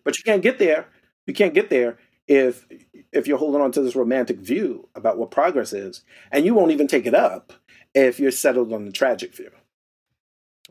But 0.05 0.19
you 0.19 0.25
can't 0.25 0.43
get 0.43 0.59
there. 0.59 0.89
You 1.27 1.35
can't 1.35 1.55
get 1.55 1.71
there 1.71 1.99
if 2.27 2.67
if 3.13 3.27
you're 3.27 3.39
holding 3.39 3.61
on 3.61 3.73
to 3.73 3.83
this 3.83 3.97
romantic 3.97 4.39
view 4.39 4.89
about 4.95 5.19
what 5.19 5.31
progress 5.31 5.73
is, 5.73 6.03
and 6.31 6.45
you 6.45 6.55
won't 6.55 6.73
even 6.73 6.87
take 6.87 7.07
it 7.07 7.15
up 7.15 7.53
if 7.95 8.19
you're 8.19 8.31
settled 8.31 8.73
on 8.73 8.85
the 8.85 8.93
tragic 8.93 9.35
view. 9.35 9.51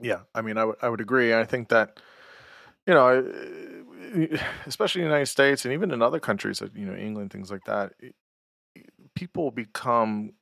Yeah, 0.01 0.21
I 0.33 0.41
mean, 0.41 0.57
I 0.57 0.65
would 0.65 0.77
I 0.81 0.89
would 0.89 1.01
agree. 1.01 1.33
I 1.33 1.45
think 1.45 1.69
that 1.69 1.99
you 2.87 2.93
know, 2.93 3.31
especially 4.65 5.01
in 5.01 5.07
the 5.07 5.13
United 5.13 5.27
States 5.27 5.65
and 5.65 5.73
even 5.73 5.91
in 5.91 6.01
other 6.01 6.19
countries, 6.19 6.61
like 6.61 6.75
you 6.75 6.85
know, 6.85 6.95
England, 6.95 7.31
things 7.31 7.51
like 7.51 7.65
that, 7.65 7.93
people 9.15 9.51
become 9.51 10.33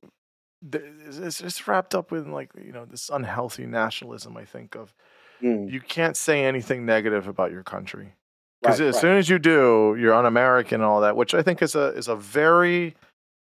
it's 0.71 1.39
just 1.39 1.67
wrapped 1.67 1.95
up 1.95 2.11
with 2.11 2.27
like 2.27 2.51
you 2.63 2.71
know 2.71 2.85
this 2.85 3.09
unhealthy 3.09 3.65
nationalism. 3.65 4.37
I 4.37 4.45
think 4.45 4.75
of 4.75 4.93
mm. 5.41 5.69
you 5.71 5.81
can't 5.81 6.15
say 6.15 6.45
anything 6.45 6.85
negative 6.85 7.27
about 7.27 7.51
your 7.51 7.63
country 7.63 8.13
because 8.61 8.79
right, 8.79 8.87
as 8.89 8.95
right. 8.95 9.01
soon 9.01 9.17
as 9.17 9.29
you 9.29 9.39
do, 9.39 9.95
you're 9.99 10.13
un-American 10.13 10.81
and 10.81 10.83
all 10.83 11.01
that, 11.01 11.15
which 11.15 11.33
I 11.33 11.41
think 11.41 11.61
is 11.61 11.75
a 11.75 11.87
is 11.87 12.07
a 12.07 12.15
very, 12.15 12.95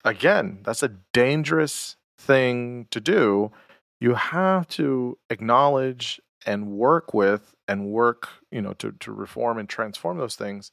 again, 0.05 0.61
that's 0.63 0.83
a 0.83 0.93
dangerous 1.13 1.97
thing 2.19 2.87
to 2.91 3.01
do. 3.01 3.51
You 4.01 4.15
have 4.15 4.69
to 4.69 5.19
acknowledge 5.29 6.21
and 6.47 6.69
work 6.73 7.13
with 7.13 7.55
and 7.67 7.87
work, 7.87 8.29
you 8.51 8.63
know, 8.63 8.73
to 8.75 8.93
to 8.93 9.13
reform 9.13 9.59
and 9.59 9.69
transform 9.69 10.19
those 10.19 10.37
things. 10.37 10.73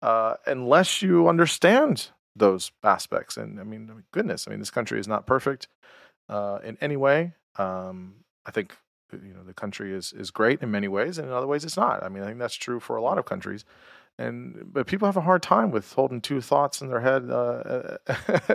Uh, 0.00 0.34
unless 0.46 1.02
you 1.02 1.28
understand 1.28 2.10
those 2.34 2.72
aspects, 2.82 3.36
and 3.36 3.60
I 3.60 3.62
mean, 3.62 4.04
goodness, 4.12 4.48
I 4.48 4.50
mean, 4.50 4.58
this 4.58 4.70
country 4.70 4.98
is 4.98 5.06
not 5.06 5.26
perfect 5.26 5.68
uh, 6.28 6.58
in 6.64 6.76
any 6.80 6.96
way. 6.96 7.34
Um, 7.56 8.24
I 8.44 8.50
think 8.50 8.76
you 9.12 9.34
know 9.34 9.42
the 9.44 9.54
country 9.54 9.94
is 9.94 10.12
is 10.12 10.30
great 10.30 10.62
in 10.62 10.70
many 10.70 10.88
ways, 10.88 11.18
and 11.18 11.28
in 11.28 11.34
other 11.34 11.46
ways 11.46 11.64
it's 11.64 11.76
not. 11.76 12.02
I 12.02 12.08
mean, 12.08 12.22
I 12.22 12.26
think 12.26 12.38
that's 12.38 12.54
true 12.54 12.80
for 12.80 12.96
a 12.96 13.02
lot 13.02 13.18
of 13.18 13.24
countries. 13.24 13.64
And 14.18 14.72
but 14.72 14.86
people 14.86 15.06
have 15.06 15.16
a 15.16 15.22
hard 15.22 15.42
time 15.42 15.70
with 15.70 15.92
holding 15.94 16.20
two 16.20 16.40
thoughts 16.40 16.80
in 16.82 16.88
their 16.88 17.00
head, 17.00 17.30
uh, 17.30 17.98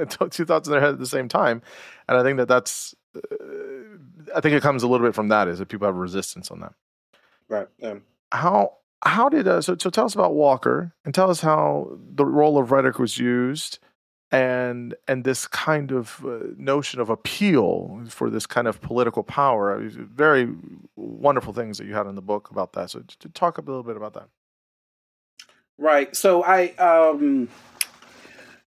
two 0.30 0.45
thoughts 0.45 0.68
in 0.68 0.72
their 0.72 0.82
head 0.82 0.93
at 0.93 0.99
the 0.99 1.08
same 1.08 1.28
time, 1.28 1.62
and 2.08 2.18
I 2.18 2.24
think 2.24 2.38
that 2.38 2.47
that's. 2.47 2.95
Uh, 3.16 3.20
I 4.36 4.41
think 4.41 4.55
it 4.55 4.62
comes 4.62 4.84
a 4.84 4.88
little 4.88 5.08
bit 5.08 5.16
from 5.16 5.30
that 5.30 5.47
is 5.47 5.60
that 5.60 5.70
people 5.70 5.88
have 5.88 5.95
resistance 5.95 6.51
on 6.51 6.60
that. 6.60 6.74
Right. 7.47 7.68
Um, 7.82 8.03
how 8.32 8.78
how 9.03 9.30
did 9.30 9.47
uh, 9.47 9.62
so 9.62 9.76
so 9.80 9.89
tell 9.89 10.05
us 10.05 10.14
about 10.14 10.34
Walker 10.34 10.93
and 11.05 11.14
tell 11.14 11.30
us 11.30 11.41
how 11.41 11.97
the 12.14 12.26
role 12.26 12.58
of 12.58 12.72
rhetoric 12.72 12.99
was 12.99 13.18
used 13.18 13.80
and 14.32 14.96
and 15.08 15.24
this 15.24 15.48
kind 15.48 15.92
of 15.92 16.24
uh, 16.26 16.40
notion 16.58 17.00
of 17.00 17.10
appeal 17.10 18.02
for 18.10 18.30
this 18.30 18.46
kind 18.46 18.68
of 18.68 18.82
political 18.82 19.24
power 19.24 19.80
very 19.88 20.50
wonderful 20.96 21.54
things 21.54 21.78
that 21.78 21.86
you 21.88 21.94
had 21.94 22.08
in 22.08 22.16
the 22.16 22.22
book 22.22 22.52
about 22.52 22.74
that. 22.74 22.90
So 22.90 23.04
to 23.20 23.30
talk 23.30 23.58
a 23.58 23.62
little 23.62 23.84
bit 23.84 23.96
about 23.96 24.14
that. 24.14 24.28
Right. 25.78 26.16
So 26.16 26.44
i 26.44 26.70
um 26.76 27.50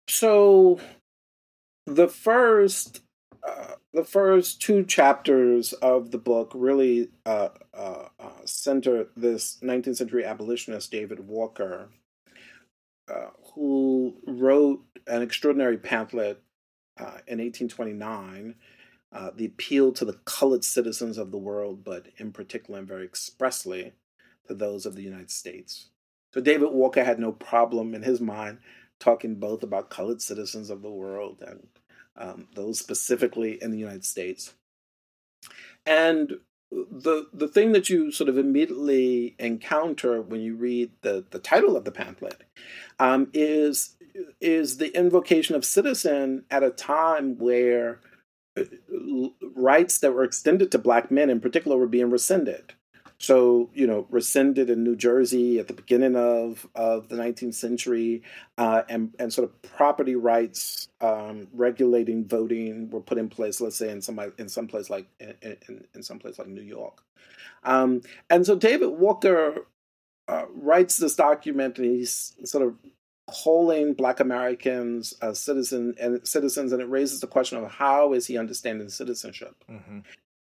So 0.07 0.79
the 1.85 2.07
first 2.07 3.01
uh, 3.47 3.75
the 3.93 4.03
first 4.03 4.59
two 4.61 4.83
chapters 4.83 5.73
of 5.73 6.11
the 6.11 6.17
book 6.17 6.51
really 6.55 7.09
uh, 7.25 7.49
uh, 7.73 8.07
uh 8.19 8.29
center 8.45 9.07
this 9.15 9.59
19th 9.61 9.97
century 9.97 10.25
abolitionist 10.25 10.91
David 10.91 11.27
Walker, 11.27 11.89
uh, 13.09 13.29
who 13.53 14.15
wrote 14.27 14.83
an 15.07 15.21
extraordinary 15.21 15.77
pamphlet 15.77 16.41
uh, 16.97 17.21
in 17.27 17.39
1829, 17.39 18.55
The 19.35 19.45
Appeal 19.45 19.91
to 19.93 20.05
the 20.05 20.19
Colored 20.25 20.63
Citizens 20.63 21.17
of 21.17 21.31
the 21.31 21.37
World, 21.37 21.83
but 21.83 22.07
in 22.17 22.31
particular 22.31 22.79
and 22.79 22.87
very 22.87 23.05
expressly 23.05 23.93
to 24.47 24.53
those 24.53 24.85
of 24.85 24.95
the 24.95 25.03
United 25.03 25.31
States. 25.31 25.89
So 26.33 26.41
David 26.41 26.71
Walker 26.71 27.03
had 27.03 27.19
no 27.19 27.31
problem 27.31 27.95
in 27.95 28.03
his 28.03 28.19
mind 28.19 28.59
talking 28.99 29.35
both 29.35 29.63
about 29.63 29.89
colored 29.89 30.21
citizens 30.21 30.69
of 30.69 30.81
the 30.81 30.91
world 30.91 31.41
and 31.45 31.67
um, 32.17 32.47
those 32.55 32.79
specifically 32.79 33.61
in 33.61 33.71
the 33.71 33.77
United 33.77 34.05
States. 34.05 34.53
And 35.85 36.33
the 36.71 37.27
the 37.33 37.47
thing 37.47 37.71
that 37.73 37.89
you 37.89 38.11
sort 38.11 38.29
of 38.29 38.37
immediately 38.37 39.35
encounter 39.39 40.21
when 40.21 40.41
you 40.41 40.55
read 40.55 40.91
the, 41.01 41.25
the 41.29 41.39
title 41.39 41.77
of 41.77 41.85
the 41.85 41.91
pamphlet 41.91 42.43
um, 42.99 43.29
is 43.33 43.95
is 44.41 44.77
the 44.77 44.95
invocation 44.97 45.55
of 45.55 45.65
citizen 45.65 46.43
at 46.49 46.63
a 46.63 46.69
time 46.69 47.37
where 47.37 47.99
uh, 48.57 48.63
rights 49.55 49.99
that 49.99 50.11
were 50.11 50.23
extended 50.23 50.71
to 50.71 50.77
black 50.77 51.11
men 51.11 51.29
in 51.29 51.39
particular 51.39 51.77
were 51.77 51.87
being 51.87 52.09
rescinded 52.09 52.73
so, 53.17 53.69
you 53.73 53.87
know, 53.87 54.05
rescinded 54.09 54.69
in 54.69 54.83
New 54.83 54.95
Jersey 54.95 55.59
at 55.59 55.67
the 55.67 55.73
beginning 55.73 56.15
of, 56.15 56.67
of 56.75 57.07
the 57.07 57.15
19th 57.15 57.53
century, 57.53 58.23
uh, 58.57 58.83
and, 58.89 59.13
and 59.19 59.31
sort 59.31 59.49
of 59.49 59.61
property 59.61 60.15
rights 60.15 60.89
um, 61.01 61.47
regulating 61.53 62.25
voting 62.25 62.89
were 62.89 63.01
put 63.01 63.17
in 63.17 63.29
place, 63.29 63.61
let's 63.61 63.77
say 63.77 63.89
in 63.89 64.01
some, 64.01 64.19
in 64.37 64.49
some 64.49 64.67
place 64.67 64.89
like, 64.89 65.07
in, 65.19 65.57
in, 65.93 66.03
some 66.03 66.19
place 66.19 66.37
like 66.37 66.47
New 66.47 66.61
York. 66.61 67.01
Um, 67.63 68.01
and 68.29 68.45
so 68.45 68.55
David 68.55 68.89
Walker 68.89 69.65
uh, 70.27 70.45
writes 70.53 70.97
this 70.97 71.15
document 71.15 71.77
and 71.77 71.87
he's 71.87 72.35
sort 72.43 72.65
of 72.65 72.75
calling 73.27 73.93
Black 73.93 74.19
Americans 74.19 75.13
uh, 75.21 75.33
citizen 75.33 75.95
and 75.99 76.25
citizens, 76.27 76.71
and 76.71 76.81
it 76.81 76.89
raises 76.89 77.21
the 77.21 77.27
question 77.27 77.57
of 77.57 77.71
how 77.71 78.13
is 78.13 78.27
he 78.27 78.37
understanding 78.37 78.89
citizenship? 78.89 79.55
Mm-hmm. 79.69 79.99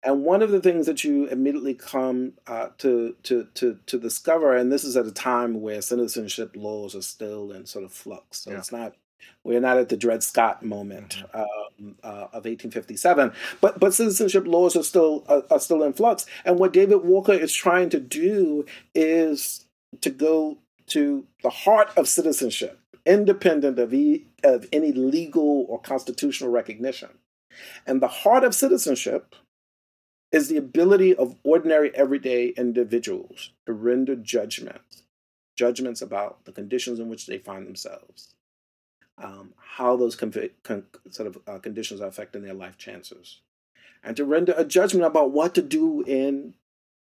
And 0.01 0.23
one 0.23 0.41
of 0.41 0.51
the 0.51 0.61
things 0.61 0.85
that 0.85 1.03
you 1.03 1.25
immediately 1.27 1.73
come 1.73 2.33
uh, 2.47 2.69
to, 2.77 3.15
to, 3.23 3.47
to, 3.55 3.79
to 3.85 3.99
discover, 3.99 4.55
and 4.55 4.71
this 4.71 4.85
is 4.85 4.95
at 4.95 5.05
a 5.05 5.11
time 5.11 5.61
where 5.61 5.81
citizenship 5.81 6.51
laws 6.55 6.95
are 6.95 7.01
still 7.01 7.51
in 7.51 7.65
sort 7.65 7.83
of 7.83 7.91
flux. 7.91 8.39
So 8.39 8.51
yeah. 8.51 8.57
it's 8.59 8.71
not, 8.71 8.95
we're 9.43 9.59
not 9.59 9.77
at 9.77 9.89
the 9.89 9.97
Dred 9.97 10.23
Scott 10.23 10.63
moment 10.63 11.17
mm-hmm. 11.33 11.85
um, 11.85 11.95
uh, 12.01 12.27
of 12.31 12.45
1857, 12.45 13.33
but, 13.59 13.79
but 13.79 13.93
citizenship 13.93 14.47
laws 14.47 14.77
are 14.77 14.83
still, 14.83 15.25
uh, 15.27 15.41
are 15.51 15.59
still 15.59 15.83
in 15.83 15.91
flux. 15.91 16.25
And 16.45 16.59
what 16.59 16.71
David 16.71 17.03
Walker 17.03 17.33
is 17.33 17.53
trying 17.53 17.89
to 17.89 17.99
do 17.99 18.65
is 18.95 19.65
to 19.99 20.09
go 20.09 20.59
to 20.87 21.25
the 21.43 21.49
heart 21.49 21.91
of 21.97 22.07
citizenship, 22.07 22.79
independent 23.05 23.77
of, 23.79 23.93
e- 23.93 24.27
of 24.45 24.65
any 24.71 24.93
legal 24.93 25.65
or 25.67 25.81
constitutional 25.81 26.51
recognition. 26.51 27.09
And 27.85 28.01
the 28.01 28.07
heart 28.07 28.45
of 28.45 28.55
citizenship 28.55 29.35
is 30.31 30.47
the 30.47 30.57
ability 30.57 31.15
of 31.15 31.35
ordinary 31.43 31.95
everyday 31.95 32.49
individuals 32.49 33.51
to 33.65 33.73
render 33.73 34.15
judgments, 34.15 35.03
judgments 35.55 36.01
about 36.01 36.45
the 36.45 36.51
conditions 36.51 36.99
in 36.99 37.09
which 37.09 37.25
they 37.25 37.37
find 37.37 37.65
themselves, 37.65 38.33
um, 39.17 39.53
how 39.57 39.95
those 39.95 40.15
con- 40.15 40.33
sort 41.09 41.27
of 41.27 41.39
uh, 41.47 41.57
conditions 41.59 41.99
are 42.01 42.07
affecting 42.07 42.43
their 42.43 42.53
life 42.53 42.77
chances, 42.77 43.41
and 44.03 44.15
to 44.15 44.25
render 44.25 44.53
a 44.55 44.65
judgment 44.65 45.05
about 45.05 45.31
what 45.31 45.55
to 45.55 45.61
do 45.61 46.03
in 46.03 46.53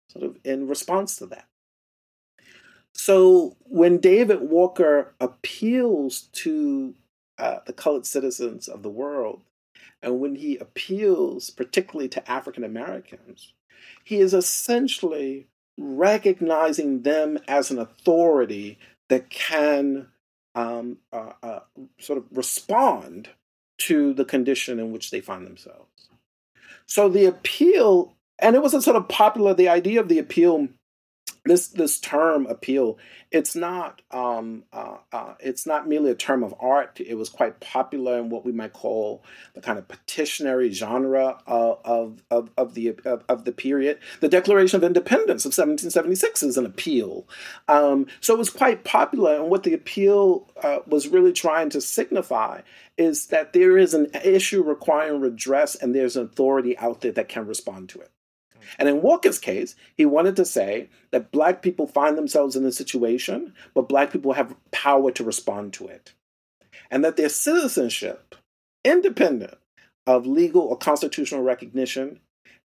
sort 0.08 0.24
of 0.24 0.36
in 0.44 0.68
response 0.68 1.16
to 1.16 1.26
that. 1.26 1.46
So 2.92 3.56
when 3.60 3.98
David 3.98 4.42
Walker 4.42 5.14
appeals 5.20 6.28
to 6.32 6.94
uh, 7.38 7.60
the 7.66 7.72
colored 7.72 8.04
citizens 8.04 8.68
of 8.68 8.82
the 8.82 8.90
world 8.90 9.42
and 10.02 10.20
when 10.20 10.36
he 10.36 10.56
appeals, 10.56 11.50
particularly 11.50 12.08
to 12.10 12.30
African 12.30 12.64
Americans, 12.64 13.52
he 14.04 14.18
is 14.18 14.34
essentially 14.34 15.46
recognizing 15.78 17.02
them 17.02 17.38
as 17.48 17.70
an 17.70 17.78
authority 17.78 18.78
that 19.08 19.30
can 19.30 20.08
um, 20.54 20.98
uh, 21.12 21.32
uh, 21.42 21.60
sort 21.98 22.18
of 22.18 22.24
respond 22.32 23.28
to 23.78 24.12
the 24.14 24.24
condition 24.24 24.78
in 24.78 24.92
which 24.92 25.10
they 25.10 25.20
find 25.20 25.46
themselves. 25.46 26.08
So 26.86 27.08
the 27.08 27.26
appeal, 27.26 28.14
and 28.38 28.54
it 28.54 28.62
was 28.62 28.74
a 28.74 28.82
sort 28.82 28.96
of 28.96 29.08
popular, 29.08 29.54
the 29.54 29.68
idea 29.68 30.00
of 30.00 30.08
the 30.08 30.18
appeal 30.18 30.68
this 31.44 31.68
this 31.68 31.98
term 31.98 32.46
appeal 32.46 32.98
it's 33.32 33.56
not 33.56 34.02
um, 34.10 34.64
uh, 34.72 34.98
uh, 35.10 35.34
it's 35.40 35.66
not 35.66 35.88
merely 35.88 36.10
a 36.10 36.14
term 36.14 36.44
of 36.44 36.54
art. 36.60 37.00
It 37.00 37.14
was 37.14 37.30
quite 37.30 37.60
popular 37.60 38.18
in 38.18 38.28
what 38.28 38.44
we 38.44 38.52
might 38.52 38.74
call 38.74 39.24
the 39.54 39.62
kind 39.62 39.78
of 39.78 39.88
petitionary 39.88 40.70
genre 40.70 41.38
of 41.46 41.80
of, 41.84 42.22
of, 42.30 42.50
of 42.58 42.74
the 42.74 42.88
of, 42.88 43.24
of, 43.28 43.44
the 43.44 43.52
period. 43.52 43.98
The 44.20 44.28
declaration 44.28 44.76
of 44.76 44.84
independence 44.84 45.44
of 45.46 45.50
1776 45.50 46.42
is 46.42 46.58
an 46.58 46.66
appeal. 46.66 47.26
Um, 47.68 48.06
so 48.20 48.34
it 48.34 48.38
was 48.38 48.50
quite 48.50 48.84
popular 48.84 49.36
and 49.36 49.48
what 49.48 49.62
the 49.62 49.72
appeal 49.72 50.50
uh, 50.62 50.80
was 50.86 51.08
really 51.08 51.32
trying 51.32 51.70
to 51.70 51.80
signify 51.80 52.60
is 52.98 53.28
that 53.28 53.54
there 53.54 53.78
is 53.78 53.94
an 53.94 54.08
issue 54.22 54.62
requiring 54.62 55.20
redress 55.20 55.74
and 55.74 55.94
there's 55.94 56.16
an 56.16 56.26
authority 56.26 56.76
out 56.78 57.00
there 57.00 57.12
that 57.12 57.30
can 57.30 57.46
respond 57.46 57.88
to 57.88 58.00
it 58.00 58.10
and 58.78 58.88
in 58.88 59.02
Walker's 59.02 59.38
case, 59.38 59.74
he 59.96 60.06
wanted 60.06 60.36
to 60.36 60.44
say 60.44 60.88
that 61.10 61.30
black 61.30 61.62
people 61.62 61.86
find 61.86 62.16
themselves 62.16 62.56
in 62.56 62.64
a 62.64 62.72
situation, 62.72 63.54
but 63.74 63.88
black 63.88 64.10
people 64.10 64.32
have 64.32 64.54
power 64.70 65.10
to 65.12 65.24
respond 65.24 65.72
to 65.74 65.88
it. 65.88 66.12
And 66.90 67.04
that 67.04 67.16
their 67.16 67.28
citizenship, 67.28 68.34
independent 68.84 69.54
of 70.06 70.26
legal 70.26 70.62
or 70.62 70.76
constitutional 70.76 71.42
recognition, 71.42 72.20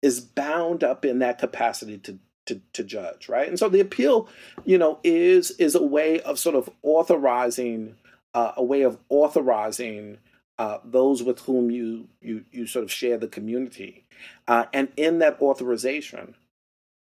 is 0.02 0.20
bound 0.20 0.84
up 0.84 1.06
in 1.06 1.20
that 1.20 1.40
capacity 1.40 1.98
to, 1.98 2.20
to, 2.46 2.62
to 2.74 2.84
judge, 2.84 3.30
right? 3.30 3.48
And 3.48 3.58
so 3.58 3.70
the 3.70 3.80
appeal, 3.80 4.28
you 4.66 4.78
know, 4.78 5.00
is 5.04 5.52
is 5.52 5.76
a 5.76 5.84
way 5.84 6.20
of 6.22 6.38
sort 6.38 6.56
of 6.56 6.70
authorizing, 6.84 7.96
uh, 8.34 8.52
a 8.58 8.64
way 8.64 8.82
of 8.82 8.98
authorizing 9.10 10.18
uh, 10.60 10.78
those 10.84 11.24
with 11.24 11.40
whom 11.40 11.72
you, 11.72 12.08
you 12.22 12.46
you 12.52 12.68
sort 12.68 12.84
of 12.84 12.92
share 12.92 13.18
the 13.18 13.28
community, 13.28 14.06
uh, 14.48 14.66
and 14.74 14.90
in 14.98 15.20
that 15.20 15.42
authorization, 15.42 16.36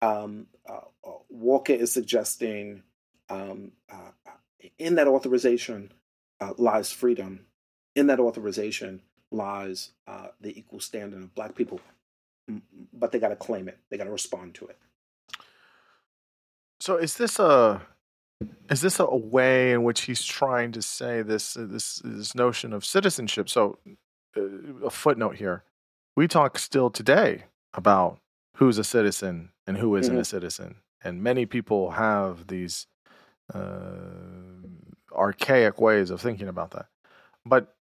um, 0.01 0.47
uh, 0.69 0.79
uh 1.05 1.11
Walker 1.29 1.73
is 1.73 1.91
suggesting 1.91 2.83
um, 3.29 3.73
uh, 3.91 4.11
in 4.79 4.95
that 4.95 5.07
authorization 5.07 5.91
lies 6.57 6.91
freedom. 6.91 7.45
In 7.95 8.07
that 8.07 8.19
authorization 8.19 9.01
lies 9.31 9.91
the 10.41 10.57
equal 10.57 10.79
standing 10.79 11.23
of 11.23 11.35
Black 11.35 11.55
people, 11.55 11.79
but 12.93 13.11
they 13.11 13.19
got 13.19 13.29
to 13.29 13.35
claim 13.35 13.67
it. 13.67 13.77
They 13.89 13.97
got 13.97 14.05
to 14.05 14.11
respond 14.11 14.55
to 14.55 14.67
it. 14.67 14.77
So, 16.79 16.97
is 16.97 17.15
this 17.15 17.39
a 17.39 17.81
is 18.69 18.81
this 18.81 18.99
a 18.99 19.15
way 19.15 19.71
in 19.71 19.83
which 19.83 20.01
he's 20.01 20.23
trying 20.23 20.71
to 20.73 20.81
say 20.81 21.21
this 21.21 21.57
uh, 21.57 21.65
this 21.69 22.01
this 22.03 22.35
notion 22.35 22.73
of 22.73 22.85
citizenship? 22.85 23.49
So, 23.49 23.77
uh, 24.37 24.85
a 24.85 24.89
footnote 24.89 25.35
here: 25.35 25.63
we 26.15 26.27
talk 26.27 26.57
still 26.57 26.89
today 26.89 27.45
about 27.73 28.19
who's 28.57 28.77
a 28.77 28.83
citizen 28.83 29.49
and 29.65 29.77
who 29.77 29.95
isn't 29.95 30.13
mm-hmm. 30.13 30.21
a 30.21 30.25
citizen, 30.25 30.75
and 31.03 31.23
many 31.23 31.45
people 31.45 31.91
have 31.91 32.47
these 32.47 32.87
uh, 33.53 34.67
archaic 35.11 35.79
ways 35.79 36.09
of 36.09 36.21
thinking 36.21 36.47
about 36.47 36.71
that. 36.71 36.87
But 37.45 37.75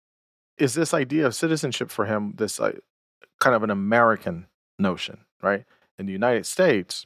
is 0.57 0.73
this 0.73 0.93
idea 0.93 1.25
of 1.25 1.35
citizenship 1.35 1.89
for 1.89 2.05
him 2.05 2.33
this 2.37 2.59
uh, 2.59 2.73
kind 3.39 3.55
of 3.55 3.63
an 3.63 3.69
American 3.69 4.47
notion, 4.77 5.25
right? 5.41 5.65
In 5.97 6.05
the 6.05 6.13
United 6.13 6.45
States, 6.45 7.05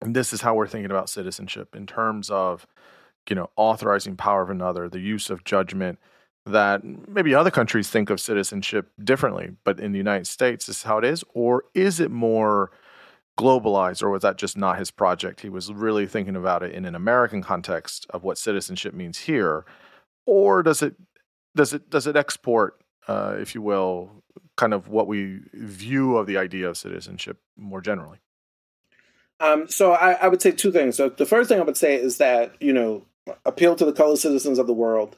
and 0.00 0.14
this 0.14 0.32
is 0.32 0.40
how 0.40 0.54
we're 0.54 0.66
thinking 0.66 0.90
about 0.90 1.08
citizenship 1.08 1.74
in 1.74 1.86
terms 1.86 2.30
of, 2.30 2.66
you 3.28 3.36
know, 3.36 3.50
authorizing 3.56 4.16
power 4.16 4.42
of 4.42 4.50
another, 4.50 4.88
the 4.88 5.00
use 5.00 5.30
of 5.30 5.44
judgment 5.44 5.98
that 6.46 6.84
maybe 6.84 7.34
other 7.34 7.50
countries 7.50 7.88
think 7.88 8.10
of 8.10 8.20
citizenship 8.20 8.90
differently, 9.02 9.52
but 9.64 9.80
in 9.80 9.92
the 9.92 9.98
United 9.98 10.26
States, 10.26 10.66
this 10.66 10.78
is 10.78 10.82
how 10.82 10.98
it 10.98 11.04
is? 11.04 11.24
Or 11.32 11.64
is 11.74 12.00
it 12.00 12.10
more 12.10 12.70
globalized, 13.38 14.02
or 14.02 14.10
was 14.10 14.22
that 14.22 14.36
just 14.36 14.56
not 14.56 14.78
his 14.78 14.90
project? 14.90 15.40
He 15.40 15.48
was 15.48 15.72
really 15.72 16.06
thinking 16.06 16.36
about 16.36 16.62
it 16.62 16.72
in 16.72 16.84
an 16.84 16.94
American 16.94 17.42
context 17.42 18.06
of 18.10 18.22
what 18.22 18.38
citizenship 18.38 18.94
means 18.94 19.18
here, 19.20 19.64
or 20.26 20.62
does 20.62 20.82
it 20.82 20.94
does 21.56 21.72
it 21.72 21.90
does 21.90 22.06
it 22.06 22.16
export, 22.16 22.80
uh, 23.08 23.36
if 23.38 23.54
you 23.54 23.62
will, 23.62 24.22
kind 24.56 24.74
of 24.74 24.88
what 24.88 25.06
we 25.06 25.40
view 25.52 26.16
of 26.16 26.26
the 26.26 26.36
idea 26.36 26.68
of 26.68 26.76
citizenship 26.76 27.38
more 27.56 27.80
generally? 27.80 28.18
Um, 29.40 29.68
so 29.68 29.92
I, 29.92 30.12
I, 30.12 30.28
would 30.28 30.40
say 30.40 30.52
two 30.52 30.70
things. 30.70 30.96
So 30.96 31.08
the 31.08 31.26
first 31.26 31.48
thing 31.48 31.60
I 31.60 31.64
would 31.64 31.76
say 31.76 31.96
is 31.96 32.18
that 32.18 32.54
you 32.60 32.72
know 32.72 33.04
appeal 33.44 33.74
to 33.74 33.84
the 33.84 33.92
colored 33.92 34.18
citizens 34.18 34.58
of 34.58 34.66
the 34.66 34.72
world 34.72 35.16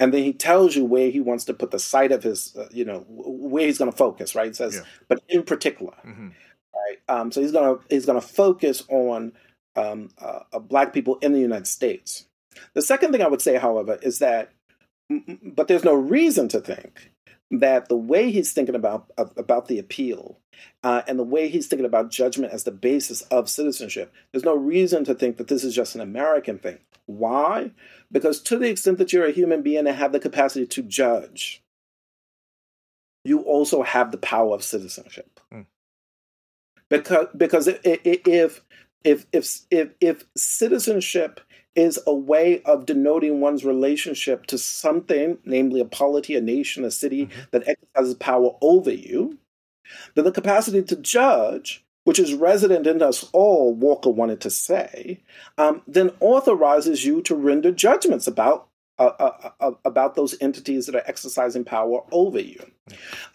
and 0.00 0.14
then 0.14 0.22
he 0.22 0.32
tells 0.32 0.76
you 0.76 0.84
where 0.84 1.10
he 1.10 1.20
wants 1.20 1.44
to 1.46 1.54
put 1.54 1.70
the 1.70 1.78
sight 1.78 2.12
of 2.12 2.22
his, 2.22 2.54
uh, 2.56 2.68
you 2.70 2.84
know, 2.84 3.04
where 3.08 3.66
he's 3.66 3.78
going 3.78 3.90
to 3.90 3.96
focus, 3.96 4.34
right? 4.34 4.48
He 4.48 4.54
says, 4.54 4.76
yeah. 4.76 4.82
but 5.08 5.22
in 5.28 5.42
particular, 5.42 5.94
mm-hmm. 6.06 6.28
right? 6.28 6.98
Um, 7.08 7.32
so 7.32 7.40
he's 7.40 7.52
gonna 7.52 7.78
he's 7.90 8.06
gonna 8.06 8.20
focus 8.20 8.84
on 8.88 9.32
um, 9.74 10.10
uh, 10.20 10.40
uh, 10.52 10.58
black 10.60 10.92
people 10.92 11.16
in 11.16 11.32
the 11.32 11.40
United 11.40 11.66
States. 11.66 12.26
The 12.74 12.82
second 12.82 13.12
thing 13.12 13.22
I 13.22 13.28
would 13.28 13.42
say, 13.42 13.56
however, 13.56 13.98
is 14.02 14.20
that, 14.20 14.52
but 15.42 15.68
there's 15.68 15.84
no 15.84 15.94
reason 15.94 16.48
to 16.48 16.60
think 16.60 17.10
that 17.50 17.88
the 17.88 17.96
way 17.96 18.30
he's 18.30 18.52
thinking 18.52 18.74
about 18.74 19.10
about 19.16 19.68
the 19.68 19.78
appeal 19.78 20.38
uh, 20.82 21.02
and 21.06 21.18
the 21.18 21.24
way 21.24 21.48
he's 21.48 21.66
thinking 21.66 21.86
about 21.86 22.10
judgment 22.10 22.52
as 22.52 22.64
the 22.64 22.70
basis 22.70 23.22
of 23.22 23.48
citizenship, 23.48 24.12
there's 24.32 24.44
no 24.44 24.56
reason 24.56 25.04
to 25.04 25.14
think 25.14 25.36
that 25.36 25.48
this 25.48 25.64
is 25.64 25.74
just 25.74 25.94
an 25.94 26.00
American 26.00 26.58
thing. 26.58 26.78
Why? 27.06 27.70
Because 28.12 28.40
to 28.42 28.58
the 28.58 28.68
extent 28.68 28.98
that 28.98 29.12
you're 29.12 29.26
a 29.26 29.32
human 29.32 29.62
being 29.62 29.86
and 29.86 29.96
have 29.96 30.12
the 30.12 30.20
capacity 30.20 30.66
to 30.66 30.82
judge, 30.82 31.62
you 33.24 33.40
also 33.40 33.82
have 33.82 34.12
the 34.12 34.18
power 34.18 34.54
of 34.54 34.62
citizenship. 34.62 35.40
Mm. 35.52 35.66
Because 36.90 37.28
because 37.36 37.66
if 37.66 37.80
if 37.84 38.62
if 39.04 39.26
if 39.70 39.90
if 40.00 40.24
citizenship 40.36 41.40
is 41.74 42.00
a 42.06 42.14
way 42.14 42.60
of 42.62 42.86
denoting 42.86 43.40
one's 43.40 43.64
relationship 43.64 44.46
to 44.46 44.58
something, 44.58 45.38
namely 45.44 45.80
a 45.80 45.84
polity, 45.84 46.34
a 46.34 46.40
nation, 46.40 46.84
a 46.84 46.90
city 46.90 47.26
mm-hmm. 47.26 47.40
that 47.52 47.68
exercises 47.68 48.14
power 48.14 48.50
over 48.60 48.90
you, 48.90 49.38
then 50.14 50.24
the 50.24 50.32
capacity 50.32 50.82
to 50.82 50.96
judge, 50.96 51.84
which 52.04 52.18
is 52.18 52.34
resident 52.34 52.86
in 52.86 53.02
us 53.02 53.28
all, 53.32 53.74
Walker 53.74 54.10
wanted 54.10 54.40
to 54.40 54.50
say, 54.50 55.20
um, 55.56 55.82
then 55.86 56.10
authorizes 56.20 57.04
you 57.04 57.22
to 57.22 57.34
render 57.34 57.70
judgments 57.70 58.26
about 58.26 58.67
uh, 58.98 59.12
uh, 59.20 59.50
uh, 59.60 59.70
about 59.84 60.16
those 60.16 60.34
entities 60.40 60.86
that 60.86 60.94
are 60.96 61.04
exercising 61.06 61.64
power 61.64 62.00
over 62.10 62.40
you. 62.40 62.60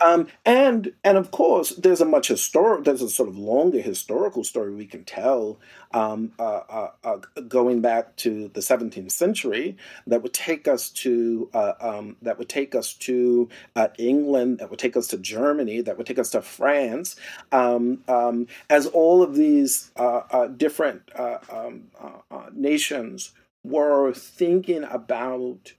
Um, 0.01 0.27
and 0.45 0.91
and 1.05 1.17
of 1.17 1.31
course, 1.31 1.69
there's 1.75 2.01
a 2.01 2.05
much 2.05 2.27
historic, 2.27 2.83
there's 2.83 3.01
a 3.01 3.09
sort 3.09 3.29
of 3.29 3.37
longer 3.37 3.79
historical 3.79 4.43
story 4.43 4.73
we 4.73 4.87
can 4.87 5.05
tell 5.05 5.59
um, 5.93 6.33
uh, 6.37 6.61
uh, 6.69 6.89
uh 7.05 7.17
going 7.47 7.79
back 7.79 8.15
to 8.17 8.49
the 8.49 8.59
17th 8.59 9.11
century 9.11 9.77
that 10.05 10.21
would 10.21 10.33
take 10.33 10.67
us 10.67 10.89
to 10.89 11.49
um, 11.53 12.17
that 12.21 12.37
would 12.37 12.49
take 12.49 12.75
us 12.75 12.93
to 12.95 13.47
England, 13.97 14.57
that 14.57 14.69
would 14.69 14.79
take 14.79 14.97
us 14.97 15.07
to 15.07 15.17
Germany, 15.17 15.79
that 15.79 15.97
would 15.97 16.07
take 16.07 16.19
us 16.19 16.31
to 16.31 16.41
France, 16.41 17.15
um, 17.53 18.03
um, 18.09 18.47
as 18.69 18.85
all 18.87 19.23
of 19.23 19.35
these 19.35 19.91
different 20.57 21.03
um, 21.17 21.83
nations 22.51 23.31
were 23.63 24.13
thinking 24.13 24.83
about 24.83 25.73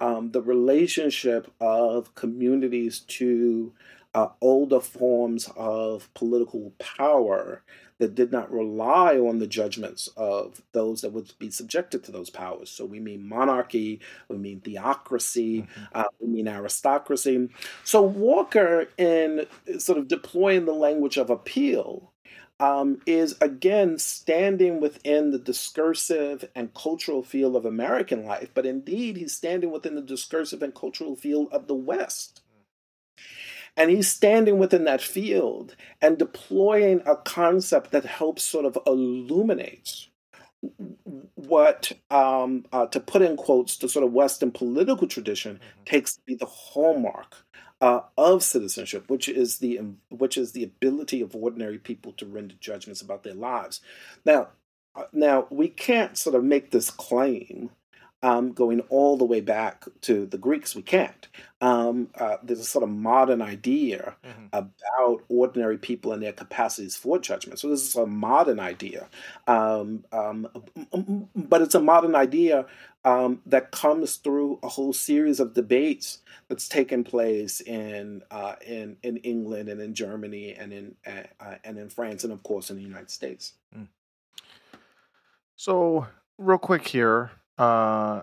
um, 0.00 0.32
the 0.32 0.42
relationship 0.42 1.52
of 1.60 2.14
communities 2.14 3.00
to 3.00 3.72
uh, 4.14 4.28
older 4.40 4.80
forms 4.80 5.50
of 5.56 6.12
political 6.14 6.72
power 6.78 7.62
that 7.98 8.14
did 8.14 8.30
not 8.30 8.50
rely 8.52 9.16
on 9.18 9.38
the 9.38 9.46
judgments 9.46 10.08
of 10.16 10.62
those 10.72 11.00
that 11.00 11.12
would 11.12 11.32
be 11.38 11.50
subjected 11.50 12.04
to 12.04 12.12
those 12.12 12.30
powers. 12.30 12.70
So 12.70 12.84
we 12.84 13.00
mean 13.00 13.28
monarchy, 13.28 14.00
we 14.28 14.38
mean 14.38 14.60
theocracy, 14.60 15.62
mm-hmm. 15.62 15.82
uh, 15.92 16.04
we 16.20 16.28
mean 16.28 16.48
aristocracy. 16.48 17.48
So 17.84 18.02
Walker, 18.02 18.86
in 18.96 19.46
sort 19.78 19.98
of 19.98 20.06
deploying 20.06 20.64
the 20.64 20.72
language 20.72 21.16
of 21.16 21.28
appeal, 21.28 22.12
um, 22.60 23.00
is 23.06 23.36
again 23.40 23.98
standing 23.98 24.80
within 24.80 25.30
the 25.30 25.38
discursive 25.38 26.48
and 26.54 26.74
cultural 26.74 27.22
field 27.22 27.56
of 27.56 27.64
American 27.64 28.24
life, 28.24 28.50
but 28.54 28.66
indeed 28.66 29.16
he's 29.16 29.34
standing 29.34 29.70
within 29.70 29.94
the 29.94 30.02
discursive 30.02 30.62
and 30.62 30.74
cultural 30.74 31.16
field 31.16 31.48
of 31.52 31.66
the 31.66 31.74
West. 31.74 32.42
And 33.76 33.90
he's 33.90 34.08
standing 34.08 34.58
within 34.58 34.84
that 34.84 35.00
field 35.00 35.76
and 36.02 36.18
deploying 36.18 37.00
a 37.06 37.14
concept 37.14 37.92
that 37.92 38.04
helps 38.04 38.42
sort 38.42 38.64
of 38.64 38.76
illuminate 38.86 40.08
what, 41.36 41.92
um, 42.10 42.64
uh, 42.72 42.86
to 42.86 42.98
put 42.98 43.22
in 43.22 43.36
quotes, 43.36 43.76
the 43.76 43.88
sort 43.88 44.04
of 44.04 44.12
Western 44.12 44.50
political 44.50 45.06
tradition 45.06 45.56
mm-hmm. 45.56 45.84
takes 45.84 46.16
to 46.16 46.20
be 46.26 46.34
the 46.34 46.46
hallmark 46.46 47.36
uh, 47.80 48.00
of 48.16 48.42
citizenship, 48.42 49.08
which 49.08 49.28
is 49.28 49.58
the 49.58 49.80
which 50.10 50.36
is 50.36 50.52
the 50.52 50.64
ability 50.64 51.20
of 51.20 51.34
ordinary 51.34 51.78
people 51.78 52.12
to 52.12 52.26
render 52.26 52.54
judgments 52.60 53.00
about 53.00 53.22
their 53.22 53.34
lives. 53.34 53.80
Now, 54.24 54.48
uh, 54.94 55.04
now 55.12 55.46
we 55.50 55.68
can't 55.68 56.16
sort 56.16 56.34
of 56.34 56.44
make 56.44 56.70
this 56.70 56.90
claim 56.90 57.70
um, 58.22 58.52
going 58.52 58.80
all 58.88 59.16
the 59.16 59.24
way 59.24 59.40
back 59.40 59.84
to 60.02 60.26
the 60.26 60.38
Greeks. 60.38 60.74
We 60.74 60.82
can't. 60.82 61.28
Um, 61.60 62.08
uh, 62.16 62.36
there's 62.42 62.60
a 62.60 62.64
sort 62.64 62.82
of 62.82 62.90
modern 62.90 63.40
idea 63.42 64.16
mm-hmm. 64.24 64.46
about 64.52 65.24
ordinary 65.28 65.78
people 65.78 66.12
and 66.12 66.22
their 66.22 66.32
capacities 66.32 66.96
for 66.96 67.18
judgment. 67.18 67.58
So 67.58 67.68
this 67.68 67.86
is 67.86 67.94
a 67.96 68.06
modern 68.06 68.60
idea, 68.60 69.08
um, 69.46 70.04
um 70.12 70.48
but 71.34 71.62
it's 71.62 71.74
a 71.74 71.80
modern 71.80 72.14
idea 72.14 72.66
um, 73.04 73.40
that 73.46 73.70
comes 73.70 74.16
through 74.16 74.58
a 74.62 74.68
whole 74.68 74.92
series 74.92 75.40
of 75.40 75.54
debates 75.54 76.18
that's 76.48 76.68
taken 76.68 77.04
place 77.04 77.60
in 77.60 78.22
uh, 78.30 78.54
in 78.66 78.96
in 79.02 79.18
England 79.18 79.68
and 79.68 79.80
in 79.80 79.94
Germany 79.94 80.54
and 80.54 80.72
in 80.72 80.94
uh, 81.06 81.54
and 81.64 81.78
in 81.78 81.88
France 81.88 82.24
and 82.24 82.32
of 82.32 82.42
course 82.42 82.70
in 82.70 82.76
the 82.76 82.82
United 82.82 83.10
States. 83.10 83.54
Mm. 83.76 83.88
So 85.56 86.06
real 86.38 86.58
quick 86.58 86.86
here, 86.86 87.30
uh, 87.58 88.22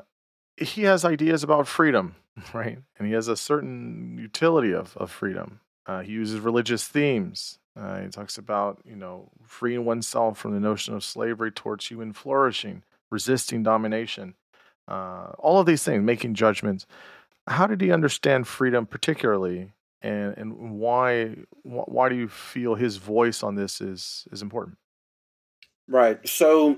he 0.57 0.83
has 0.83 1.05
ideas 1.05 1.43
about 1.43 1.67
freedom, 1.67 2.15
right? 2.53 2.79
And 2.97 3.07
he 3.07 3.13
has 3.13 3.27
a 3.27 3.37
certain 3.37 4.17
utility 4.19 4.73
of 4.73 4.95
of 4.97 5.11
freedom. 5.11 5.59
Uh, 5.85 6.01
he 6.01 6.13
uses 6.13 6.39
religious 6.39 6.87
themes. 6.87 7.59
Uh, 7.77 8.01
he 8.01 8.07
talks 8.07 8.37
about 8.37 8.79
you 8.85 8.95
know 8.95 9.29
freeing 9.43 9.85
oneself 9.85 10.37
from 10.37 10.53
the 10.53 10.59
notion 10.59 10.93
of 10.93 11.03
slavery 11.03 11.51
towards 11.51 11.87
human 11.87 12.13
flourishing, 12.13 12.83
resisting 13.11 13.63
domination 13.63 14.35
uh, 14.87 15.31
all 15.39 15.59
of 15.59 15.65
these 15.65 15.83
things, 15.83 16.03
making 16.03 16.35
judgments. 16.35 16.85
How 17.47 17.67
did 17.67 17.81
he 17.81 17.91
understand 17.91 18.47
freedom 18.47 18.85
particularly, 18.85 19.71
and 20.01 20.37
and 20.37 20.79
why 20.79 21.35
why 21.63 22.09
do 22.09 22.15
you 22.15 22.27
feel 22.27 22.75
his 22.75 22.97
voice 22.97 23.43
on 23.43 23.55
this 23.55 23.81
is 23.81 24.27
is 24.31 24.41
important? 24.41 24.77
Right. 25.87 26.27
So 26.27 26.77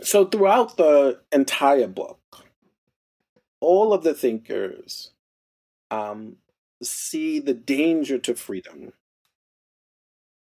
so 0.00 0.24
throughout 0.24 0.76
the 0.76 1.20
entire 1.32 1.88
book, 1.88 2.18
all 3.60 3.92
of 3.92 4.04
the 4.04 4.14
thinkers 4.14 5.12
um, 5.90 6.36
see 6.82 7.38
the 7.38 7.54
danger 7.54 8.18
to 8.18 8.34
freedom 8.34 8.92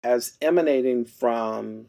as 0.02 0.36
emanating 0.40 1.04
from 1.04 1.86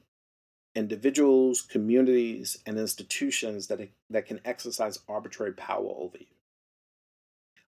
individuals, 0.76 1.62
communities, 1.62 2.58
and 2.66 2.78
institutions 2.78 3.68
that, 3.68 3.90
that 4.10 4.26
can 4.26 4.40
exercise 4.46 5.00
arbitrary 5.08 5.54
power 5.54 5.94
over 5.98 6.18
you. 6.18 6.26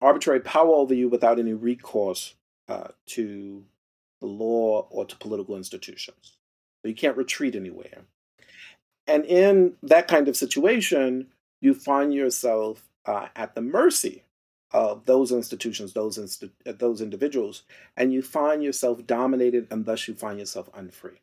Arbitrary 0.01 0.39
power 0.39 0.75
over 0.75 0.93
you 0.93 1.09
without 1.09 1.39
any 1.39 1.53
recourse 1.53 2.35
uh, 2.67 2.89
to 3.05 3.63
the 4.21 4.27
law 4.27 4.87
or 4.89 5.05
to 5.05 5.15
political 5.17 5.55
institutions. 5.55 6.37
So 6.81 6.87
you 6.87 6.95
can't 6.95 7.17
retreat 7.17 7.55
anywhere. 7.55 8.03
And 9.09 9.25
in 9.25 9.73
that 9.81 10.07
kind 10.07 10.27
of 10.27 10.37
situation, 10.37 11.27
you 11.61 11.73
find 11.73 12.13
yourself 12.13 12.87
uh, 13.05 13.27
at 13.35 13.55
the 13.55 13.61
mercy 13.61 14.23
of 14.71 15.05
those 15.05 15.31
institutions, 15.31 15.93
those 15.93 16.43
those 16.63 17.01
individuals, 17.01 17.63
and 17.97 18.13
you 18.13 18.21
find 18.21 18.63
yourself 18.63 19.05
dominated, 19.07 19.67
and 19.71 19.85
thus 19.85 20.07
you 20.07 20.13
find 20.13 20.37
yourself 20.37 20.69
unfree. 20.75 21.21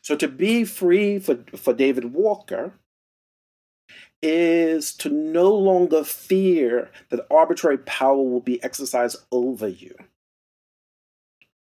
So 0.00 0.16
to 0.16 0.28
be 0.28 0.64
free 0.64 1.18
for, 1.18 1.44
for 1.56 1.74
David 1.74 2.14
Walker 2.14 2.72
is 4.22 4.94
to 4.94 5.10
no 5.10 5.54
longer 5.54 6.04
fear 6.04 6.90
that 7.10 7.26
arbitrary 7.30 7.78
power 7.78 8.22
will 8.22 8.40
be 8.40 8.62
exercised 8.62 9.18
over 9.30 9.68
you 9.68 9.94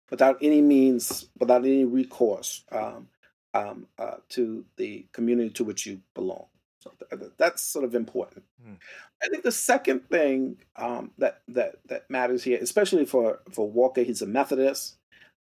without 0.09 0.37
any 0.41 0.61
means, 0.61 1.27
without 1.37 1.65
any 1.65 1.83
recourse 1.83 2.63
um, 2.71 3.09
um, 3.57 3.87
uh, 3.97 4.17
to 4.29 4.65
the 4.77 5.05
community 5.11 5.49
to 5.51 5.63
which 5.63 5.85
you 5.85 6.01
belong. 6.13 6.45
So 6.79 6.91
th- 7.09 7.31
that's 7.37 7.61
sort 7.61 7.85
of 7.85 7.95
important. 7.95 8.45
Mm. 8.65 8.77
I 9.23 9.27
think 9.29 9.43
the 9.43 9.51
second 9.51 10.07
thing 10.09 10.57
um, 10.75 11.11
that 11.17 11.41
that 11.49 11.75
that 11.87 12.09
matters 12.09 12.43
here, 12.43 12.59
especially 12.61 13.05
for 13.05 13.39
for 13.51 13.69
Walker, 13.69 14.03
he's 14.03 14.21
a 14.21 14.27
Methodist 14.27 14.97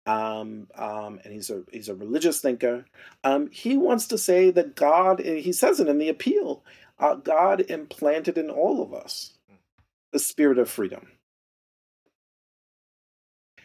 um, 0.06 0.68
um, 0.74 1.20
and 1.24 1.32
he's 1.32 1.50
a 1.50 1.62
he's 1.72 1.88
a 1.88 1.94
religious 1.94 2.40
thinker. 2.40 2.84
Um, 3.22 3.50
he 3.50 3.76
wants 3.76 4.06
to 4.08 4.18
say 4.18 4.50
that 4.50 4.76
God, 4.76 5.20
he 5.20 5.52
says 5.52 5.80
it 5.80 5.88
in 5.88 5.98
the 5.98 6.08
appeal, 6.08 6.62
uh, 6.98 7.14
God 7.14 7.62
implanted 7.62 8.36
in 8.36 8.50
all 8.50 8.82
of 8.82 8.92
us 8.92 9.32
the 10.12 10.18
spirit 10.18 10.58
of 10.58 10.70
freedom. 10.70 11.08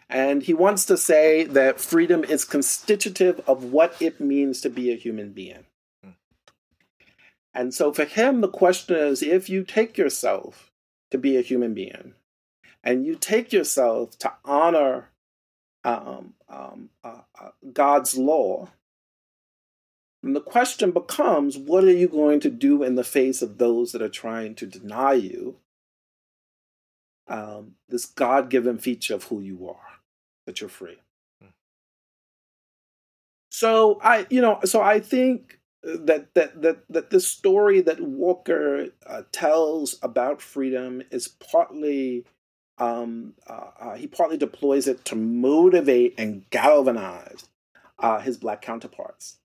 And 0.09 0.41
he 0.43 0.53
wants 0.53 0.85
to 0.85 0.97
say 0.97 1.43
that 1.43 1.79
freedom 1.79 2.23
is 2.23 2.43
constitutive 2.43 3.41
of 3.47 3.65
what 3.65 4.01
it 4.01 4.19
means 4.19 4.59
to 4.61 4.69
be 4.69 4.91
a 4.91 4.95
human 4.95 5.33
being. 5.33 5.65
And 7.53 7.73
so 7.73 7.93
for 7.93 8.05
him, 8.05 8.41
the 8.41 8.47
question 8.47 8.95
is 8.95 9.21
if 9.21 9.49
you 9.49 9.63
take 9.63 9.97
yourself 9.97 10.71
to 11.11 11.17
be 11.17 11.37
a 11.37 11.41
human 11.41 11.73
being, 11.73 12.13
and 12.83 13.05
you 13.05 13.15
take 13.15 13.51
yourself 13.51 14.17
to 14.19 14.31
honor 14.45 15.09
um, 15.83 16.33
um, 16.47 16.89
uh, 17.03 17.21
uh, 17.39 17.49
God's 17.73 18.17
law, 18.17 18.69
and 20.23 20.35
the 20.35 20.41
question 20.41 20.91
becomes 20.91 21.57
what 21.57 21.83
are 21.83 21.91
you 21.91 22.07
going 22.07 22.39
to 22.41 22.49
do 22.49 22.83
in 22.83 22.95
the 22.95 23.03
face 23.03 23.41
of 23.41 23.57
those 23.57 23.91
that 23.91 24.01
are 24.01 24.09
trying 24.09 24.55
to 24.55 24.65
deny 24.65 25.13
you 25.13 25.57
um, 27.27 27.75
this 27.87 28.05
God 28.05 28.49
given 28.49 28.77
feature 28.77 29.15
of 29.15 29.25
who 29.25 29.39
you 29.39 29.69
are, 29.69 29.88
that 30.49 30.59
you're 30.59 30.69
free? 30.69 30.97
Hmm. 31.39 31.49
So 33.51 33.99
I, 34.01 34.25
you 34.31 34.41
know, 34.41 34.59
so 34.65 34.81
I 34.81 34.99
think 34.99 35.59
that 35.83 36.33
that 36.33 36.59
that 36.63 36.79
that 36.89 37.09
the 37.11 37.19
story 37.19 37.81
that 37.81 38.01
Walker 38.01 38.87
uh, 39.05 39.21
tells 39.31 39.99
about 40.01 40.41
freedom 40.41 41.03
is 41.11 41.27
partly 41.27 42.25
um, 42.79 43.35
uh, 43.47 43.71
uh, 43.79 43.95
he 43.95 44.07
partly 44.07 44.37
deploys 44.37 44.87
it 44.87 45.05
to 45.05 45.15
motivate 45.15 46.15
and 46.17 46.49
galvanize 46.49 47.45
uh, 47.99 48.19
his 48.19 48.37
black 48.37 48.63
counterparts. 48.63 49.37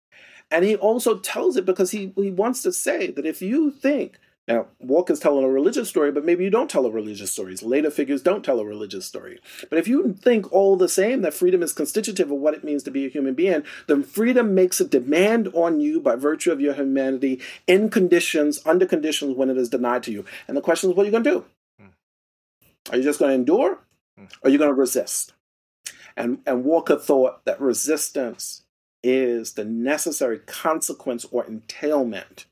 And 0.51 0.65
he 0.65 0.77
also 0.77 1.19
tells 1.19 1.57
it 1.57 1.67
because 1.67 1.91
he, 1.91 2.13
he 2.17 2.31
wants 2.31 2.63
to 2.63 2.73
say 2.73 3.11
that 3.11 3.27
if 3.27 3.43
you 3.43 3.71
think, 3.71 4.19
now 4.47 4.67
Walker's 4.79 5.21
telling 5.21 5.45
a 5.45 5.49
religious 5.49 5.89
story, 5.89 6.13
but 6.13 6.25
maybe 6.25 6.45
you 6.45 6.51
don't 6.51 6.69
tell 6.69 6.85
a 6.85 6.91
religious 6.91 7.31
story. 7.31 7.57
Later 7.57 7.91
figures 7.91 8.23
don't 8.23 8.45
tell 8.45 8.61
a 8.61 8.65
religious 8.65 9.07
story. 9.07 9.41
But 9.71 9.79
if 9.79 9.89
you 9.89 10.13
think 10.13 10.53
all 10.53 10.77
the 10.77 10.89
same 10.89 11.23
that 11.23 11.33
freedom 11.33 11.63
is 11.63 11.73
constitutive 11.73 12.31
of 12.31 12.39
what 12.39 12.53
it 12.53 12.65
means 12.65 12.83
to 12.83 12.91
be 12.91 13.07
a 13.07 13.09
human 13.09 13.35
being, 13.35 13.65
then 13.87 14.03
freedom 14.03 14.55
makes 14.55 14.81
a 14.81 14.85
demand 14.85 15.49
on 15.55 15.81
you 15.81 15.99
by 15.99 16.17
virtue 16.17 16.53
of 16.53 16.61
your 16.61 16.75
humanity 16.75 17.41
in 17.67 17.89
conditions, 17.89 18.61
under 18.67 18.85
conditions 18.85 19.35
when 19.35 19.49
it 19.49 19.57
is 19.57 19.71
denied 19.71 20.03
to 20.03 20.13
you. 20.13 20.27
And 20.47 20.57
the 20.57 20.63
question 20.63 20.91
is, 20.91 20.97
what 20.97 21.05
are 21.05 21.07
you 21.07 21.13
going 21.13 21.25
to 21.25 21.31
do? 21.31 21.45
Hmm. 21.81 22.93
Are 22.93 22.97
you 22.99 23.03
just 23.03 23.19
going 23.19 23.31
to 23.31 23.37
endure? 23.37 23.79
Hmm. 24.19 24.25
Or 24.25 24.49
are 24.49 24.51
you 24.51 24.59
going 24.59 24.71
to 24.71 24.75
resist? 24.75 25.33
And, 26.19 26.41
and 26.45 26.65
Walker 26.65 26.99
thought 26.99 27.47
that 27.47 27.61
resistance 27.61 28.63
is 29.03 29.55
the 29.55 29.65
necessary 29.65 30.39
consequence 30.39 31.25
or 31.31 31.45
entailment 31.47 32.45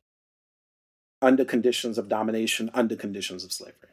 under 1.23 1.45
conditions 1.45 1.99
of 1.99 2.09
domination, 2.09 2.71
under 2.75 2.97
conditions 2.97 3.45
of 3.45 3.53
slavery. 3.53 3.91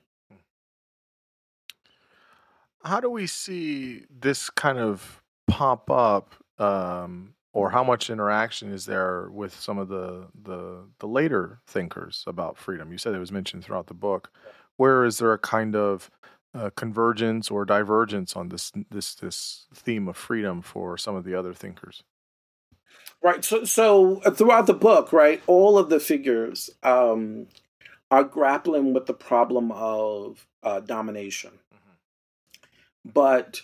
How 2.83 2.99
do 2.99 3.09
we 3.09 3.27
see 3.27 4.05
this 4.09 4.49
kind 4.49 4.77
of 4.77 5.21
pop 5.47 5.91
up, 5.91 6.35
um, 6.57 7.33
or 7.53 7.71
how 7.71 7.83
much 7.83 8.09
interaction 8.09 8.71
is 8.71 8.85
there 8.85 9.29
with 9.29 9.53
some 9.53 9.77
of 9.77 9.89
the, 9.89 10.27
the 10.43 10.85
the 10.99 11.07
later 11.07 11.59
thinkers 11.67 12.23
about 12.25 12.57
freedom? 12.57 12.91
You 12.91 12.97
said 12.97 13.13
it 13.13 13.19
was 13.19 13.31
mentioned 13.31 13.65
throughout 13.65 13.87
the 13.87 13.93
book. 13.93 14.31
Where 14.77 15.03
is 15.03 15.17
there 15.17 15.33
a 15.33 15.37
kind 15.37 15.75
of 15.75 16.09
uh, 16.53 16.69
convergence 16.75 17.51
or 17.51 17.65
divergence 17.65 18.35
on 18.35 18.49
this 18.49 18.71
this 18.89 19.15
this 19.15 19.67
theme 19.73 20.07
of 20.07 20.17
freedom 20.17 20.61
for 20.61 20.97
some 20.97 21.15
of 21.15 21.23
the 21.23 21.35
other 21.35 21.53
thinkers. 21.53 22.03
Right. 23.21 23.43
So 23.43 23.65
so 23.65 24.21
uh, 24.21 24.31
throughout 24.31 24.65
the 24.67 24.73
book, 24.73 25.11
right, 25.11 25.41
all 25.45 25.77
of 25.77 25.89
the 25.89 25.99
figures 25.99 26.69
um, 26.83 27.47
are 28.09 28.23
grappling 28.23 28.93
with 28.93 29.07
the 29.07 29.13
problem 29.13 29.71
of 29.71 30.47
uh, 30.63 30.79
domination, 30.79 31.51
mm-hmm. 31.73 33.09
but 33.13 33.61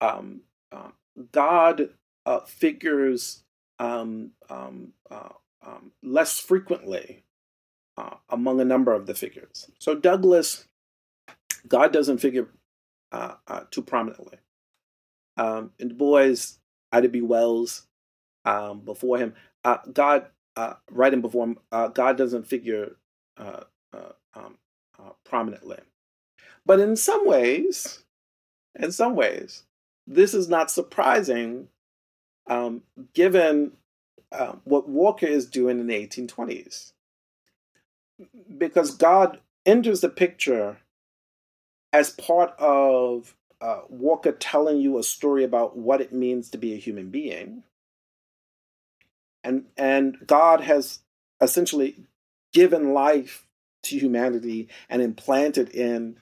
um, 0.00 0.40
uh, 0.72 0.88
God 1.32 1.90
uh, 2.26 2.40
figures 2.40 3.44
um, 3.78 4.32
um, 4.50 4.92
uh, 5.10 5.30
um, 5.64 5.92
less 6.02 6.38
frequently 6.40 7.22
among 8.30 8.60
a 8.60 8.64
number 8.64 8.92
of 8.92 9.06
the 9.06 9.14
figures. 9.14 9.68
So 9.80 9.96
Douglass, 9.96 10.66
God 11.66 11.92
doesn't 11.92 12.18
figure 12.18 12.48
uh, 13.10 13.34
uh, 13.48 13.60
too 13.72 13.82
prominently. 13.82 14.38
Um, 15.36 15.72
in 15.80 15.88
Du 15.88 15.94
Bois, 15.94 16.36
Ida 16.92 17.08
B. 17.08 17.22
Wells, 17.22 17.87
um, 18.48 18.80
before 18.80 19.18
him, 19.18 19.34
uh, 19.64 19.78
God, 19.92 20.26
uh, 20.56 20.74
in 21.12 21.20
before 21.20 21.44
him, 21.44 21.58
uh, 21.70 21.88
God 21.88 22.16
doesn't 22.16 22.46
figure 22.46 22.96
uh, 23.36 23.60
um, 24.34 24.56
prominently. 25.24 25.78
But 26.64 26.80
in 26.80 26.96
some 26.96 27.26
ways, 27.26 28.04
in 28.74 28.90
some 28.92 29.14
ways, 29.14 29.64
this 30.06 30.32
is 30.32 30.48
not 30.48 30.70
surprising 30.70 31.68
um, 32.46 32.82
given 33.12 33.72
what 34.64 34.88
Walker 34.88 35.26
is 35.26 35.46
doing 35.46 35.78
in 35.78 35.86
the 35.86 36.06
1820s. 36.06 36.92
Because 38.56 38.96
God 38.96 39.40
enters 39.66 40.00
the 40.00 40.08
picture 40.08 40.78
as 41.92 42.10
part 42.10 42.54
of 42.58 43.34
uh, 43.60 43.80
Walker 43.88 44.32
telling 44.32 44.80
you 44.80 44.98
a 44.98 45.02
story 45.02 45.44
about 45.44 45.76
what 45.76 46.00
it 46.00 46.12
means 46.12 46.50
to 46.50 46.58
be 46.58 46.74
a 46.74 46.78
human 46.78 47.10
being, 47.10 47.62
and 49.44 49.64
and 49.76 50.18
God 50.26 50.62
has 50.62 51.00
essentially 51.40 52.04
given 52.52 52.92
life 52.92 53.46
to 53.84 53.98
humanity 53.98 54.68
and 54.88 55.02
implanted 55.02 55.68
in 55.70 56.18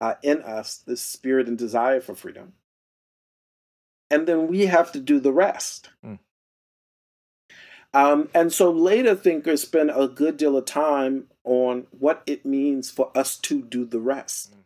uh, 0.00 0.14
in 0.22 0.42
us 0.42 0.76
this 0.78 1.02
spirit 1.02 1.48
and 1.48 1.58
desire 1.58 2.00
for 2.00 2.14
freedom, 2.14 2.54
and 4.10 4.26
then 4.26 4.46
we 4.46 4.66
have 4.66 4.92
to 4.92 5.00
do 5.00 5.20
the 5.20 5.32
rest. 5.32 5.90
Mm. 6.04 6.18
Um, 7.92 8.28
and 8.34 8.52
so 8.52 8.72
later 8.72 9.14
thinkers 9.14 9.62
spend 9.62 9.92
a 9.94 10.08
good 10.08 10.36
deal 10.36 10.56
of 10.56 10.64
time 10.64 11.28
on 11.44 11.86
what 11.90 12.22
it 12.26 12.44
means 12.44 12.90
for 12.90 13.16
us 13.16 13.36
to 13.38 13.62
do 13.62 13.84
the 13.84 14.00
rest. 14.00 14.52
Mm 14.52 14.64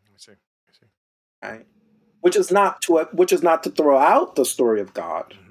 right? 1.43 1.67
Which 2.21 2.37
is 2.37 2.51
not 2.51 2.83
to 2.83 3.07
which 3.13 3.33
is 3.33 3.43
not 3.43 3.63
to 3.65 3.71
throw 3.71 3.99
out 3.99 4.35
the 4.35 4.45
story 4.45 4.81
of 4.81 4.95
God. 4.95 5.35
Mm-hmm. 5.35 5.48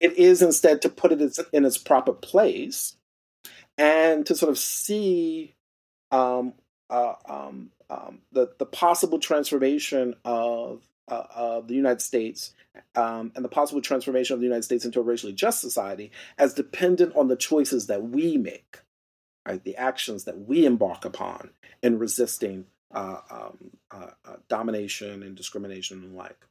It 0.00 0.16
is 0.16 0.42
instead 0.42 0.82
to 0.82 0.88
put 0.88 1.12
it 1.12 1.38
in 1.52 1.64
its 1.64 1.78
proper 1.78 2.12
place 2.12 2.96
and 3.76 4.24
to 4.26 4.34
sort 4.34 4.50
of 4.50 4.58
see 4.58 5.54
um, 6.10 6.54
uh, 6.88 7.14
um, 7.28 7.70
um, 7.88 8.20
the 8.32 8.50
the 8.58 8.66
possible 8.66 9.18
transformation 9.18 10.14
of 10.24 10.82
uh, 11.08 11.24
of 11.34 11.68
the 11.68 11.74
United 11.74 12.00
States 12.00 12.54
um, 12.94 13.32
and 13.34 13.44
the 13.44 13.48
possible 13.48 13.80
transformation 13.80 14.34
of 14.34 14.40
the 14.40 14.46
United 14.46 14.64
States 14.64 14.84
into 14.84 15.00
a 15.00 15.02
racially 15.02 15.32
just 15.32 15.60
society 15.60 16.10
as 16.38 16.54
dependent 16.54 17.14
on 17.16 17.28
the 17.28 17.36
choices 17.36 17.86
that 17.88 18.02
we 18.02 18.36
make, 18.36 18.78
right? 19.46 19.62
The 19.62 19.76
actions 19.76 20.24
that 20.24 20.46
we 20.46 20.64
embark 20.64 21.04
upon 21.04 21.50
in 21.82 21.98
resisting 21.98 22.66
uh, 22.92 23.18
um, 23.30 23.70
uh, 23.90 24.10
uh, 24.24 24.36
domination 24.48 25.22
and 25.22 25.36
discrimination 25.36 26.02
and 26.02 26.12
the 26.12 26.16
like. 26.16 26.46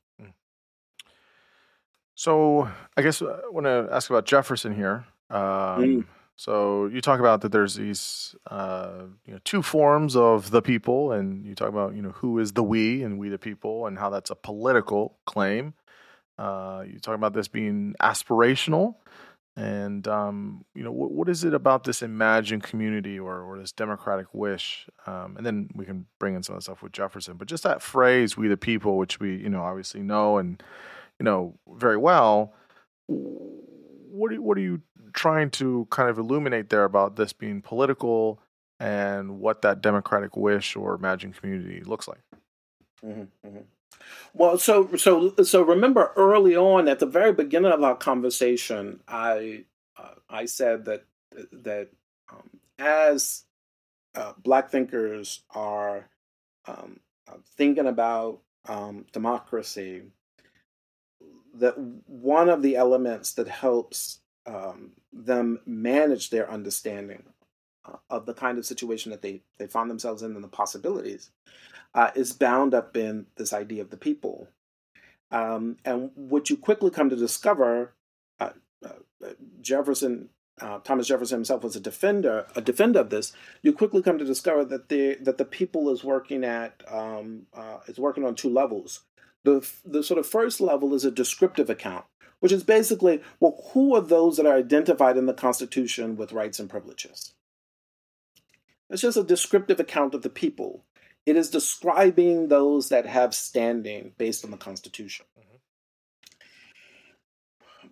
So 2.20 2.70
I 2.98 3.02
guess 3.02 3.22
I 3.22 3.48
want 3.50 3.66
to 3.66 3.88
ask 3.94 4.10
about 4.10 4.26
Jefferson 4.26 4.76
here. 4.76 5.06
Um, 5.30 5.40
mm. 5.40 6.06
So 6.36 6.88
you 6.88 7.00
talk 7.00 7.22
about 7.22 7.40
that 7.42 7.54
there's 7.54 7.76
these 7.76 8.36
uh, 8.52 9.04
you 9.26 9.32
know, 9.32 9.40
two 9.46 9.62
forms 9.62 10.18
of 10.18 10.52
the 10.52 10.62
people, 10.62 11.14
and 11.14 11.46
you 11.46 11.56
talk 11.56 11.70
about 11.70 11.96
you 11.96 12.02
know 12.02 12.10
who 12.10 12.38
is 12.40 12.52
the 12.52 12.62
we 12.62 13.04
and 13.04 13.20
we 13.20 13.30
the 13.30 13.38
people, 13.38 13.88
and 13.88 13.98
how 13.98 14.10
that's 14.10 14.30
a 14.32 14.36
political 14.36 15.18
claim. 15.26 15.76
Uh, 16.38 16.84
you 16.86 17.00
talk 17.00 17.16
about 17.16 17.32
this 17.32 17.48
being 17.48 17.96
aspirational, 18.02 18.96
and 19.56 20.06
um, 20.06 20.66
you 20.76 20.84
know, 20.84 20.92
what, 20.92 21.12
what 21.12 21.30
is 21.30 21.46
it 21.46 21.54
about 21.54 21.86
this 21.86 22.02
imagined 22.02 22.64
community 22.64 23.18
or, 23.18 23.40
or 23.40 23.58
this 23.58 23.72
democratic 23.72 24.28
wish? 24.34 24.90
Um, 25.08 25.38
and 25.38 25.46
then 25.46 25.70
we 25.74 25.86
can 25.86 26.06
bring 26.20 26.36
in 26.36 26.44
some 26.44 26.56
of 26.56 26.60
the 26.60 26.64
stuff 26.64 26.84
with 26.84 26.92
Jefferson. 26.92 27.38
But 27.38 27.48
just 27.48 27.64
that 27.64 27.82
phrase, 27.82 28.36
"We 28.36 28.50
the 28.50 28.58
people," 28.58 28.98
which 28.98 29.22
we 29.22 29.38
you 29.38 29.50
know 29.50 29.62
obviously 29.62 30.02
know 30.02 30.38
and 30.38 30.62
you 31.20 31.26
know 31.26 31.58
very 31.76 31.98
well. 31.98 32.54
What 33.08 34.34
are, 34.34 34.42
what 34.42 34.58
are 34.58 34.62
you 34.62 34.82
trying 35.14 35.50
to 35.52 35.88
kind 35.90 36.10
of 36.10 36.18
illuminate 36.18 36.70
there 36.70 36.84
about 36.84 37.16
this 37.16 37.34
being 37.34 37.62
political 37.62 38.42
and 38.80 39.40
what 39.40 39.62
that 39.64 39.82
democratic 39.82 40.38
wish 40.38 40.76
or 40.76 40.96
imagined 40.96 41.36
community 41.36 41.82
looks 41.82 42.08
like? 42.08 42.22
Mm-hmm, 43.06 43.48
mm-hmm. 43.48 43.60
Well, 44.34 44.58
so 44.58 44.96
so 44.96 45.34
so 45.44 45.62
remember 45.62 46.12
early 46.16 46.56
on 46.56 46.88
at 46.88 47.00
the 47.00 47.06
very 47.06 47.34
beginning 47.34 47.72
of 47.72 47.84
our 47.84 47.96
conversation, 47.96 49.02
I 49.08 49.66
uh, 49.98 50.16
I 50.30 50.46
said 50.46 50.86
that 50.86 51.06
that 51.52 51.90
um, 52.32 52.50
as 52.78 53.44
uh, 54.16 54.34
Black 54.42 54.70
thinkers 54.70 55.42
are 55.52 56.10
um, 56.68 57.00
uh, 57.28 57.38
thinking 57.58 57.88
about 57.88 58.42
um, 58.68 59.06
democracy, 59.12 60.04
that 61.56 61.78
one 61.78 62.50
of 62.50 62.62
the 62.62 62.76
elements 62.76 63.34
that 63.34 63.48
helps 63.48 64.20
um, 64.46 64.92
them 65.12 65.60
manage 65.66 66.30
their 66.30 66.50
understanding 66.50 67.24
uh, 67.86 67.98
of 68.10 68.26
the 68.26 68.34
kind 68.34 68.58
of 68.58 68.66
situation 68.66 69.12
that 69.12 69.22
they, 69.22 69.42
they 69.58 69.68
find 69.68 69.90
themselves 69.90 70.22
in 70.22 70.36
and 70.36 70.44
the 70.44 70.48
possibilities 70.48 71.32
uh, 71.94 72.12
is 72.16 72.34
bound 72.34 72.74
up 72.74 72.96
in 72.96 73.26
this 73.36 73.54
idea 73.54 73.82
of 73.82 73.90
the 73.90 73.98
people. 73.98 74.48
Um, 75.32 75.78
and 75.86 76.12
what 76.16 76.50
you 76.50 76.58
quickly 76.58 76.90
come 76.90 77.10
to 77.10 77.16
discover, 77.16 77.94
uh, 78.40 78.52
uh 78.84 78.90
Jefferson 79.62 80.30
uh, 80.62 80.80
Thomas 80.80 81.08
Jefferson 81.08 81.38
himself 81.38 81.64
was 81.64 81.76
a 81.76 81.80
defender, 81.80 82.46
a 82.56 82.62
defender 82.62 83.00
of 83.00 83.10
this, 83.10 83.34
you 83.62 83.74
quickly 83.74 84.02
come 84.02 84.18
to 84.18 84.26
discover 84.26 84.66
that 84.66 84.90
the 84.90 85.16
that 85.22 85.38
the 85.38 85.46
people 85.46 85.90
is 85.90 86.04
working 86.04 86.44
at 86.44 86.84
um, 86.88 87.44
uh, 87.54 87.80
is 87.88 87.98
working 87.98 88.26
on 88.26 88.36
two 88.36 88.50
levels. 88.50 89.02
The 89.44 89.68
the 89.86 90.04
sort 90.04 90.20
of 90.20 90.28
first 90.28 90.60
level 90.60 90.94
is 90.94 91.06
a 91.06 91.12
descriptive 91.12 91.70
account, 91.70 92.06
which 92.40 92.52
is 92.52 92.64
basically 92.64 93.22
well, 93.40 93.70
who 93.74 93.96
are 93.96 94.02
those 94.02 94.38
that 94.38 94.46
are 94.46 94.58
identified 94.58 95.18
in 95.18 95.26
the 95.26 95.34
Constitution 95.34 96.16
with 96.18 96.34
rights 96.34 96.60
and 96.60 96.70
privileges? 96.70 97.34
It's 98.90 99.02
just 99.02 99.18
a 99.18 99.24
descriptive 99.24 99.80
account 99.80 100.16
of 100.16 100.24
the 100.24 100.30
people. 100.30 100.84
It 101.26 101.36
is 101.36 101.50
describing 101.50 102.48
those 102.48 102.90
that 102.90 103.06
have 103.06 103.36
standing 103.36 104.14
based 104.18 104.44
on 104.44 104.52
the 104.52 104.58
Constitution. 104.58 105.26
Mm-hmm. 105.38 105.58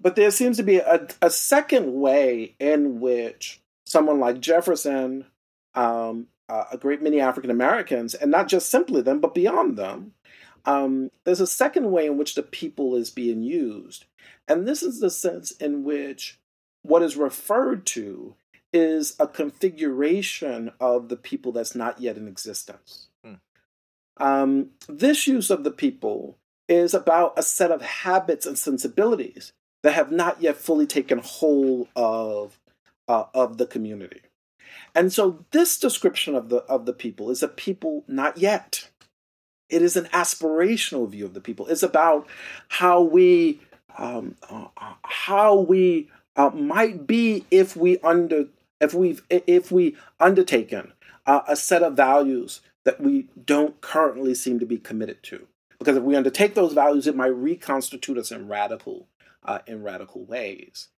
But 0.02 0.16
there 0.16 0.32
seems 0.32 0.58
to 0.58 0.64
be 0.64 0.78
a, 0.78 1.08
a, 1.22 1.30
second 1.30 1.94
way 1.94 2.56
in 2.60 3.00
which 3.00 3.62
someone 3.86 4.20
like 4.20 4.40
Jefferson, 4.40 5.26
um, 5.76 6.28
uh, 6.50 6.66
a 6.72 6.78
great 6.78 7.02
many 7.02 7.20
African 7.20 7.52
Americans, 7.52 8.14
and 8.14 8.32
not 8.32 8.48
just 8.48 8.70
simply 8.70 9.02
them, 9.02 9.20
but 9.20 9.36
beyond 9.36 9.78
them, 9.78 10.14
um, 10.68 11.12
there's 11.24 11.40
a 11.40 11.48
second 11.48 11.92
way 11.92 12.06
in 12.06 12.18
which 12.18 12.36
the 12.36 12.44
people 12.44 12.96
is 12.96 13.10
being 13.10 13.42
used. 13.42 14.06
And 14.48 14.68
this 14.68 14.84
is 14.84 15.00
the 15.00 15.10
sense 15.10 15.52
in 15.52 15.84
which 15.84 16.40
what 16.84 17.02
is 17.02 17.16
referred 17.16 17.86
to 17.88 18.36
is 18.74 19.16
a 19.18 19.28
configuration 19.28 20.72
of 20.80 21.08
the 21.08 21.16
people 21.16 21.54
that's 21.54 21.74
not 21.74 22.02
yet 22.02 22.18
in 22.18 22.28
existence. 22.28 23.08
Hmm. 23.24 23.34
Um, 24.18 24.70
this 24.90 25.26
use 25.26 25.50
of 25.50 25.64
the 25.64 25.72
people 25.72 26.38
is 26.68 26.94
about 26.94 27.40
a 27.40 27.44
set 27.44 27.72
of 27.72 27.82
habits 27.82 28.46
and 28.46 28.58
sensibilities 28.58 29.54
that 29.84 29.94
have 29.94 30.12
not 30.12 30.42
yet 30.42 30.58
fully 30.58 30.86
taken 30.86 31.20
hold 31.20 31.88
of 31.96 32.60
uh, 33.08 33.24
of 33.34 33.58
the 33.58 33.66
community. 33.66 34.22
And 34.94 35.14
so 35.14 35.46
this 35.52 35.80
description 35.80 36.36
of 36.36 36.50
the 36.50 36.58
of 36.64 36.86
the 36.86 36.94
people 36.94 37.30
is 37.30 37.42
a 37.42 37.48
people 37.48 38.04
not 38.06 38.38
yet. 38.38 38.90
It 39.70 39.82
is 39.82 39.96
an 39.96 40.06
aspirational 40.06 41.10
view 41.10 41.26
of 41.26 41.34
the 41.34 41.42
people. 41.42 41.68
It's 41.68 41.84
about 41.84 42.28
how 42.70 43.02
we 43.02 43.60
um, 43.98 44.36
uh, 44.50 44.68
how 45.04 45.56
we 45.56 46.10
uh, 46.36 46.52
might 46.52 47.08
be 47.08 47.46
if 47.52 47.76
we 47.76 47.98
under 48.00 48.46
if 48.80 48.94
we've 48.94 49.22
if 49.30 49.72
we 49.72 49.96
undertaken 50.20 50.94
uh, 51.26 51.42
a 51.48 51.56
set 51.56 51.84
of 51.84 51.96
values 51.96 52.62
that 52.86 53.02
we 53.02 53.28
don't 53.44 53.82
currently 53.82 54.34
seem 54.34 54.60
to 54.60 54.66
be 54.66 54.78
committed 54.78 55.22
to. 55.24 55.48
Because 55.80 55.98
if 55.98 56.04
we 56.04 56.16
undertake 56.16 56.56
those 56.56 56.74
values, 56.74 57.06
it 57.06 57.16
might 57.16 57.28
reconstitute 57.28 58.18
us 58.18 58.32
in 58.32 58.48
radical 58.48 59.08
uh, 59.44 59.60
in 59.68 59.84
radical 59.84 60.24
ways. 60.26 60.90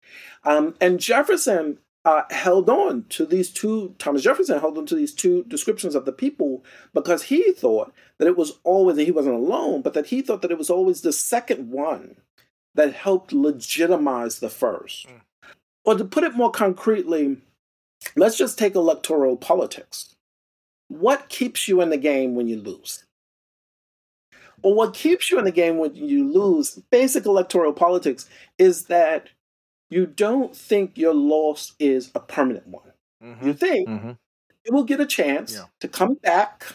Um, 0.43 0.75
and 0.79 0.99
Jefferson 0.99 1.79
uh, 2.05 2.23
held 2.29 2.69
on 2.69 3.05
to 3.09 3.25
these 3.25 3.51
two, 3.51 3.95
Thomas 3.99 4.23
Jefferson 4.23 4.59
held 4.59 4.77
on 4.77 4.85
to 4.87 4.95
these 4.95 5.13
two 5.13 5.43
descriptions 5.47 5.95
of 5.95 6.05
the 6.05 6.11
people 6.11 6.63
because 6.93 7.23
he 7.23 7.51
thought 7.51 7.93
that 8.19 8.27
it 8.27 8.37
was 8.37 8.59
always, 8.63 8.97
and 8.97 9.05
he 9.05 9.11
wasn't 9.11 9.35
alone, 9.35 9.81
but 9.81 9.93
that 9.93 10.07
he 10.07 10.21
thought 10.21 10.41
that 10.41 10.51
it 10.51 10.57
was 10.57 10.69
always 10.69 11.01
the 11.01 11.13
second 11.13 11.71
one 11.71 12.17
that 12.75 12.93
helped 12.93 13.33
legitimize 13.33 14.39
the 14.39 14.49
first. 14.49 15.07
Mm. 15.07 15.21
Or 15.85 15.95
to 15.95 16.05
put 16.05 16.23
it 16.23 16.35
more 16.35 16.51
concretely, 16.51 17.37
let's 18.15 18.37
just 18.37 18.59
take 18.59 18.75
electoral 18.75 19.37
politics. 19.37 20.15
What 20.89 21.29
keeps 21.29 21.67
you 21.67 21.81
in 21.81 21.89
the 21.89 21.97
game 21.97 22.35
when 22.35 22.47
you 22.47 22.59
lose? 22.59 23.03
But 24.61 24.71
what 24.71 24.93
keeps 24.93 25.31
you 25.31 25.39
in 25.39 25.45
the 25.45 25.51
game 25.51 25.77
when 25.77 25.95
you 25.95 26.29
lose, 26.29 26.79
basic 26.91 27.25
electoral 27.25 27.73
politics, 27.73 28.29
is 28.57 28.85
that 28.85 29.29
you 29.89 30.05
don't 30.05 30.55
think 30.55 30.97
your 30.97 31.13
loss 31.13 31.73
is 31.79 32.11
a 32.13 32.19
permanent 32.19 32.67
one. 32.67 32.91
Mm-hmm. 33.23 33.47
You 33.47 33.53
think 33.53 33.89
mm-hmm. 33.89 34.11
you 34.65 34.73
will 34.73 34.83
get 34.83 34.99
a 34.99 35.05
chance 35.05 35.55
yeah. 35.55 35.65
to 35.79 35.87
come 35.87 36.15
back, 36.15 36.65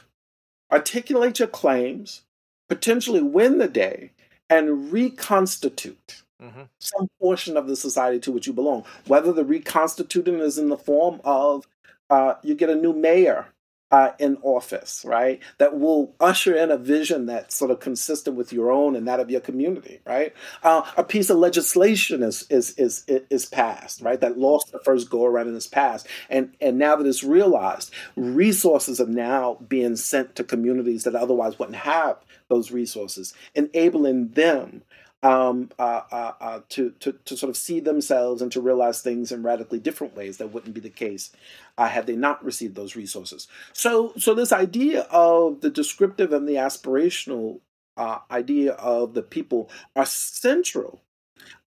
articulate 0.75 1.39
your 1.39 1.49
claims, 1.49 2.23
potentially 2.69 3.23
win 3.23 3.59
the 3.59 3.69
day, 3.69 4.11
and 4.51 4.93
reconstitute 4.93 6.23
mm-hmm. 6.43 6.63
some 6.81 7.09
portion 7.21 7.57
of 7.57 7.69
the 7.69 7.77
society 7.77 8.19
to 8.21 8.33
which 8.33 8.47
you 8.47 8.53
belong. 8.53 8.85
Whether 9.07 9.33
the 9.33 9.45
reconstituting 9.45 10.41
is 10.41 10.59
in 10.59 10.69
the 10.69 10.77
form 10.77 11.21
of 11.25 11.67
uh, 12.11 12.35
you 12.43 12.55
get 12.55 12.71
a 12.71 12.75
new 12.75 12.93
mayor 12.93 13.47
uh, 13.95 14.13
in 14.19 14.37
office, 14.43 15.05
right? 15.07 15.41
That 15.59 15.79
will 15.79 16.17
usher 16.19 16.53
in 16.53 16.73
a 16.73 16.77
vision 16.77 17.27
that's 17.27 17.55
sort 17.55 17.71
of 17.71 17.79
consistent 17.79 18.37
with 18.37 18.53
your 18.53 18.73
own 18.73 18.97
and 18.97 19.07
that 19.07 19.21
of 19.21 19.31
your 19.31 19.41
community, 19.41 20.01
right? 20.05 20.35
Uh, 20.65 20.83
a 20.97 21.05
piece 21.05 21.31
of 21.31 21.37
legislation 21.37 22.21
is 22.25 22.45
is 22.51 22.73
is 22.77 23.05
is 23.07 23.47
passed, 23.47 24.01
right? 24.01 24.21
That 24.21 24.37
lost 24.37 24.73
the 24.73 24.81
first 24.81 25.09
go 25.09 25.25
around 25.25 25.47
and 25.47 25.57
is 25.57 25.69
passed, 25.69 26.09
and 26.29 26.53
and 26.61 26.77
now 26.77 26.97
that 26.97 27.07
it's 27.07 27.23
realized, 27.23 27.93
resources 28.17 29.01
are 29.01 29.07
now 29.07 29.59
being 29.69 29.95
sent 29.95 30.35
to 30.35 30.43
communities 30.43 31.05
that 31.05 31.15
otherwise 31.15 31.57
wouldn't 31.61 31.79
have 31.79 32.17
those 32.49 32.73
resources, 32.73 33.33
enabling 33.55 34.31
them 34.31 34.83
um, 35.25 35.71
uh, 35.79 36.03
uh, 36.13 36.33
uh, 36.41 36.61
to, 36.69 36.91
to, 37.01 37.13
to 37.25 37.37
sort 37.37 37.49
of 37.49 37.57
see 37.57 37.81
themselves 37.81 38.43
and 38.43 38.53
to 38.53 38.61
realize 38.61 39.01
things 39.01 39.33
in 39.33 39.43
radically 39.43 39.81
different 39.81 40.15
ways 40.15 40.37
that 40.37 40.53
wouldn't 40.53 40.75
be 40.75 40.83
the 40.83 40.91
case 40.91 41.31
uh, 41.79 41.89
had 41.89 42.07
they 42.07 42.15
not 42.15 42.45
received 42.45 42.77
those 42.77 42.95
resources. 42.95 43.49
So, 43.73 44.13
so 44.19 44.35
this 44.35 44.53
idea 44.53 45.03
of 45.11 45.63
the 45.63 45.71
descriptive 45.71 46.33
and 46.33 46.47
the 46.47 46.57
aspirational 46.57 47.61
uh, 47.97 48.19
idea 48.31 48.73
of 48.75 49.15
the 49.15 49.23
people 49.23 49.71
are 49.97 50.05
central 50.05 51.03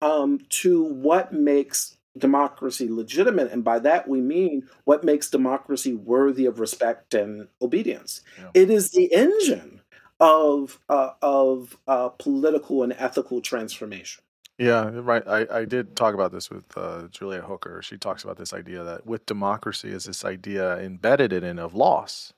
um, 0.04 0.40
to 0.50 0.84
what 0.84 1.34
makes 1.34 1.98
democracy 2.16 2.88
legitimate, 2.90 3.52
and 3.52 3.64
by 3.64 3.80
that 3.80 4.08
we 4.08 4.22
mean 4.22 4.68
what 4.86 5.04
makes 5.04 5.30
democracy 5.30 5.94
worthy 5.94 6.46
of 6.46 6.60
respect 6.60 7.14
and 7.14 7.48
obedience. 7.62 8.22
Yeah. 8.40 8.50
It 8.54 8.70
is 8.70 8.92
the 8.92 9.14
engine 9.14 9.77
of 10.20 10.80
uh, 10.90 11.12
of 11.22 11.78
uh, 11.88 12.10
political 12.10 12.84
and 12.84 12.94
ethical 12.94 13.42
transformation. 13.42 14.24
Yeah, 14.58 14.90
right. 14.92 15.24
I, 15.28 15.46
I 15.52 15.66
did 15.66 15.96
talk 15.96 16.16
about 16.16 16.32
this 16.32 16.50
with 16.50 16.66
uh, 16.76 17.08
Juliet 17.12 17.44
Hooker. 17.44 17.82
She 17.84 17.98
talks 17.98 18.24
about 18.24 18.38
this 18.38 18.54
idea 18.54 18.84
that 18.84 19.06
with 19.06 19.26
democracy 19.28 19.90
is 19.90 20.06
this 20.06 20.26
idea 20.26 20.78
embedded 20.80 21.32
in 21.32 21.60
of 21.60 21.76
loss. 21.76 22.34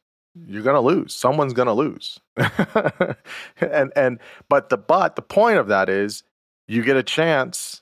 You're 0.46 0.64
gonna 0.64 0.82
lose. 0.82 1.14
Someone's 1.14 1.54
gonna 1.54 1.74
lose. 1.74 2.20
and 2.38 3.92
and 3.96 4.20
but 4.50 4.70
the 4.70 4.78
but 4.78 5.16
the 5.16 5.22
point 5.22 5.58
of 5.58 5.68
that 5.68 5.90
is 5.90 6.24
you 6.68 6.84
get 6.84 6.98
a 6.98 7.04
chance 7.04 7.82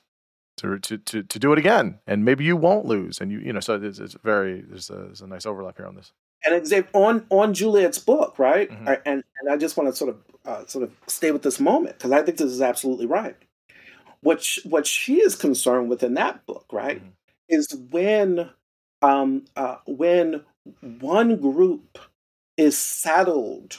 to, 0.56 0.78
to, 0.80 0.98
to, 0.98 1.22
to 1.22 1.38
do 1.38 1.52
it 1.52 1.58
again, 1.58 1.98
and 2.06 2.24
maybe 2.24 2.44
you 2.44 2.56
won't 2.56 2.84
lose, 2.84 3.20
and 3.20 3.30
you 3.30 3.38
you 3.38 3.52
know 3.52 3.60
so 3.60 3.80
it's, 3.80 3.98
it's 3.98 4.16
very 4.24 4.62
there's 4.62 4.90
a, 4.90 4.94
there's 4.94 5.20
a 5.20 5.26
nice 5.26 5.46
overlap 5.46 5.76
here 5.76 5.86
on 5.86 5.94
this 5.94 6.12
and 6.44 6.86
on 6.94 7.26
on 7.30 7.54
Juliet's 7.54 7.98
book, 7.98 8.38
right? 8.38 8.70
Mm-hmm. 8.70 8.88
I, 8.88 8.98
and 9.04 9.24
and 9.40 9.50
I 9.50 9.56
just 9.56 9.76
want 9.76 9.90
to 9.90 9.96
sort 9.96 10.10
of 10.10 10.16
uh, 10.44 10.66
sort 10.66 10.84
of 10.84 10.92
stay 11.06 11.30
with 11.30 11.42
this 11.42 11.60
moment 11.60 11.98
because 11.98 12.12
I 12.12 12.22
think 12.22 12.38
this 12.38 12.50
is 12.50 12.62
absolutely 12.62 13.06
right. 13.06 13.36
What 14.20 14.42
she, 14.42 14.66
what 14.68 14.86
she 14.86 15.16
is 15.16 15.36
concerned 15.36 15.88
with 15.88 16.02
in 16.02 16.14
that 16.14 16.44
book, 16.46 16.66
right, 16.72 16.98
mm-hmm. 16.98 17.08
is 17.48 17.76
when 17.90 18.50
um, 19.02 19.44
uh, 19.56 19.76
when 19.86 20.42
one 21.00 21.36
group 21.40 21.98
is 22.56 22.76
saddled 22.76 23.78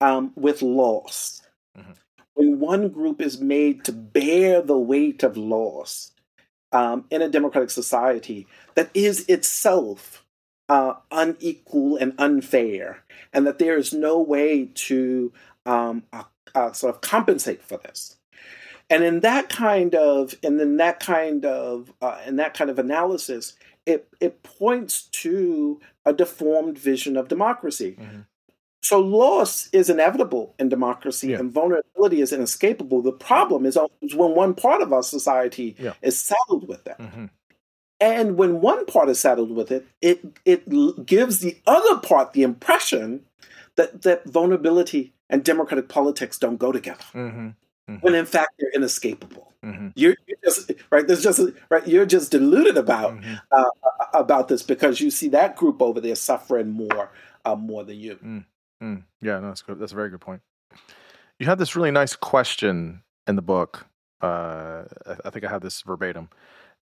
um, 0.00 0.32
with 0.36 0.62
loss, 0.62 1.42
mm-hmm. 1.76 1.92
when 2.34 2.58
one 2.58 2.88
group 2.88 3.20
is 3.20 3.40
made 3.40 3.84
to 3.84 3.92
bear 3.92 4.62
the 4.62 4.78
weight 4.78 5.22
of 5.22 5.36
loss 5.36 6.12
um, 6.72 7.04
in 7.10 7.22
a 7.22 7.28
democratic 7.28 7.70
society 7.70 8.46
that 8.74 8.90
is 8.94 9.26
itself 9.28 10.25
uh, 10.68 10.94
unequal 11.10 11.96
and 11.96 12.14
unfair, 12.18 13.04
and 13.32 13.46
that 13.46 13.58
there 13.58 13.76
is 13.76 13.92
no 13.92 14.20
way 14.20 14.70
to 14.74 15.32
um, 15.64 16.02
uh, 16.12 16.24
uh, 16.54 16.72
sort 16.72 16.94
of 16.94 17.00
compensate 17.00 17.62
for 17.62 17.76
this. 17.78 18.16
And 18.88 19.02
in 19.02 19.20
that 19.20 19.48
kind 19.48 19.94
of, 19.94 20.34
and 20.42 20.60
in 20.60 20.76
that 20.76 21.00
kind 21.00 21.44
of, 21.44 21.92
uh, 22.00 22.18
in 22.26 22.36
that 22.36 22.54
kind 22.54 22.70
of 22.70 22.78
analysis, 22.78 23.54
it 23.84 24.08
it 24.20 24.42
points 24.42 25.02
to 25.02 25.80
a 26.04 26.12
deformed 26.12 26.78
vision 26.78 27.16
of 27.16 27.28
democracy. 27.28 27.96
Mm-hmm. 27.98 28.20
So 28.82 29.00
loss 29.00 29.68
is 29.72 29.90
inevitable 29.90 30.54
in 30.60 30.68
democracy, 30.68 31.28
yeah. 31.28 31.38
and 31.38 31.50
vulnerability 31.50 32.20
is 32.20 32.32
inescapable. 32.32 33.02
The 33.02 33.10
problem 33.10 33.66
is 33.66 33.76
when 34.14 34.34
one 34.36 34.54
part 34.54 34.80
of 34.80 34.92
our 34.92 35.02
society 35.02 35.74
yeah. 35.78 35.94
is 36.02 36.20
saddled 36.20 36.68
with 36.68 36.84
that. 36.84 37.00
Mm-hmm. 37.00 37.26
And 38.00 38.36
when 38.36 38.60
one 38.60 38.84
part 38.86 39.08
is 39.08 39.18
saddled 39.18 39.50
with 39.52 39.70
it, 39.70 39.86
it 40.02 40.38
it 40.44 41.06
gives 41.06 41.40
the 41.40 41.56
other 41.66 41.98
part 41.98 42.32
the 42.32 42.42
impression 42.42 43.22
that 43.76 44.02
that 44.02 44.24
vulnerability 44.26 45.14
and 45.30 45.42
democratic 45.44 45.88
politics 45.88 46.38
don't 46.38 46.58
go 46.58 46.72
together. 46.72 47.04
Mm-hmm. 47.14 47.48
Mm-hmm. 47.88 47.94
When 48.00 48.14
in 48.14 48.26
fact 48.26 48.50
they're 48.58 48.72
inescapable. 48.74 49.52
Mm-hmm. 49.64 49.88
You're, 49.94 50.16
you're, 50.26 50.38
just 50.44 50.72
right. 50.90 51.06
There's 51.06 51.22
just 51.22 51.40
right. 51.70 51.86
You're 51.86 52.06
just 52.06 52.30
deluded 52.30 52.76
about 52.76 53.14
mm-hmm. 53.14 53.34
uh, 53.50 53.64
about 54.12 54.48
this 54.48 54.62
because 54.62 55.00
you 55.00 55.10
see 55.10 55.28
that 55.30 55.56
group 55.56 55.80
over 55.80 56.00
there 56.00 56.14
suffering 56.14 56.70
more 56.70 57.10
uh, 57.44 57.56
more 57.56 57.84
than 57.84 57.96
you. 57.98 58.16
Mm, 58.16 58.44
mm. 58.82 59.02
Yeah, 59.20 59.40
no, 59.40 59.48
that's 59.48 59.62
good. 59.62 59.78
That's 59.78 59.92
a 59.92 59.96
very 59.96 60.10
good 60.10 60.20
point. 60.20 60.42
You 61.38 61.46
had 61.46 61.58
this 61.58 61.76
really 61.76 61.90
nice 61.90 62.14
question 62.14 63.02
in 63.26 63.36
the 63.36 63.42
book. 63.42 63.86
Uh, 64.20 64.84
I 65.24 65.30
think 65.30 65.44
I 65.44 65.50
have 65.50 65.62
this 65.62 65.82
verbatim 65.82 66.28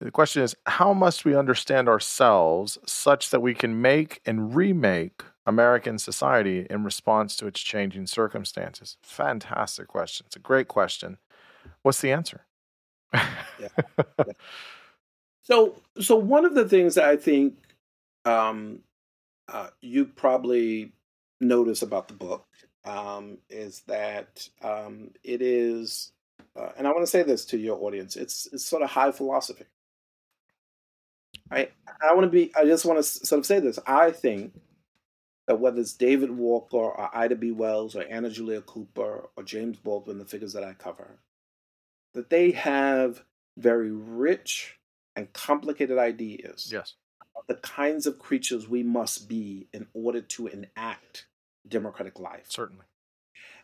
The 0.04 0.12
question 0.12 0.44
is, 0.44 0.54
how 0.66 0.94
must 0.94 1.24
we 1.24 1.34
understand 1.34 1.88
ourselves 1.88 2.78
such 2.86 3.30
that 3.30 3.40
we 3.40 3.54
can 3.54 3.82
make 3.82 4.20
and 4.26 4.54
remake 4.54 5.24
American 5.46 5.98
society 5.98 6.68
in 6.70 6.84
response 6.84 7.38
to 7.38 7.48
its 7.48 7.62
changing 7.62 8.08
circumstances? 8.08 8.98
Fantastic 9.02 9.88
question. 9.88 10.26
It's 10.28 10.36
a 10.36 10.40
great 10.40 10.68
question. 10.68 11.20
What's 11.84 12.02
the 12.02 12.12
answer? 12.12 12.46
yeah. 13.14 13.22
yeah. 13.60 14.24
So, 15.46 15.76
so 16.00 16.16
one 16.16 16.46
of 16.46 16.56
the 16.56 16.68
things 16.70 16.96
that 16.96 17.04
I 17.04 17.18
think 17.18 17.56
um, 18.24 18.80
uh, 19.52 19.68
you 19.82 20.06
probably 20.06 20.94
notice 21.42 21.82
about 21.82 22.08
the 22.08 22.14
book 22.14 22.46
um, 22.86 23.40
is 23.50 23.82
that 23.88 24.48
um, 24.62 25.12
it 25.22 25.42
is, 25.42 26.14
uh, 26.56 26.70
and 26.78 26.88
I 26.88 26.92
want 26.92 27.04
to 27.04 27.08
say 27.08 27.24
this 27.24 27.44
to 27.48 27.58
your 27.58 27.78
audience: 27.84 28.16
it's 28.16 28.48
it's 28.54 28.66
sort 28.66 28.84
of 28.84 28.90
high 28.90 29.12
philosophy. 29.12 29.66
I 31.54 31.70
I 32.02 32.14
want 32.14 32.26
to 32.26 32.30
be. 32.32 32.52
I 32.56 32.66
just 32.66 32.86
want 32.86 32.98
to 32.98 33.04
sort 33.04 33.40
of 33.40 33.46
say 33.46 33.60
this. 33.60 33.80
I 33.86 34.12
think 34.12 34.54
that 35.48 35.60
whether 35.60 35.82
it's 35.82 35.94
David 35.94 36.32
Walker 36.32 36.78
or 36.78 37.16
Ida 37.16 37.36
B. 37.36 37.52
Wells 37.52 37.96
or 37.96 38.04
Anna 38.04 38.30
Julia 38.30 38.62
Cooper 38.62 39.30
or 39.36 39.44
James 39.44 39.78
Baldwin, 39.78 40.20
the 40.20 40.26
figures 40.26 40.54
that 40.54 40.64
I 40.64 40.74
cover, 40.74 41.20
that 42.14 42.30
they 42.30 42.52
have 42.52 43.24
very 43.58 43.92
rich 43.92 44.78
and 45.16 45.32
complicated 45.34 45.98
ideas. 45.98 46.70
Yes. 46.72 46.96
The 47.48 47.56
kinds 47.56 48.08
of 48.08 48.20
creatures 48.20 48.70
we 48.70 48.84
must 48.84 49.28
be 49.28 49.68
in 49.74 49.88
order 49.94 50.22
to 50.22 50.48
enact 50.48 51.28
democratic 51.68 52.20
life. 52.20 52.46
Certainly. 52.48 52.86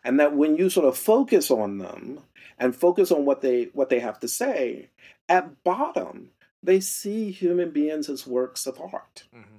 And 0.04 0.18
that 0.20 0.34
when 0.34 0.56
you 0.56 0.70
sort 0.70 0.86
of 0.86 0.96
focus 0.96 1.50
on 1.50 1.78
them 1.78 2.20
and 2.58 2.74
focus 2.74 3.10
on 3.10 3.24
what 3.24 3.42
they 3.42 3.64
what 3.72 3.90
they 3.90 4.00
have 4.00 4.20
to 4.20 4.28
say, 4.28 4.90
at 5.28 5.62
bottom 5.62 6.30
they 6.62 6.80
see 6.80 7.30
human 7.30 7.70
beings 7.70 8.08
as 8.08 8.26
works 8.26 8.66
of 8.66 8.80
art. 8.80 9.24
Mm-hmm. 9.34 9.58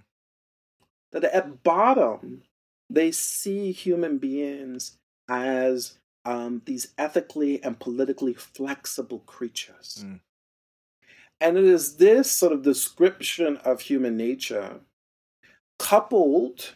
That 1.12 1.24
at 1.26 1.64
bottom 1.64 2.44
they 2.90 3.12
see 3.12 3.72
human 3.72 4.18
beings 4.18 4.98
as 5.30 5.98
um, 6.26 6.62
these 6.66 6.94
ethically 6.98 7.64
and 7.64 7.80
politically 7.80 8.34
flexible 8.34 9.20
creatures. 9.20 10.04
Mm. 10.06 10.20
And 11.40 11.58
it 11.58 11.64
is 11.64 11.96
this 11.96 12.32
sort 12.32 12.54
of 12.54 12.62
description 12.62 13.58
of 13.58 13.82
human 13.82 14.16
nature, 14.16 14.82
coupled 15.80 16.76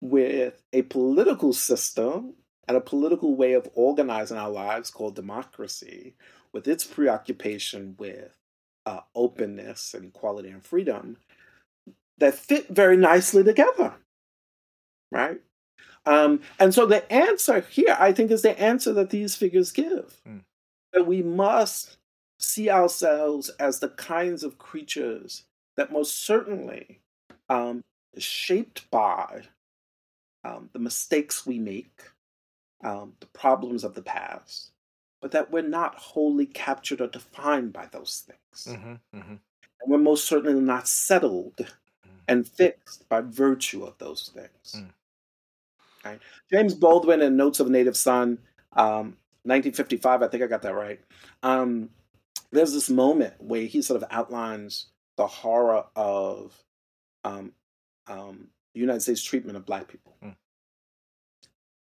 with 0.00 0.62
a 0.72 0.82
political 0.82 1.52
system 1.52 2.34
and 2.66 2.76
a 2.76 2.80
political 2.80 3.36
way 3.36 3.52
of 3.52 3.68
organizing 3.74 4.36
our 4.36 4.50
lives 4.50 4.90
called 4.90 5.14
democracy, 5.14 6.14
with 6.52 6.66
its 6.66 6.84
preoccupation 6.84 7.94
with 7.98 8.32
uh, 8.86 9.00
openness 9.14 9.94
and 9.94 10.06
equality 10.06 10.48
and 10.48 10.64
freedom, 10.64 11.16
that 12.18 12.34
fit 12.34 12.68
very 12.68 12.96
nicely 12.96 13.42
together. 13.44 13.94
Right? 15.10 15.40
Um, 16.06 16.40
and 16.58 16.72
so 16.72 16.86
the 16.86 17.10
answer 17.12 17.60
here, 17.60 17.96
I 17.98 18.12
think, 18.12 18.30
is 18.30 18.42
the 18.42 18.58
answer 18.60 18.92
that 18.94 19.10
these 19.10 19.36
figures 19.36 19.72
give. 19.72 20.20
Mm. 20.26 20.42
That 20.92 21.06
we 21.06 21.22
must 21.22 21.98
see 22.38 22.70
ourselves 22.70 23.50
as 23.60 23.78
the 23.78 23.90
kinds 23.90 24.42
of 24.42 24.58
creatures 24.58 25.44
that 25.76 25.92
most 25.92 26.24
certainly 26.24 27.00
um, 27.48 27.82
shaped 28.18 28.90
by 28.90 29.42
um, 30.44 30.70
the 30.72 30.78
mistakes 30.78 31.46
we 31.46 31.58
make, 31.58 32.00
um, 32.82 33.12
the 33.20 33.26
problems 33.26 33.84
of 33.84 33.94
the 33.94 34.02
past, 34.02 34.72
but 35.20 35.32
that 35.32 35.50
we're 35.50 35.62
not 35.62 35.96
wholly 35.96 36.46
captured 36.46 37.00
or 37.00 37.06
defined 37.06 37.72
by 37.72 37.86
those 37.86 38.24
things. 38.26 38.76
Mm-hmm, 38.76 39.18
mm-hmm. 39.18 39.32
And 39.32 39.86
we're 39.86 39.98
most 39.98 40.26
certainly 40.26 40.60
not 40.60 40.88
settled 40.88 41.56
mm. 41.58 42.10
and 42.28 42.46
fixed 42.46 43.08
by 43.08 43.20
virtue 43.20 43.84
of 43.84 43.98
those 43.98 44.30
things. 44.34 44.76
Mm. 44.76 44.90
Right? 46.04 46.20
James 46.50 46.74
Baldwin 46.74 47.22
in 47.22 47.36
Notes 47.36 47.60
of 47.60 47.66
a 47.66 47.70
Native 47.70 47.96
Son, 47.96 48.38
um, 48.72 49.16
1955, 49.44 50.22
I 50.22 50.28
think 50.28 50.42
I 50.42 50.46
got 50.46 50.62
that 50.62 50.74
right. 50.74 51.00
Um, 51.42 51.90
there's 52.52 52.72
this 52.72 52.90
moment 52.90 53.34
where 53.38 53.62
he 53.62 53.82
sort 53.82 54.02
of 54.02 54.08
outlines 54.10 54.86
the 55.16 55.26
horror 55.26 55.84
of 55.96 56.54
um, 57.24 57.52
um, 58.06 58.48
the 58.74 58.80
United 58.80 59.00
States 59.00 59.22
treatment 59.22 59.56
of 59.56 59.66
black 59.66 59.88
people. 59.88 60.14
Mm. 60.22 60.34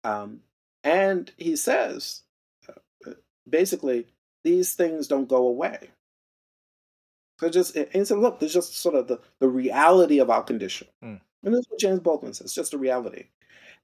Um, 0.04 0.40
and 0.84 1.32
he 1.38 1.56
says, 1.56 2.22
basically, 3.52 4.08
these 4.44 4.74
things 4.74 5.08
don't 5.08 5.28
go 5.28 5.48
away. 5.48 5.90
So 7.40 7.50
just, 7.50 7.76
and 7.76 7.88
he 7.92 8.06
said, 8.06 8.20
look, 8.20 8.40
there's 8.40 8.54
just 8.54 8.78
sort 8.78 8.96
of 8.96 9.08
the, 9.08 9.20
the 9.40 9.48
reality 9.48 10.20
of 10.20 10.30
our 10.30 10.44
condition. 10.44 10.88
Mm. 11.04 11.20
And 11.44 11.56
that's 11.56 11.68
what 11.70 11.80
James 11.80 12.00
Baldwin 12.00 12.34
says, 12.34 12.54
just 12.54 12.74
a 12.74 12.78
reality. 12.78 13.26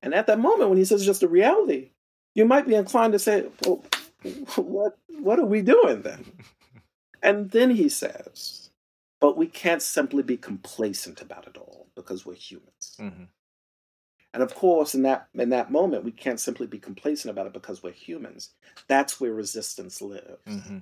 And 0.04 0.14
at 0.14 0.28
that 0.28 0.40
moment, 0.40 0.70
when 0.70 0.78
he 0.78 0.86
says 0.86 1.06
just 1.06 1.24
a 1.24 1.28
reality, 1.28 1.90
you 2.36 2.46
might 2.46 2.68
be 2.68 2.76
inclined 2.76 3.14
to 3.14 3.20
say, 3.20 3.48
well, 3.66 3.84
what, 4.56 4.98
what 5.20 5.40
are 5.40 5.46
we 5.46 5.62
doing 5.62 6.04
then? 6.04 6.26
and 7.24 7.50
then 7.50 7.72
he 7.72 7.90
says, 7.90 8.70
but 9.20 9.38
we 9.38 9.48
can't 9.48 9.82
simply 9.82 10.22
be 10.22 10.38
complacent 10.38 11.22
about 11.22 11.48
it 11.48 11.58
all 11.58 11.88
because 11.96 12.26
we're 12.26 12.36
humans. 12.36 12.96
Mm-hmm. 13.00 13.24
And 14.38 14.44
of 14.44 14.54
course, 14.54 14.94
in 14.94 15.02
that 15.02 15.30
in 15.34 15.50
that 15.50 15.72
moment, 15.72 16.04
we 16.04 16.12
can't 16.12 16.40
simply 16.40 16.68
be 16.68 16.78
complacent 16.78 17.32
about 17.32 17.48
it 17.48 17.54
because 17.54 17.82
we're 17.82 17.92
humans. 17.92 18.52
That's 18.88 19.20
where 19.20 19.34
resistance 19.34 20.00
lives, 20.00 20.46
mm-hmm. 20.46 20.78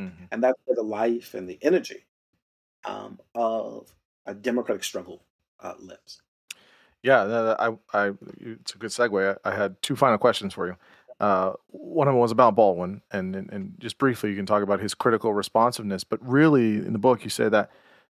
Mm-hmm. 0.00 0.24
and 0.32 0.42
that's 0.42 0.58
where 0.64 0.74
the 0.74 0.82
life 0.82 1.32
and 1.32 1.48
the 1.48 1.60
energy 1.62 2.06
um, 2.84 3.20
of 3.36 3.94
a 4.26 4.34
democratic 4.34 4.82
struggle 4.82 5.22
uh, 5.60 5.74
lives. 5.78 6.22
Yeah, 7.04 7.54
I, 7.60 7.76
I, 7.92 8.14
it's 8.40 8.74
a 8.74 8.78
good 8.78 8.90
segue. 8.90 9.38
I, 9.44 9.48
I 9.48 9.54
had 9.54 9.80
two 9.80 9.94
final 9.94 10.18
questions 10.18 10.52
for 10.52 10.66
you. 10.66 10.76
Uh, 11.20 11.52
one 11.68 12.08
of 12.08 12.14
them 12.14 12.20
was 12.20 12.32
about 12.32 12.56
Baldwin, 12.56 13.02
and, 13.12 13.36
and, 13.36 13.48
and 13.52 13.74
just 13.78 13.98
briefly, 13.98 14.30
you 14.30 14.36
can 14.36 14.44
talk 14.44 14.64
about 14.64 14.80
his 14.80 14.94
critical 14.94 15.32
responsiveness. 15.32 16.02
But 16.02 16.18
really, 16.20 16.78
in 16.78 16.94
the 16.94 16.98
book, 16.98 17.22
you 17.22 17.30
say 17.30 17.48
that 17.48 17.70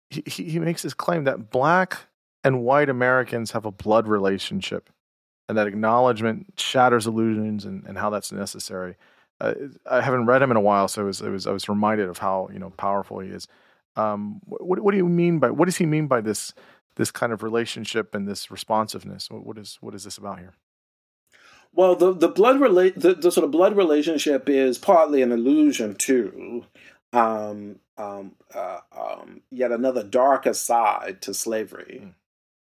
he, 0.09 0.23
he 0.25 0.61
makes 0.61 0.83
this 0.83 0.95
claim 0.95 1.25
that 1.25 1.51
black 1.51 1.99
and 2.45 2.63
white 2.63 2.89
Americans 2.89 3.51
have 3.53 3.65
a 3.65 3.71
blood 3.71 4.09
relationship, 4.09 4.91
and 5.49 5.59
that 5.59 5.67
acknowledgement 5.67 6.55
shatters 6.57 7.07
illusions 7.07 7.65
and, 7.65 7.85
and 7.87 7.99
how 7.99 8.11
that's 8.11 8.33
necessary. 8.33 8.97
Uh, 9.41 9.55
I 9.89 10.01
haven't 10.01 10.27
read 10.27 10.43
him 10.43 10.51
in 10.51 10.57
a 10.57 10.61
while, 10.61 10.89
so 10.89 11.03
it 11.03 11.07
was, 11.07 11.21
it 11.21 11.31
was 11.31 11.47
I 11.47 11.53
was 11.53 11.69
reminded 11.69 12.09
of 12.09 12.19
how 12.19 12.49
you 12.53 12.59
know 12.59 12.71
powerful 12.71 13.21
he 13.21 13.31
is. 13.31 13.47
Um, 13.97 14.41
what, 14.45 14.81
what 14.81 14.93
do 14.93 14.97
you 14.97 15.09
mean 15.09 15.39
by 15.39 15.51
what 15.51 15.67
does 15.67 15.77
he 15.77 15.87
mean 15.87 16.07
by 16.07 16.21
this 16.21 16.55
this 16.97 17.11
kind 17.11 17.33
of 17.33 17.43
relationship 17.43 18.15
and 18.15 18.29
this 18.29 18.51
responsiveness? 18.51 19.31
What, 19.31 19.47
what 19.47 19.59
is 19.59 19.79
what 19.81 19.95
is 19.95 20.05
this 20.05 20.19
about 20.19 20.39
here? 20.39 20.55
Well, 21.73 21.95
the 21.95 22.13
the 22.13 22.29
blood 22.29 22.57
rela- 22.57 22.95
the, 22.95 23.15
the 23.15 23.31
sort 23.31 23.45
of 23.45 23.51
blood 23.51 23.77
relationship 23.77 24.49
is 24.49 24.79
partly 24.79 25.23
an 25.23 25.33
allusion 25.33 25.95
to 25.97 26.65
um, 27.13 27.79
um, 27.97 28.33
uh, 28.55 28.81
um, 28.93 29.43
yet 29.51 29.73
another 29.73 30.03
darker 30.03 30.55
side 30.55 31.21
to 31.23 31.35
slavery. 31.35 32.15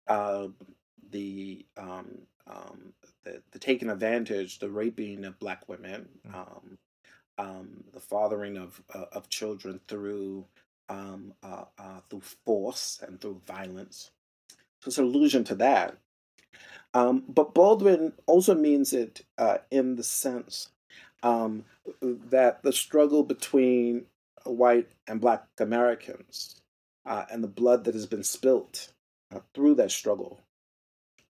Uh, 0.08 0.48
the, 1.12 1.66
um, 1.78 2.20
um, 2.48 2.94
the 3.24 3.42
the 3.52 3.60
taking 3.60 3.90
advantage, 3.90 4.60
the 4.60 4.70
raping 4.70 5.26
of 5.26 5.40
black 5.40 5.68
women, 5.68 6.08
mm. 6.28 6.36
um, 6.36 6.78
um, 7.38 7.84
the 7.94 8.00
fathering 8.00 8.58
of 8.58 8.82
uh, 8.94 9.06
of 9.12 9.30
children 9.30 9.80
through 9.88 10.46
um, 10.90 11.34
uh, 11.44 11.66
uh, 11.78 12.00
through 12.10 12.22
force 12.46 13.00
and 13.06 13.20
through 13.20 13.42
violence. 13.46 14.12
So 14.82 14.90
it's 14.90 14.98
an 14.98 15.06
allusion 15.06 15.44
to 15.46 15.56
that. 15.56 15.98
Um, 16.94 17.24
but 17.28 17.54
Baldwin 17.54 18.14
also 18.26 18.54
means 18.54 18.92
it 18.92 19.24
uh, 19.38 19.60
in 19.70 19.96
the 19.96 20.04
sense 20.04 20.70
um, 21.24 21.64
that 22.02 22.64
the 22.64 22.74
struggle 22.74 23.24
between 23.24 24.06
white 24.44 24.90
and 25.08 25.22
black 25.22 25.46
Americans 25.60 26.62
uh, 27.06 27.26
and 27.32 27.44
the 27.44 27.48
blood 27.48 27.86
that 27.86 27.94
has 27.94 28.08
been 28.08 28.24
spilt 28.24 28.92
uh, 29.34 29.40
through 29.54 29.76
that 29.76 29.92
struggle 29.92 30.42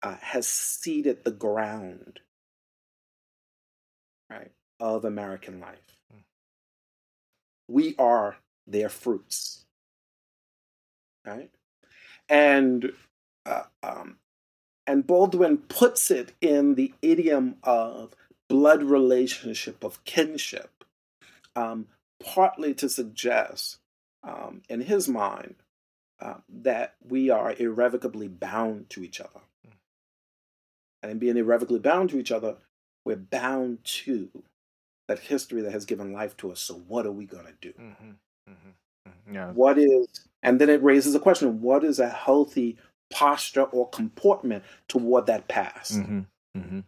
uh, 0.02 0.16
has 0.22 0.48
seeded 0.48 1.24
the 1.24 1.32
ground 1.32 2.20
right 4.30 4.52
of 4.80 5.04
American 5.04 5.60
life. 5.60 5.98
Mm. 6.14 6.24
We 7.68 7.96
are 7.98 8.38
their 8.68 8.90
fruits, 8.90 9.66
right? 11.26 11.50
And 12.28 12.94
uh, 13.46 13.64
um, 13.84 14.18
and 14.88 15.06
Baldwin 15.06 15.58
puts 15.58 16.10
it 16.10 16.34
in 16.42 16.76
the 16.76 16.94
idiom 17.02 17.58
of 17.64 18.16
blood 18.48 18.84
relationship 18.84 19.84
of 19.84 20.04
kinship, 20.04 20.84
um, 21.56 21.88
partly 22.24 22.74
to 22.76 22.90
suggest, 22.90 23.78
um, 24.24 24.62
in 24.68 24.82
his 24.82 25.08
mind, 25.08 25.56
uh, 26.22 26.36
that 26.50 26.96
we 27.08 27.30
are 27.30 27.54
irrevocably 27.58 28.28
bound 28.28 28.90
to 28.90 29.04
each 29.04 29.20
other. 29.20 29.42
Mm. 29.68 29.74
And 31.04 31.12
in 31.14 31.20
being 31.20 31.38
irrevocably 31.38 31.80
bound 31.80 32.10
to 32.12 32.20
each 32.20 32.32
other, 32.32 32.58
we're 33.06 33.16
bound 33.16 33.84
to 33.84 34.30
that 35.08 35.20
history 35.20 35.62
that 35.62 35.72
has 35.72 35.86
given 35.86 36.14
life 36.14 36.38
to 36.38 36.52
us. 36.52 36.60
So, 36.60 36.76
what 36.76 37.06
are 37.06 37.12
we 37.12 37.26
going 37.26 37.46
to 37.46 37.54
do? 37.62 37.74
Mm-hmm. 37.74 38.12
Mm-hmm. 38.52 39.34
Yeah. 39.34 39.52
What 39.52 39.78
is, 39.78 40.08
and 40.44 40.60
then 40.60 40.70
it 40.70 40.84
raises 40.84 41.16
a 41.16 41.20
question: 41.20 41.62
What 41.62 41.84
is 41.84 42.00
a 42.00 42.10
healthy 42.10 42.78
posture 43.10 43.64
or 43.64 43.90
comportment 43.90 44.64
toward 44.88 45.26
that 45.26 45.48
past? 45.48 46.00
Mm-hmm. 46.00 46.80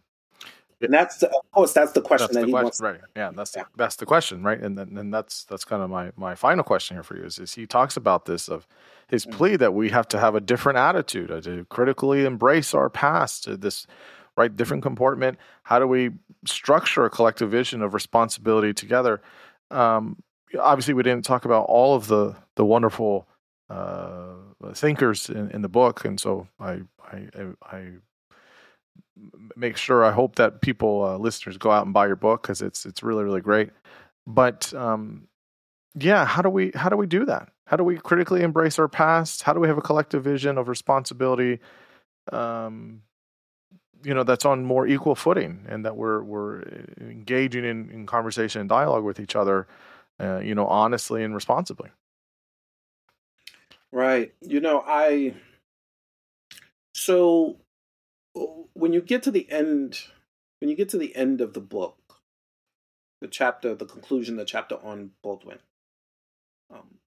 Mm-hmm. 0.82 0.94
And 0.94 0.94
that's 0.94 1.18
the, 1.18 1.28
of 1.28 1.50
course 1.52 1.72
that's 1.72 1.92
the 1.92 2.00
question 2.00 2.26
that's 2.26 2.34
that 2.34 2.40
the 2.40 2.46
he 2.46 2.52
question, 2.52 2.64
wants. 2.64 2.80
Right. 2.80 3.00
Yeah. 3.16 3.30
That's 3.34 3.56
yeah. 3.56 3.62
The, 3.62 3.68
that's 3.76 3.96
the 3.96 4.06
question, 4.06 4.42
right? 4.42 4.60
And 4.60 4.76
then, 4.76 4.98
and 4.98 5.14
that's 5.14 5.44
that's 5.44 5.64
kind 5.64 5.82
of 5.82 5.90
my 5.90 6.12
my 6.16 6.34
final 6.34 6.64
question 6.64 6.96
here 6.96 7.02
for 7.02 7.16
you 7.16 7.24
is, 7.24 7.38
is 7.38 7.54
he 7.54 7.66
talks 7.66 7.96
about 7.96 8.24
this 8.24 8.48
of 8.48 8.66
his 9.08 9.24
mm-hmm. 9.24 9.36
plea 9.36 9.56
that 9.56 9.74
we 9.74 9.90
have 9.90 10.08
to 10.08 10.18
have 10.18 10.34
a 10.34 10.40
different 10.40 10.78
attitude 10.78 11.30
uh, 11.30 11.40
to 11.42 11.64
critically 11.66 12.24
embrace 12.24 12.74
our 12.74 12.90
past, 12.90 13.48
uh, 13.48 13.56
this 13.56 13.86
right 14.36 14.56
different 14.56 14.82
comportment. 14.82 15.38
How 15.64 15.78
do 15.78 15.86
we 15.86 16.10
structure 16.46 17.04
a 17.04 17.10
collective 17.10 17.50
vision 17.50 17.82
of 17.82 17.94
responsibility 17.94 18.72
together? 18.72 19.20
Um, 19.70 20.22
obviously, 20.58 20.94
we 20.94 21.02
didn't 21.02 21.24
talk 21.24 21.44
about 21.44 21.66
all 21.66 21.94
of 21.94 22.08
the 22.08 22.36
the 22.56 22.64
wonderful 22.64 23.28
uh, 23.70 24.34
thinkers 24.74 25.30
in, 25.30 25.50
in 25.50 25.62
the 25.62 25.68
book, 25.68 26.04
and 26.04 26.18
so 26.18 26.48
I 26.58 26.80
I, 27.00 27.28
I 27.62 27.88
make 29.56 29.76
sure 29.76 30.04
I 30.04 30.12
hope 30.12 30.36
that 30.36 30.60
people 30.60 31.04
uh, 31.04 31.18
listeners 31.18 31.58
go 31.58 31.70
out 31.70 31.84
and 31.84 31.94
buy 31.94 32.06
your 32.06 32.16
book 32.16 32.42
because 32.42 32.62
it's 32.62 32.86
it's 32.86 33.02
really 33.02 33.24
really 33.24 33.40
great. 33.40 33.70
But 34.26 34.72
um, 34.74 35.28
yeah, 35.94 36.24
how 36.24 36.42
do 36.42 36.48
we 36.48 36.72
how 36.74 36.88
do 36.88 36.96
we 36.96 37.06
do 37.06 37.24
that? 37.26 37.48
How 37.66 37.76
do 37.76 37.84
we 37.84 37.96
critically 37.96 38.42
embrace 38.42 38.78
our 38.78 38.88
past? 38.88 39.42
How 39.42 39.52
do 39.52 39.60
we 39.60 39.68
have 39.68 39.78
a 39.78 39.82
collective 39.82 40.24
vision 40.24 40.58
of 40.58 40.68
responsibility? 40.68 41.60
Um, 42.32 43.02
you 44.04 44.14
know 44.14 44.24
that's 44.24 44.44
on 44.44 44.64
more 44.64 44.86
equal 44.86 45.14
footing 45.14 45.64
and 45.68 45.84
that 45.84 45.96
we're 45.96 46.22
we're 46.22 46.62
engaging 47.00 47.64
in, 47.64 47.90
in 47.90 48.06
conversation 48.06 48.60
and 48.60 48.68
dialogue 48.68 49.04
with 49.04 49.20
each 49.20 49.36
other 49.36 49.66
uh, 50.20 50.38
you 50.38 50.54
know 50.54 50.66
honestly 50.66 51.22
and 51.22 51.34
responsibly 51.34 51.90
right 53.90 54.32
you 54.40 54.60
know 54.60 54.82
i 54.86 55.34
so 56.94 57.56
when 58.34 58.92
you 58.92 59.00
get 59.00 59.22
to 59.22 59.30
the 59.30 59.50
end 59.50 60.00
when 60.60 60.70
you 60.70 60.76
get 60.76 60.88
to 60.88 60.98
the 60.98 61.14
end 61.16 61.40
of 61.40 61.54
the 61.54 61.60
book 61.60 62.20
the 63.20 63.28
chapter 63.28 63.74
the 63.74 63.86
conclusion 63.86 64.36
the 64.36 64.44
chapter 64.44 64.76
on 64.82 65.10
baldwin 65.22 65.58
um, 66.72 66.98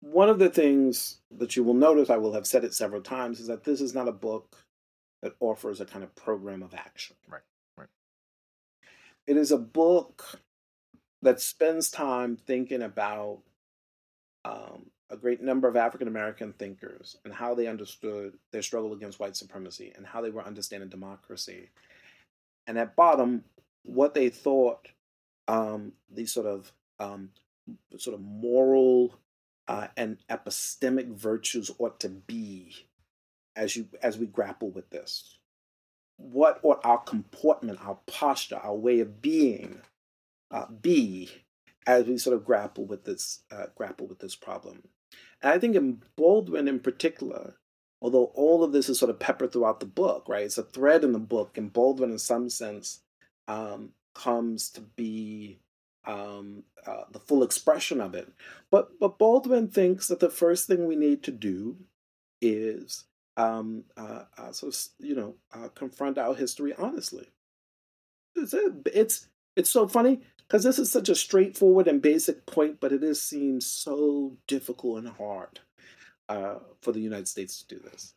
one 0.00 0.28
of 0.28 0.38
the 0.38 0.50
things 0.50 1.18
that 1.30 1.56
you 1.56 1.62
will 1.62 1.74
notice 1.74 2.10
i 2.10 2.16
will 2.16 2.32
have 2.32 2.46
said 2.46 2.64
it 2.64 2.74
several 2.74 3.02
times 3.02 3.40
is 3.40 3.46
that 3.46 3.64
this 3.64 3.80
is 3.80 3.94
not 3.94 4.08
a 4.08 4.12
book 4.12 4.64
that 5.22 5.34
offers 5.40 5.80
a 5.80 5.86
kind 5.86 6.04
of 6.04 6.14
program 6.14 6.62
of 6.62 6.74
action. 6.74 7.16
Right, 7.28 7.42
right. 7.76 7.88
It 9.26 9.36
is 9.36 9.50
a 9.50 9.58
book 9.58 10.40
that 11.22 11.40
spends 11.40 11.90
time 11.90 12.36
thinking 12.36 12.82
about 12.82 13.40
um, 14.44 14.90
a 15.10 15.16
great 15.16 15.42
number 15.42 15.68
of 15.68 15.76
African 15.76 16.08
American 16.08 16.52
thinkers 16.52 17.16
and 17.24 17.32
how 17.32 17.54
they 17.54 17.66
understood 17.66 18.34
their 18.52 18.62
struggle 18.62 18.92
against 18.92 19.18
white 19.18 19.36
supremacy 19.36 19.92
and 19.96 20.06
how 20.06 20.20
they 20.20 20.30
were 20.30 20.44
understanding 20.44 20.88
democracy. 20.88 21.70
And 22.66 22.78
at 22.78 22.96
bottom, 22.96 23.44
what 23.84 24.14
they 24.14 24.28
thought 24.28 24.88
um, 25.46 25.92
these 26.12 26.32
sort 26.32 26.46
of 26.46 26.72
um, 27.00 27.30
sort 27.96 28.14
of 28.14 28.20
moral 28.20 29.14
uh, 29.66 29.88
and 29.96 30.18
epistemic 30.30 31.08
virtues 31.08 31.70
ought 31.78 32.00
to 32.00 32.08
be 32.08 32.86
as 33.56 33.76
you 33.76 33.88
as 34.02 34.18
we 34.18 34.26
grapple 34.26 34.70
with 34.70 34.90
this. 34.90 35.38
What 36.16 36.60
ought 36.62 36.80
our 36.84 36.98
comportment, 36.98 37.78
our 37.84 37.98
posture, 38.06 38.56
our 38.62 38.74
way 38.74 39.00
of 39.00 39.22
being 39.22 39.80
uh, 40.50 40.66
be 40.66 41.30
as 41.86 42.04
we 42.06 42.18
sort 42.18 42.36
of 42.36 42.44
grapple 42.44 42.84
with 42.84 43.04
this 43.04 43.40
uh, 43.50 43.66
grapple 43.74 44.06
with 44.06 44.18
this 44.18 44.34
problem? 44.34 44.82
And 45.42 45.52
I 45.52 45.58
think 45.58 45.76
in 45.76 46.02
Baldwin 46.16 46.68
in 46.68 46.80
particular, 46.80 47.54
although 48.00 48.26
all 48.34 48.64
of 48.64 48.72
this 48.72 48.88
is 48.88 48.98
sort 48.98 49.10
of 49.10 49.18
peppered 49.18 49.52
throughout 49.52 49.80
the 49.80 49.86
book, 49.86 50.26
right? 50.28 50.44
It's 50.44 50.58
a 50.58 50.62
thread 50.62 51.04
in 51.04 51.12
the 51.12 51.18
book, 51.18 51.56
and 51.58 51.72
Baldwin, 51.72 52.10
in 52.10 52.18
some 52.18 52.48
sense, 52.48 53.00
um, 53.46 53.90
comes 54.14 54.70
to 54.70 54.80
be 54.80 55.60
um, 56.04 56.64
uh, 56.86 57.04
the 57.12 57.20
full 57.20 57.42
expression 57.42 58.00
of 58.00 58.14
it. 58.14 58.32
But 58.70 58.98
but 58.98 59.18
Baldwin 59.18 59.68
thinks 59.68 60.08
that 60.08 60.20
the 60.20 60.30
first 60.30 60.66
thing 60.66 60.86
we 60.86 60.96
need 60.96 61.22
to 61.24 61.30
do 61.30 61.76
is 62.40 63.04
um, 63.36 63.84
uh, 63.96 64.24
uh, 64.36 64.52
of, 64.62 64.76
you 64.98 65.14
know, 65.14 65.34
uh, 65.54 65.68
confront 65.74 66.18
our 66.18 66.34
history 66.34 66.74
honestly. 66.78 67.28
It's 68.34 68.54
it's, 68.86 69.28
it's 69.56 69.70
so 69.70 69.88
funny 69.88 70.20
because 70.48 70.64
this 70.64 70.78
is 70.78 70.90
such 70.90 71.08
a 71.08 71.14
straightforward 71.14 71.86
and 71.86 72.00
basic 72.00 72.46
point, 72.46 72.80
but 72.80 72.92
it 72.92 73.02
is 73.04 73.20
seems 73.20 73.66
so 73.66 74.38
difficult 74.46 74.98
and 74.98 75.08
hard 75.08 75.60
uh, 76.28 76.56
for 76.80 76.92
the 76.92 77.00
United 77.00 77.28
States 77.28 77.62
to 77.62 77.76
do 77.76 77.80
this, 77.80 78.14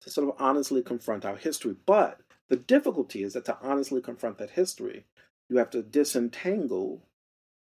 to 0.00 0.10
sort 0.10 0.28
of 0.28 0.34
honestly 0.38 0.82
confront 0.82 1.24
our 1.24 1.36
history. 1.36 1.76
But 1.86 2.20
the 2.48 2.56
difficulty 2.56 3.22
is 3.22 3.34
that 3.34 3.44
to 3.44 3.58
honestly 3.62 4.00
confront 4.00 4.38
that 4.38 4.50
history, 4.50 5.04
you 5.48 5.58
have 5.58 5.70
to 5.70 5.82
disentangle 5.82 7.04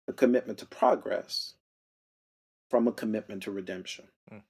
a 0.09 0.12
commitment 0.12 0.59
to 0.59 0.66
progress 0.66 1.55
from 2.68 2.88
a 2.88 2.92
commitment 2.92 3.44
to 3.44 3.53
redemption. 3.53 4.07
Mm. 4.32 4.42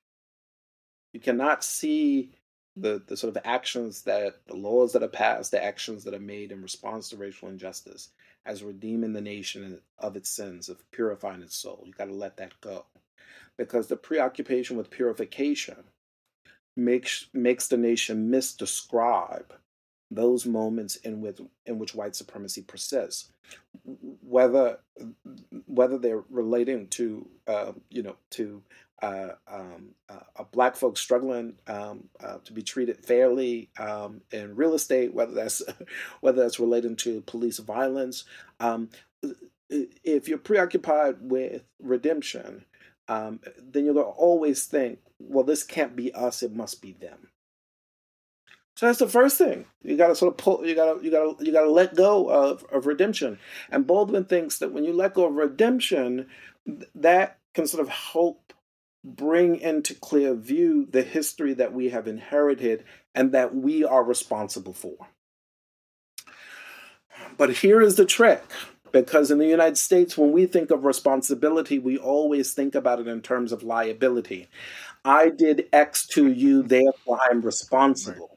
You 1.13 1.21
cannot 1.21 1.63
see 1.63 2.33
the, 2.77 3.03
the 3.07 3.17
sort 3.17 3.37
of 3.37 3.43
actions 3.45 4.03
that 4.03 4.47
the 4.47 4.57
laws 4.57 4.93
that 4.93 5.03
are 5.03 5.09
passed, 5.09 5.51
the 5.51 5.63
actions 5.63 6.05
that 6.05 6.15
are 6.15 6.19
made 6.21 6.53
in 6.53 6.63
response 6.63 7.09
to 7.09 7.17
racial 7.17 7.49
injustice 7.49 8.09
as 8.45 8.63
redeeming 8.63 9.13
the 9.13 9.21
nation 9.21 9.81
of 9.99 10.17
its 10.17 10.31
sins, 10.31 10.69
of 10.69 10.91
purifying 10.91 11.43
its 11.43 11.57
soul. 11.57 11.83
You 11.85 11.93
got 11.93 12.07
to 12.07 12.15
let 12.15 12.37
that 12.39 12.61
go. 12.61 12.87
Because 13.59 13.87
the 13.87 13.97
preoccupation 13.97 14.77
with 14.77 14.91
purification 14.91 15.85
makes 16.77 17.27
makes 17.35 17.69
the 17.69 17.77
nation 17.77 18.31
misdescribe 18.31 19.51
those 20.11 20.47
moments 20.47 20.97
in 20.97 21.21
which 21.21 21.39
in 21.67 21.79
which 21.79 21.95
white 21.95 22.17
supremacy 22.17 22.63
persists, 22.63 23.31
whether 24.23 24.79
whether 25.67 25.99
they're 25.99 26.25
relating 26.31 26.89
to 26.89 27.29
uh, 27.47 27.73
you 27.91 28.03
know 28.03 28.17
to 28.31 28.63
uh, 29.03 29.33
um, 29.49 29.95
uh, 30.09 30.45
black 30.53 30.77
folks 30.77 31.01
struggling 31.01 31.55
um, 31.67 32.09
uh, 32.23 32.39
to 32.45 32.53
be 32.53 32.63
treated 32.63 33.05
fairly 33.05 33.69
um, 33.79 34.21
in 34.31 34.55
real 34.55 34.75
estate, 34.75 35.13
whether 35.13 35.35
that's 35.35 35.61
whether 36.21 36.41
that's 36.41 36.61
relating 36.61 36.97
to 36.97 37.21
police 37.23 37.59
violence. 37.59 38.25
Um, 38.61 38.89
if 39.71 40.29
you're 40.29 40.39
preoccupied 40.39 41.17
with 41.21 41.63
redemption, 41.81 42.65
um, 43.09 43.41
then 43.59 43.85
you'll 43.85 43.99
always 43.99 44.65
think, 44.65 45.01
well, 45.19 45.45
this 45.45 45.65
can't 45.65 45.97
be 45.97 46.15
us; 46.15 46.43
it 46.43 46.55
must 46.55 46.81
be 46.81 46.93
them. 46.93 47.29
So 48.77 48.87
that's 48.87 49.01
the 49.01 49.09
first 49.09 49.37
thing. 49.37 49.67
You 49.83 49.97
gotta 49.97 50.15
sort 50.15 50.33
of 50.33 50.39
pull 50.39 50.67
you 50.67 50.75
gotta 50.75 51.03
you 51.05 51.11
gotta 51.11 51.45
you 51.45 51.53
gotta 51.53 51.71
let 51.71 51.95
go 51.95 52.29
of, 52.29 52.65
of 52.73 52.87
redemption. 52.87 53.39
And 53.71 53.87
Baldwin 53.87 54.25
thinks 54.25 54.59
that 54.59 54.73
when 54.73 54.85
you 54.85 54.93
let 54.93 55.15
go 55.15 55.27
of 55.27 55.35
redemption, 55.35 56.29
that 56.95 57.39
can 57.55 57.67
sort 57.67 57.83
of 57.83 57.89
help 57.89 58.42
bring 59.05 59.57
into 59.57 59.95
clear 59.95 60.35
view 60.35 60.87
the 60.91 61.03
history 61.03 61.55
that 61.55 61.73
we 61.73 61.91
have 61.91 62.07
inherited 62.07 62.85
and 63.15 63.33
that 63.33 63.55
we 63.55 63.85
are 63.85 64.05
responsible 64.05 64.73
for. 64.73 64.97
But 67.37 67.51
here 67.51 67.81
is 67.81 67.97
the 67.97 68.05
trick 68.05 68.45
because 68.93 69.31
in 69.31 69.39
the 69.39 69.47
United 69.47 69.79
States, 69.79 70.17
when 70.17 70.33
we 70.33 70.47
think 70.47 70.71
of 70.71 70.85
responsibility, 70.85 71.79
we 71.79 71.99
always 71.99 72.53
think 72.53 72.75
about 72.75 73.01
it 73.01 73.09
in 73.09 73.23
terms 73.23 73.51
of 73.53 73.63
liability. 73.63 74.49
I 75.05 75.31
did 75.31 75.69
X 75.73 76.07
to 76.09 76.31
you, 76.31 76.63
therefore 76.63 77.19
I'm 77.29 77.41
responsible. 77.41 78.32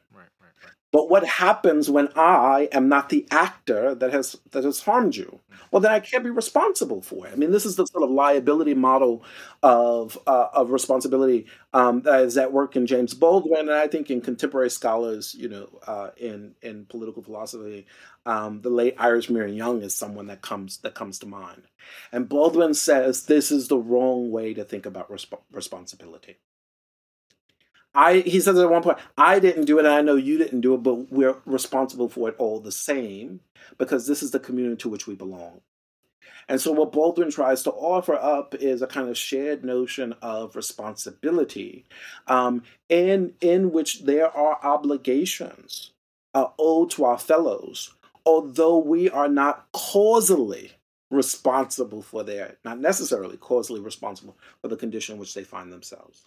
But 0.96 1.10
what 1.10 1.26
happens 1.26 1.89
when 1.89 2.08
I 2.16 2.70
am 2.72 2.88
not 2.88 3.10
the 3.10 3.28
actor 3.30 3.93
that 3.96 4.14
has 4.14 4.38
that 4.52 4.64
has 4.64 4.80
harmed 4.80 5.18
you? 5.18 5.41
Well, 5.70 5.82
then 5.82 5.91
I 5.91 6.00
can't 6.00 6.24
be 6.24 6.30
responsible 6.30 7.02
for 7.02 7.28
it. 7.28 7.34
I 7.34 7.36
mean, 7.36 7.52
this 7.52 7.66
is 7.66 7.76
the 7.76 7.86
sort 7.86 8.06
of 8.06 8.12
liability 8.12 8.76
model 8.76 9.22
of 9.62 10.18
uh, 10.26 10.48
of 10.54 10.72
responsibility 10.72 11.48
um, 11.74 12.04
that 12.04 12.22
is 12.22 12.38
at 12.38 12.54
work 12.54 12.78
in 12.78 12.88
James 12.88 13.14
Baldwin, 13.14 13.68
and 13.68 13.78
I 13.78 13.89
think 13.89 14.10
in 14.10 14.22
contemporary 14.22 14.70
scholars, 14.70 15.36
you 15.36 15.50
know, 15.50 15.68
uh, 15.86 16.12
in 16.16 16.56
in 16.62 16.86
political 16.86 17.22
philosophy, 17.22 17.88
um, 18.26 18.62
the 18.62 18.70
late 18.70 18.96
Iris 18.98 19.30
Marion 19.30 19.58
Young 19.58 19.82
is 19.82 19.93
someone 19.93 20.28
that 20.28 20.41
comes 20.41 20.78
that 20.78 20.96
comes 20.96 21.20
to 21.20 21.26
mind. 21.26 21.64
And 22.14 22.30
Baldwin 22.30 22.74
says 22.74 23.26
this 23.26 23.52
is 23.52 23.68
the 23.68 23.78
wrong 23.78 24.32
way 24.32 24.54
to 24.54 24.64
think 24.64 24.86
about 24.86 25.12
resp- 25.12 25.41
responsibility. 25.52 26.38
I 27.96 28.20
he 28.20 28.39
says 28.39 28.60
at 28.60 28.70
one 28.70 28.84
point, 28.84 29.00
I 29.18 29.39
didn't 29.39 29.66
do 29.66 29.80
it, 29.80 29.86
and 29.86 29.93
I 29.93 30.02
know 30.02 30.16
you 30.16 30.38
didn't 30.38 30.62
do 30.62 30.74
it, 30.76 30.84
but 30.84 31.12
we're 31.12 31.38
responsible 31.46 32.10
for 32.10 32.30
it 32.30 32.36
all 32.38 32.60
the 32.60 32.72
same 32.72 33.39
because 33.78 34.06
this 34.06 34.22
is 34.22 34.32
the 34.32 34.39
community 34.39 34.82
to 34.82 34.89
which 34.89 35.08
we 35.08 35.16
belong. 35.16 35.62
And 36.48 36.62
so, 36.62 36.72
what 36.72 36.91
Baldwin 36.91 37.32
tries 37.32 37.64
to 37.64 37.72
offer 37.72 38.14
up 38.14 38.54
is 38.54 38.82
a 38.82 38.88
kind 38.88 39.10
of 39.10 39.18
shared 39.18 39.64
notion 39.64 40.14
of 40.22 40.56
responsibility, 40.56 41.86
um, 42.28 42.64
in 42.89 43.34
in 43.41 43.72
which 43.72 44.04
there 44.04 44.30
are 44.36 44.60
obligations 44.62 45.91
uh, 46.36 46.48
owed 46.60 46.91
to 46.91 47.06
our 47.06 47.18
fellows, 47.18 47.96
although 48.26 48.78
we 48.78 49.10
are 49.10 49.30
not 49.30 49.68
causally 49.72 50.74
responsible 51.10 52.02
for 52.02 52.24
their, 52.24 52.58
not 52.66 52.80
necessarily 52.80 53.38
causally 53.38 53.80
responsible 53.80 54.36
for 54.62 54.68
the 54.68 54.78
condition 54.78 55.14
in 55.14 55.20
which 55.20 55.34
they 55.34 55.43
find 55.43 55.72
themselves. 55.72 56.24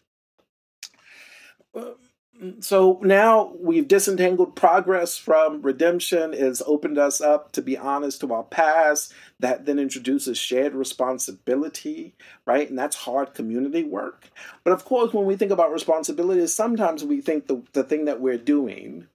So 2.61 3.01
now 3.03 3.53
we've 3.59 3.89
disentangled 3.89 4.55
progress 4.55 5.17
from 5.17 5.61
redemption, 5.61 6.33
has 6.35 6.63
opened 6.67 6.97
us 6.97 7.21
up 7.21 7.51
to 7.53 7.63
be 7.63 7.77
honest 7.77 8.21
to 8.21 8.33
our 8.33 8.45
past. 8.45 9.13
That 9.41 9.67
then 9.67 9.81
introduces 9.81 10.39
shared 10.39 10.75
responsibility, 10.75 12.15
right? 12.47 12.69
And 12.69 12.79
that's 12.79 12.95
hard 12.95 13.35
community 13.35 13.83
work. 13.83 14.31
But 14.63 14.73
of 14.73 14.85
course, 14.85 15.13
when 15.13 15.27
we 15.27 15.37
think 15.37 15.51
about 15.51 15.73
responsibility, 15.73 16.47
sometimes 16.47 17.05
we 17.05 17.21
think 17.21 17.49
the, 17.49 17.63
the 17.73 17.83
thing 17.83 18.05
that 18.05 18.21
we're 18.21 18.39
doing 18.39 19.09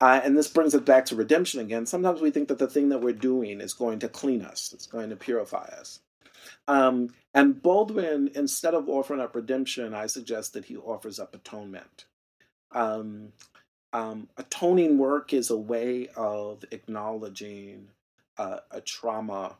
uh, 0.00 0.20
and 0.22 0.36
this 0.36 0.48
brings 0.48 0.74
us 0.74 0.82
back 0.82 1.06
to 1.06 1.16
redemption 1.16 1.60
again. 1.60 1.86
Sometimes 1.86 2.20
we 2.20 2.30
think 2.30 2.48
that 2.48 2.58
the 2.58 2.66
thing 2.66 2.90
that 2.90 3.00
we're 3.00 3.14
doing 3.14 3.60
is 3.60 3.72
going 3.72 4.00
to 4.00 4.08
clean 4.08 4.42
us, 4.42 4.72
it's 4.74 4.86
going 4.86 5.10
to 5.10 5.16
purify 5.16 5.64
us. 5.78 6.00
Um, 6.68 7.10
and 7.34 7.60
Baldwin, 7.60 8.30
instead 8.34 8.74
of 8.74 8.88
offering 8.88 9.20
up 9.20 9.34
redemption, 9.34 9.94
I 9.94 10.06
suggest 10.06 10.52
that 10.54 10.64
he 10.64 10.76
offers 10.76 11.18
up 11.18 11.34
atonement. 11.34 12.06
Um, 12.72 13.32
um, 13.92 14.28
atoning 14.36 14.98
work 14.98 15.32
is 15.32 15.50
a 15.50 15.56
way 15.56 16.08
of 16.16 16.64
acknowledging 16.70 17.88
uh, 18.38 18.58
a 18.70 18.80
trauma 18.80 19.56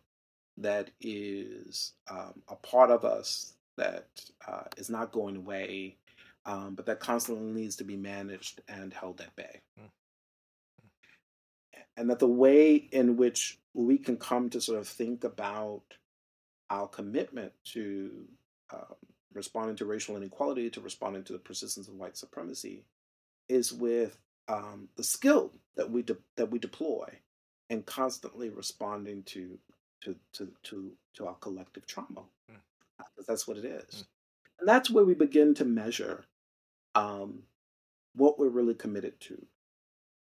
that 0.58 0.90
is 1.00 1.92
um, 2.10 2.42
a 2.48 2.56
part 2.56 2.90
of 2.90 3.04
us 3.04 3.52
that 3.76 4.08
uh, 4.46 4.64
is 4.76 4.90
not 4.90 5.12
going 5.12 5.36
away, 5.36 5.96
um, 6.46 6.74
but 6.74 6.86
that 6.86 7.00
constantly 7.00 7.52
needs 7.52 7.76
to 7.76 7.84
be 7.84 7.96
managed 7.96 8.60
and 8.68 8.92
held 8.92 9.20
at 9.20 9.34
bay. 9.36 9.60
Mm 9.80 9.90
and 11.96 12.10
that 12.10 12.18
the 12.18 12.26
way 12.26 12.74
in 12.74 13.16
which 13.16 13.58
we 13.74 13.98
can 13.98 14.16
come 14.16 14.50
to 14.50 14.60
sort 14.60 14.78
of 14.78 14.86
think 14.86 15.24
about 15.24 15.82
our 16.70 16.88
commitment 16.88 17.52
to 17.64 18.10
um, 18.72 18.94
responding 19.32 19.76
to 19.76 19.84
racial 19.84 20.16
inequality, 20.16 20.70
to 20.70 20.80
responding 20.80 21.22
to 21.24 21.32
the 21.32 21.38
persistence 21.38 21.88
of 21.88 21.94
white 21.94 22.16
supremacy, 22.16 22.84
is 23.48 23.72
with 23.72 24.18
um, 24.48 24.88
the 24.96 25.04
skill 25.04 25.52
that 25.76 25.90
we 25.90 26.02
de- 26.02 26.16
that 26.36 26.50
we 26.50 26.58
deploy 26.58 27.06
and 27.70 27.84
constantly 27.86 28.48
responding 28.48 29.22
to 29.24 29.58
to 30.02 30.16
to 30.32 30.48
to, 30.64 30.92
to 31.14 31.26
our 31.26 31.34
collective 31.36 31.86
trauma. 31.86 32.22
Mm. 32.50 32.56
That's 33.26 33.46
what 33.46 33.58
it 33.58 33.64
is, 33.64 33.84
mm. 33.84 34.04
and 34.60 34.68
that's 34.68 34.90
where 34.90 35.04
we 35.04 35.14
begin 35.14 35.54
to 35.54 35.64
measure 35.64 36.24
um, 36.94 37.42
what 38.14 38.38
we're 38.38 38.48
really 38.48 38.74
committed 38.74 39.20
to. 39.20 39.46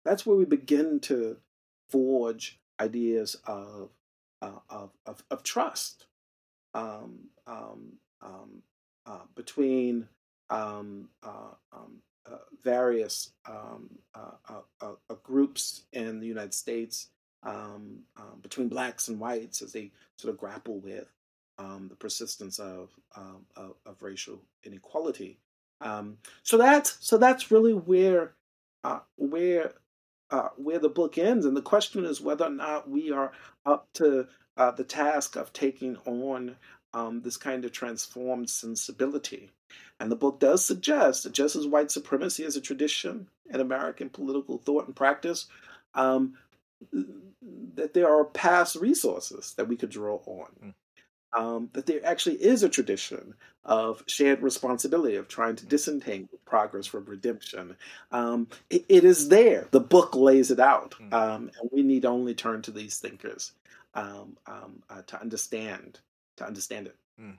That's 0.04 0.26
where 0.26 0.36
we 0.36 0.46
begin 0.46 1.00
to 1.02 1.38
forge 1.90 2.60
ideas 2.80 3.36
of 3.46 3.90
uh, 4.42 4.60
of, 4.70 4.90
of, 5.06 5.24
of, 5.32 5.44
trust 5.44 6.08
um, 6.74 7.30
um, 7.48 7.94
um, 8.22 8.64
uh, 9.06 9.26
between 9.36 10.08
um, 10.50 11.10
uh, 11.24 11.54
um, 11.72 12.02
uh, 12.26 12.38
various 12.64 13.32
uh, 13.46 13.78
uh, 14.82 15.16
groups 15.24 15.84
in 15.92 16.20
the 16.20 16.28
United 16.28 16.54
States, 16.54 17.08
between 18.42 18.70
blacks 18.70 19.08
and 19.08 19.20
whites, 19.20 19.62
as 19.62 19.74
they 19.74 19.92
sort 20.18 20.34
of 20.34 20.40
grapple 20.40 20.80
with 20.80 21.08
the 21.58 21.96
persistence 22.00 22.60
of, 22.60 22.90
of, 23.56 23.74
of 23.86 24.02
racial 24.02 24.42
inequality. 24.64 25.38
so 26.44 26.58
that's 26.58 26.98
so 27.02 27.18
that's 27.18 27.52
really 27.52 27.74
where 27.74 28.34
where 29.18 29.74
uh, 30.34 30.50
where 30.58 30.80
the 30.80 30.90
book 30.90 31.18
ends. 31.18 31.46
And 31.46 31.56
the 31.56 31.62
question 31.62 32.06
is 32.06 32.20
whether 32.20 32.46
or 32.46 32.50
not 32.50 32.90
we 32.90 33.12
are 33.12 33.32
up 33.66 33.88
to 33.94 34.28
uh, 34.58 34.72
the 34.72 34.84
task 34.84 35.36
of 35.36 35.54
taking 35.54 35.98
on 36.06 36.56
um, 36.94 37.22
this 37.22 37.38
kind 37.38 37.66
of 37.66 37.72
transformed 37.72 38.50
sensibility. 38.50 39.50
And 40.00 40.12
the 40.12 40.16
book 40.16 40.40
does 40.40 40.64
suggest 40.64 41.24
that 41.24 41.34
just 41.34 41.56
as 41.56 41.66
white 41.66 41.92
supremacy 41.92 42.44
is 42.44 42.56
a 42.56 42.62
tradition 42.62 43.28
in 43.50 43.60
American 43.60 44.10
political 44.10 44.58
thought 44.58 44.86
and 44.86 44.96
practice, 44.96 45.48
um, 45.96 46.36
that 47.76 47.94
there 47.94 48.10
are 48.10 48.26
past 48.26 48.76
resources 48.76 49.54
that 49.58 49.68
we 49.68 49.76
could 49.76 49.90
draw 49.90 50.20
on. 50.26 50.48
Mm 50.64 50.74
um, 51.34 51.70
that 51.74 51.86
there 51.86 52.06
actually 52.06 52.36
is 52.36 52.64
a 52.64 52.70
tradition 52.70 53.34
of 53.66 54.04
shared 54.08 54.42
responsibility 54.42 55.16
of 55.16 55.28
trying 55.28 55.56
to 55.56 55.66
disentangle 55.66 56.40
progress 56.46 56.86
from 56.86 57.06
redemption. 57.06 57.76
Um, 58.12 58.48
it, 58.70 58.86
it 58.90 59.04
is 59.04 59.30
there. 59.30 59.68
The 59.72 59.80
book 59.80 60.16
lays 60.16 60.52
it 60.52 60.60
out, 60.60 60.96
hmm. 60.96 61.14
um, 61.14 61.52
and 61.60 61.70
we 61.72 61.82
need 61.82 62.06
only 62.06 62.34
turn 62.34 62.62
to 62.64 62.72
these 62.72 63.00
thinkers 63.00 63.54
um, 63.96 64.38
um, 64.48 64.84
uh, 64.90 65.02
to 65.08 65.20
understand 65.20 66.00
to 66.38 66.46
understand 66.46 66.88
it. 66.88 66.96
Mm. 67.22 67.38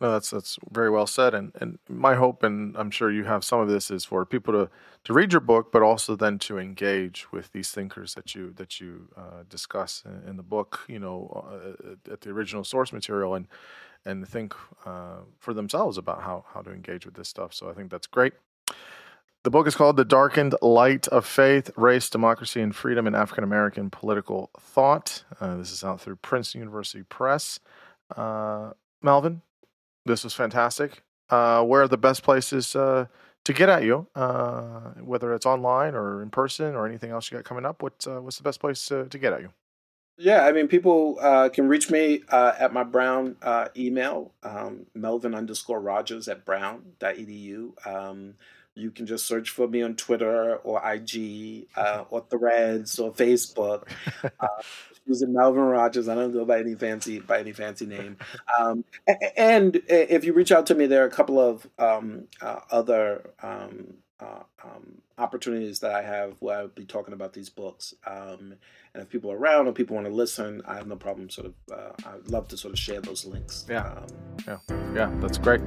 No, 0.00 0.12
that's 0.12 0.30
that's 0.30 0.58
very 0.70 0.90
well 0.90 1.06
said, 1.06 1.34
and 1.34 1.52
and 1.60 1.78
my 1.88 2.14
hope, 2.14 2.42
and 2.42 2.76
I'm 2.76 2.90
sure 2.90 3.10
you 3.10 3.24
have 3.24 3.44
some 3.44 3.60
of 3.60 3.68
this, 3.68 3.90
is 3.90 4.04
for 4.04 4.24
people 4.24 4.54
to 4.54 4.70
to 5.04 5.12
read 5.12 5.32
your 5.32 5.40
book, 5.40 5.72
but 5.72 5.82
also 5.82 6.16
then 6.16 6.38
to 6.40 6.58
engage 6.58 7.30
with 7.32 7.52
these 7.52 7.70
thinkers 7.70 8.14
that 8.14 8.34
you 8.34 8.52
that 8.52 8.80
you 8.80 9.08
uh, 9.16 9.42
discuss 9.48 10.02
in, 10.06 10.30
in, 10.30 10.36
the 10.36 10.42
book. 10.42 10.80
You 10.88 11.00
know, 11.00 11.76
uh, 11.86 12.12
at 12.12 12.22
the 12.22 12.30
original 12.30 12.64
source 12.64 12.92
material, 12.92 13.34
and 13.34 13.46
and 14.04 14.26
think 14.26 14.54
uh, 14.86 15.20
for 15.38 15.52
themselves 15.52 15.98
about 15.98 16.22
how 16.22 16.44
how 16.54 16.62
to 16.62 16.70
engage 16.70 17.04
with 17.04 17.14
this 17.14 17.28
stuff. 17.28 17.52
So 17.52 17.68
I 17.68 17.74
think 17.74 17.90
that's 17.90 18.06
great. 18.06 18.32
The 19.42 19.50
book 19.50 19.66
is 19.66 19.74
called 19.74 19.96
"The 19.96 20.04
Darkened 20.04 20.54
Light 20.60 21.08
of 21.08 21.24
Faith: 21.24 21.70
Race, 21.74 22.10
Democracy, 22.10 22.60
and 22.60 22.76
Freedom 22.76 23.06
in 23.06 23.14
African 23.14 23.42
American 23.42 23.88
Political 23.88 24.50
Thought." 24.60 25.24
Uh, 25.40 25.56
this 25.56 25.72
is 25.72 25.82
out 25.82 26.00
through 26.00 26.16
Princeton 26.16 26.60
University 26.60 27.02
Press. 27.04 27.58
Uh, 28.14 28.72
Melvin, 29.02 29.40
this 30.04 30.24
was 30.24 30.34
fantastic. 30.34 31.02
Uh, 31.30 31.62
where 31.62 31.82
are 31.82 31.88
the 31.88 31.96
best 31.96 32.22
places 32.22 32.76
uh, 32.76 33.06
to 33.44 33.52
get 33.54 33.70
at 33.70 33.82
you, 33.82 34.08
uh, 34.14 34.90
whether 35.00 35.32
it's 35.32 35.46
online 35.46 35.94
or 35.94 36.22
in 36.22 36.28
person 36.28 36.74
or 36.74 36.86
anything 36.86 37.10
else 37.10 37.30
you 37.30 37.38
got 37.38 37.44
coming 37.44 37.64
up? 37.64 37.82
What, 37.82 38.06
uh, 38.06 38.20
what's 38.20 38.36
the 38.36 38.42
best 38.42 38.60
place 38.60 38.84
to, 38.86 39.06
to 39.06 39.18
get 39.18 39.32
at 39.32 39.40
you? 39.40 39.50
Yeah, 40.18 40.44
I 40.44 40.52
mean, 40.52 40.68
people 40.68 41.16
uh, 41.18 41.48
can 41.48 41.66
reach 41.66 41.90
me 41.90 42.24
uh, 42.28 42.52
at 42.58 42.74
my 42.74 42.82
Brown 42.82 43.36
email, 43.74 44.32
um, 44.42 44.84
Melvin 44.94 45.34
underscore 45.34 45.80
Rogers 45.80 46.28
at 46.28 46.44
brown.edu. 46.44 47.86
Um, 47.86 48.34
you 48.74 48.90
can 48.90 49.06
just 49.06 49.26
search 49.26 49.50
for 49.50 49.68
me 49.68 49.82
on 49.82 49.96
Twitter 49.96 50.56
or 50.56 50.80
IG 50.84 51.66
uh, 51.76 52.04
or 52.10 52.24
Threads 52.30 52.98
or 52.98 53.12
Facebook. 53.12 53.88
Uh, 54.38 54.46
using 55.06 55.32
Melvin 55.32 55.62
Rogers. 55.62 56.08
I 56.08 56.14
don't 56.14 56.32
go 56.32 56.44
by 56.44 56.60
any 56.60 56.74
fancy 56.74 57.18
by 57.18 57.40
any 57.40 57.52
fancy 57.52 57.86
name. 57.86 58.16
Um, 58.58 58.84
and 59.36 59.80
if 59.88 60.24
you 60.24 60.32
reach 60.32 60.52
out 60.52 60.66
to 60.66 60.74
me, 60.74 60.86
there 60.86 61.02
are 61.02 61.06
a 61.06 61.10
couple 61.10 61.40
of 61.40 61.66
um, 61.78 62.28
uh, 62.40 62.60
other 62.70 63.30
um, 63.42 63.94
uh, 64.20 64.42
um, 64.64 65.00
opportunities 65.18 65.80
that 65.80 65.92
I 65.92 66.02
have 66.02 66.34
where 66.38 66.58
I'll 66.58 66.68
be 66.68 66.84
talking 66.84 67.14
about 67.14 67.32
these 67.32 67.48
books. 67.48 67.94
Um, 68.06 68.54
and 68.94 69.02
if 69.02 69.08
people 69.08 69.30
are 69.32 69.36
around 69.36 69.66
or 69.66 69.72
people 69.72 69.96
want 69.96 70.06
to 70.06 70.12
listen, 70.12 70.62
I 70.66 70.76
have 70.76 70.86
no 70.86 70.96
problem. 70.96 71.30
Sort 71.30 71.48
of, 71.48 71.54
uh, 71.72 71.92
I'd 72.06 72.28
love 72.28 72.48
to 72.48 72.56
sort 72.56 72.72
of 72.72 72.78
share 72.78 73.00
those 73.00 73.24
links. 73.24 73.66
Yeah, 73.68 73.86
um, 73.86 74.06
yeah, 74.46 74.58
yeah. 74.94 75.12
That's 75.20 75.38
great. 75.38 75.60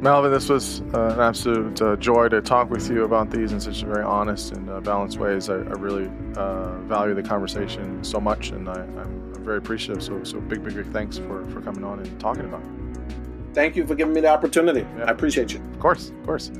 Melvin, 0.00 0.30
this 0.30 0.48
was 0.50 0.82
uh, 0.92 1.14
an 1.14 1.20
absolute 1.20 1.80
uh, 1.80 1.96
joy 1.96 2.28
to 2.28 2.42
talk 2.42 2.68
with 2.68 2.90
you 2.90 3.04
about 3.04 3.30
these 3.30 3.52
in 3.52 3.60
such 3.60 3.82
a 3.82 3.86
very 3.86 4.04
honest 4.04 4.52
and 4.52 4.68
uh, 4.68 4.80
balanced 4.80 5.18
ways. 5.18 5.48
I, 5.48 5.54
I 5.54 5.72
really 5.72 6.10
uh, 6.36 6.78
value 6.80 7.14
the 7.14 7.22
conversation 7.22 8.04
so 8.04 8.20
much, 8.20 8.50
and 8.50 8.68
I, 8.68 8.80
am 8.80 9.32
very 9.40 9.56
appreciative. 9.56 10.02
So, 10.02 10.22
so 10.22 10.40
big, 10.40 10.62
big, 10.62 10.74
big 10.74 10.92
thanks 10.92 11.16
for, 11.16 11.46
for 11.46 11.62
coming 11.62 11.82
on 11.82 12.00
and 12.00 12.20
talking 12.20 12.44
about 12.44 12.60
it. 12.60 13.14
Thank 13.54 13.74
you 13.74 13.86
for 13.86 13.94
giving 13.94 14.12
me 14.12 14.20
the 14.20 14.28
opportunity. 14.28 14.86
Yeah. 14.98 15.04
I 15.04 15.12
appreciate 15.12 15.52
you. 15.54 15.60
Of 15.72 15.80
course, 15.80 16.10
of 16.10 16.26
course. 16.26 16.50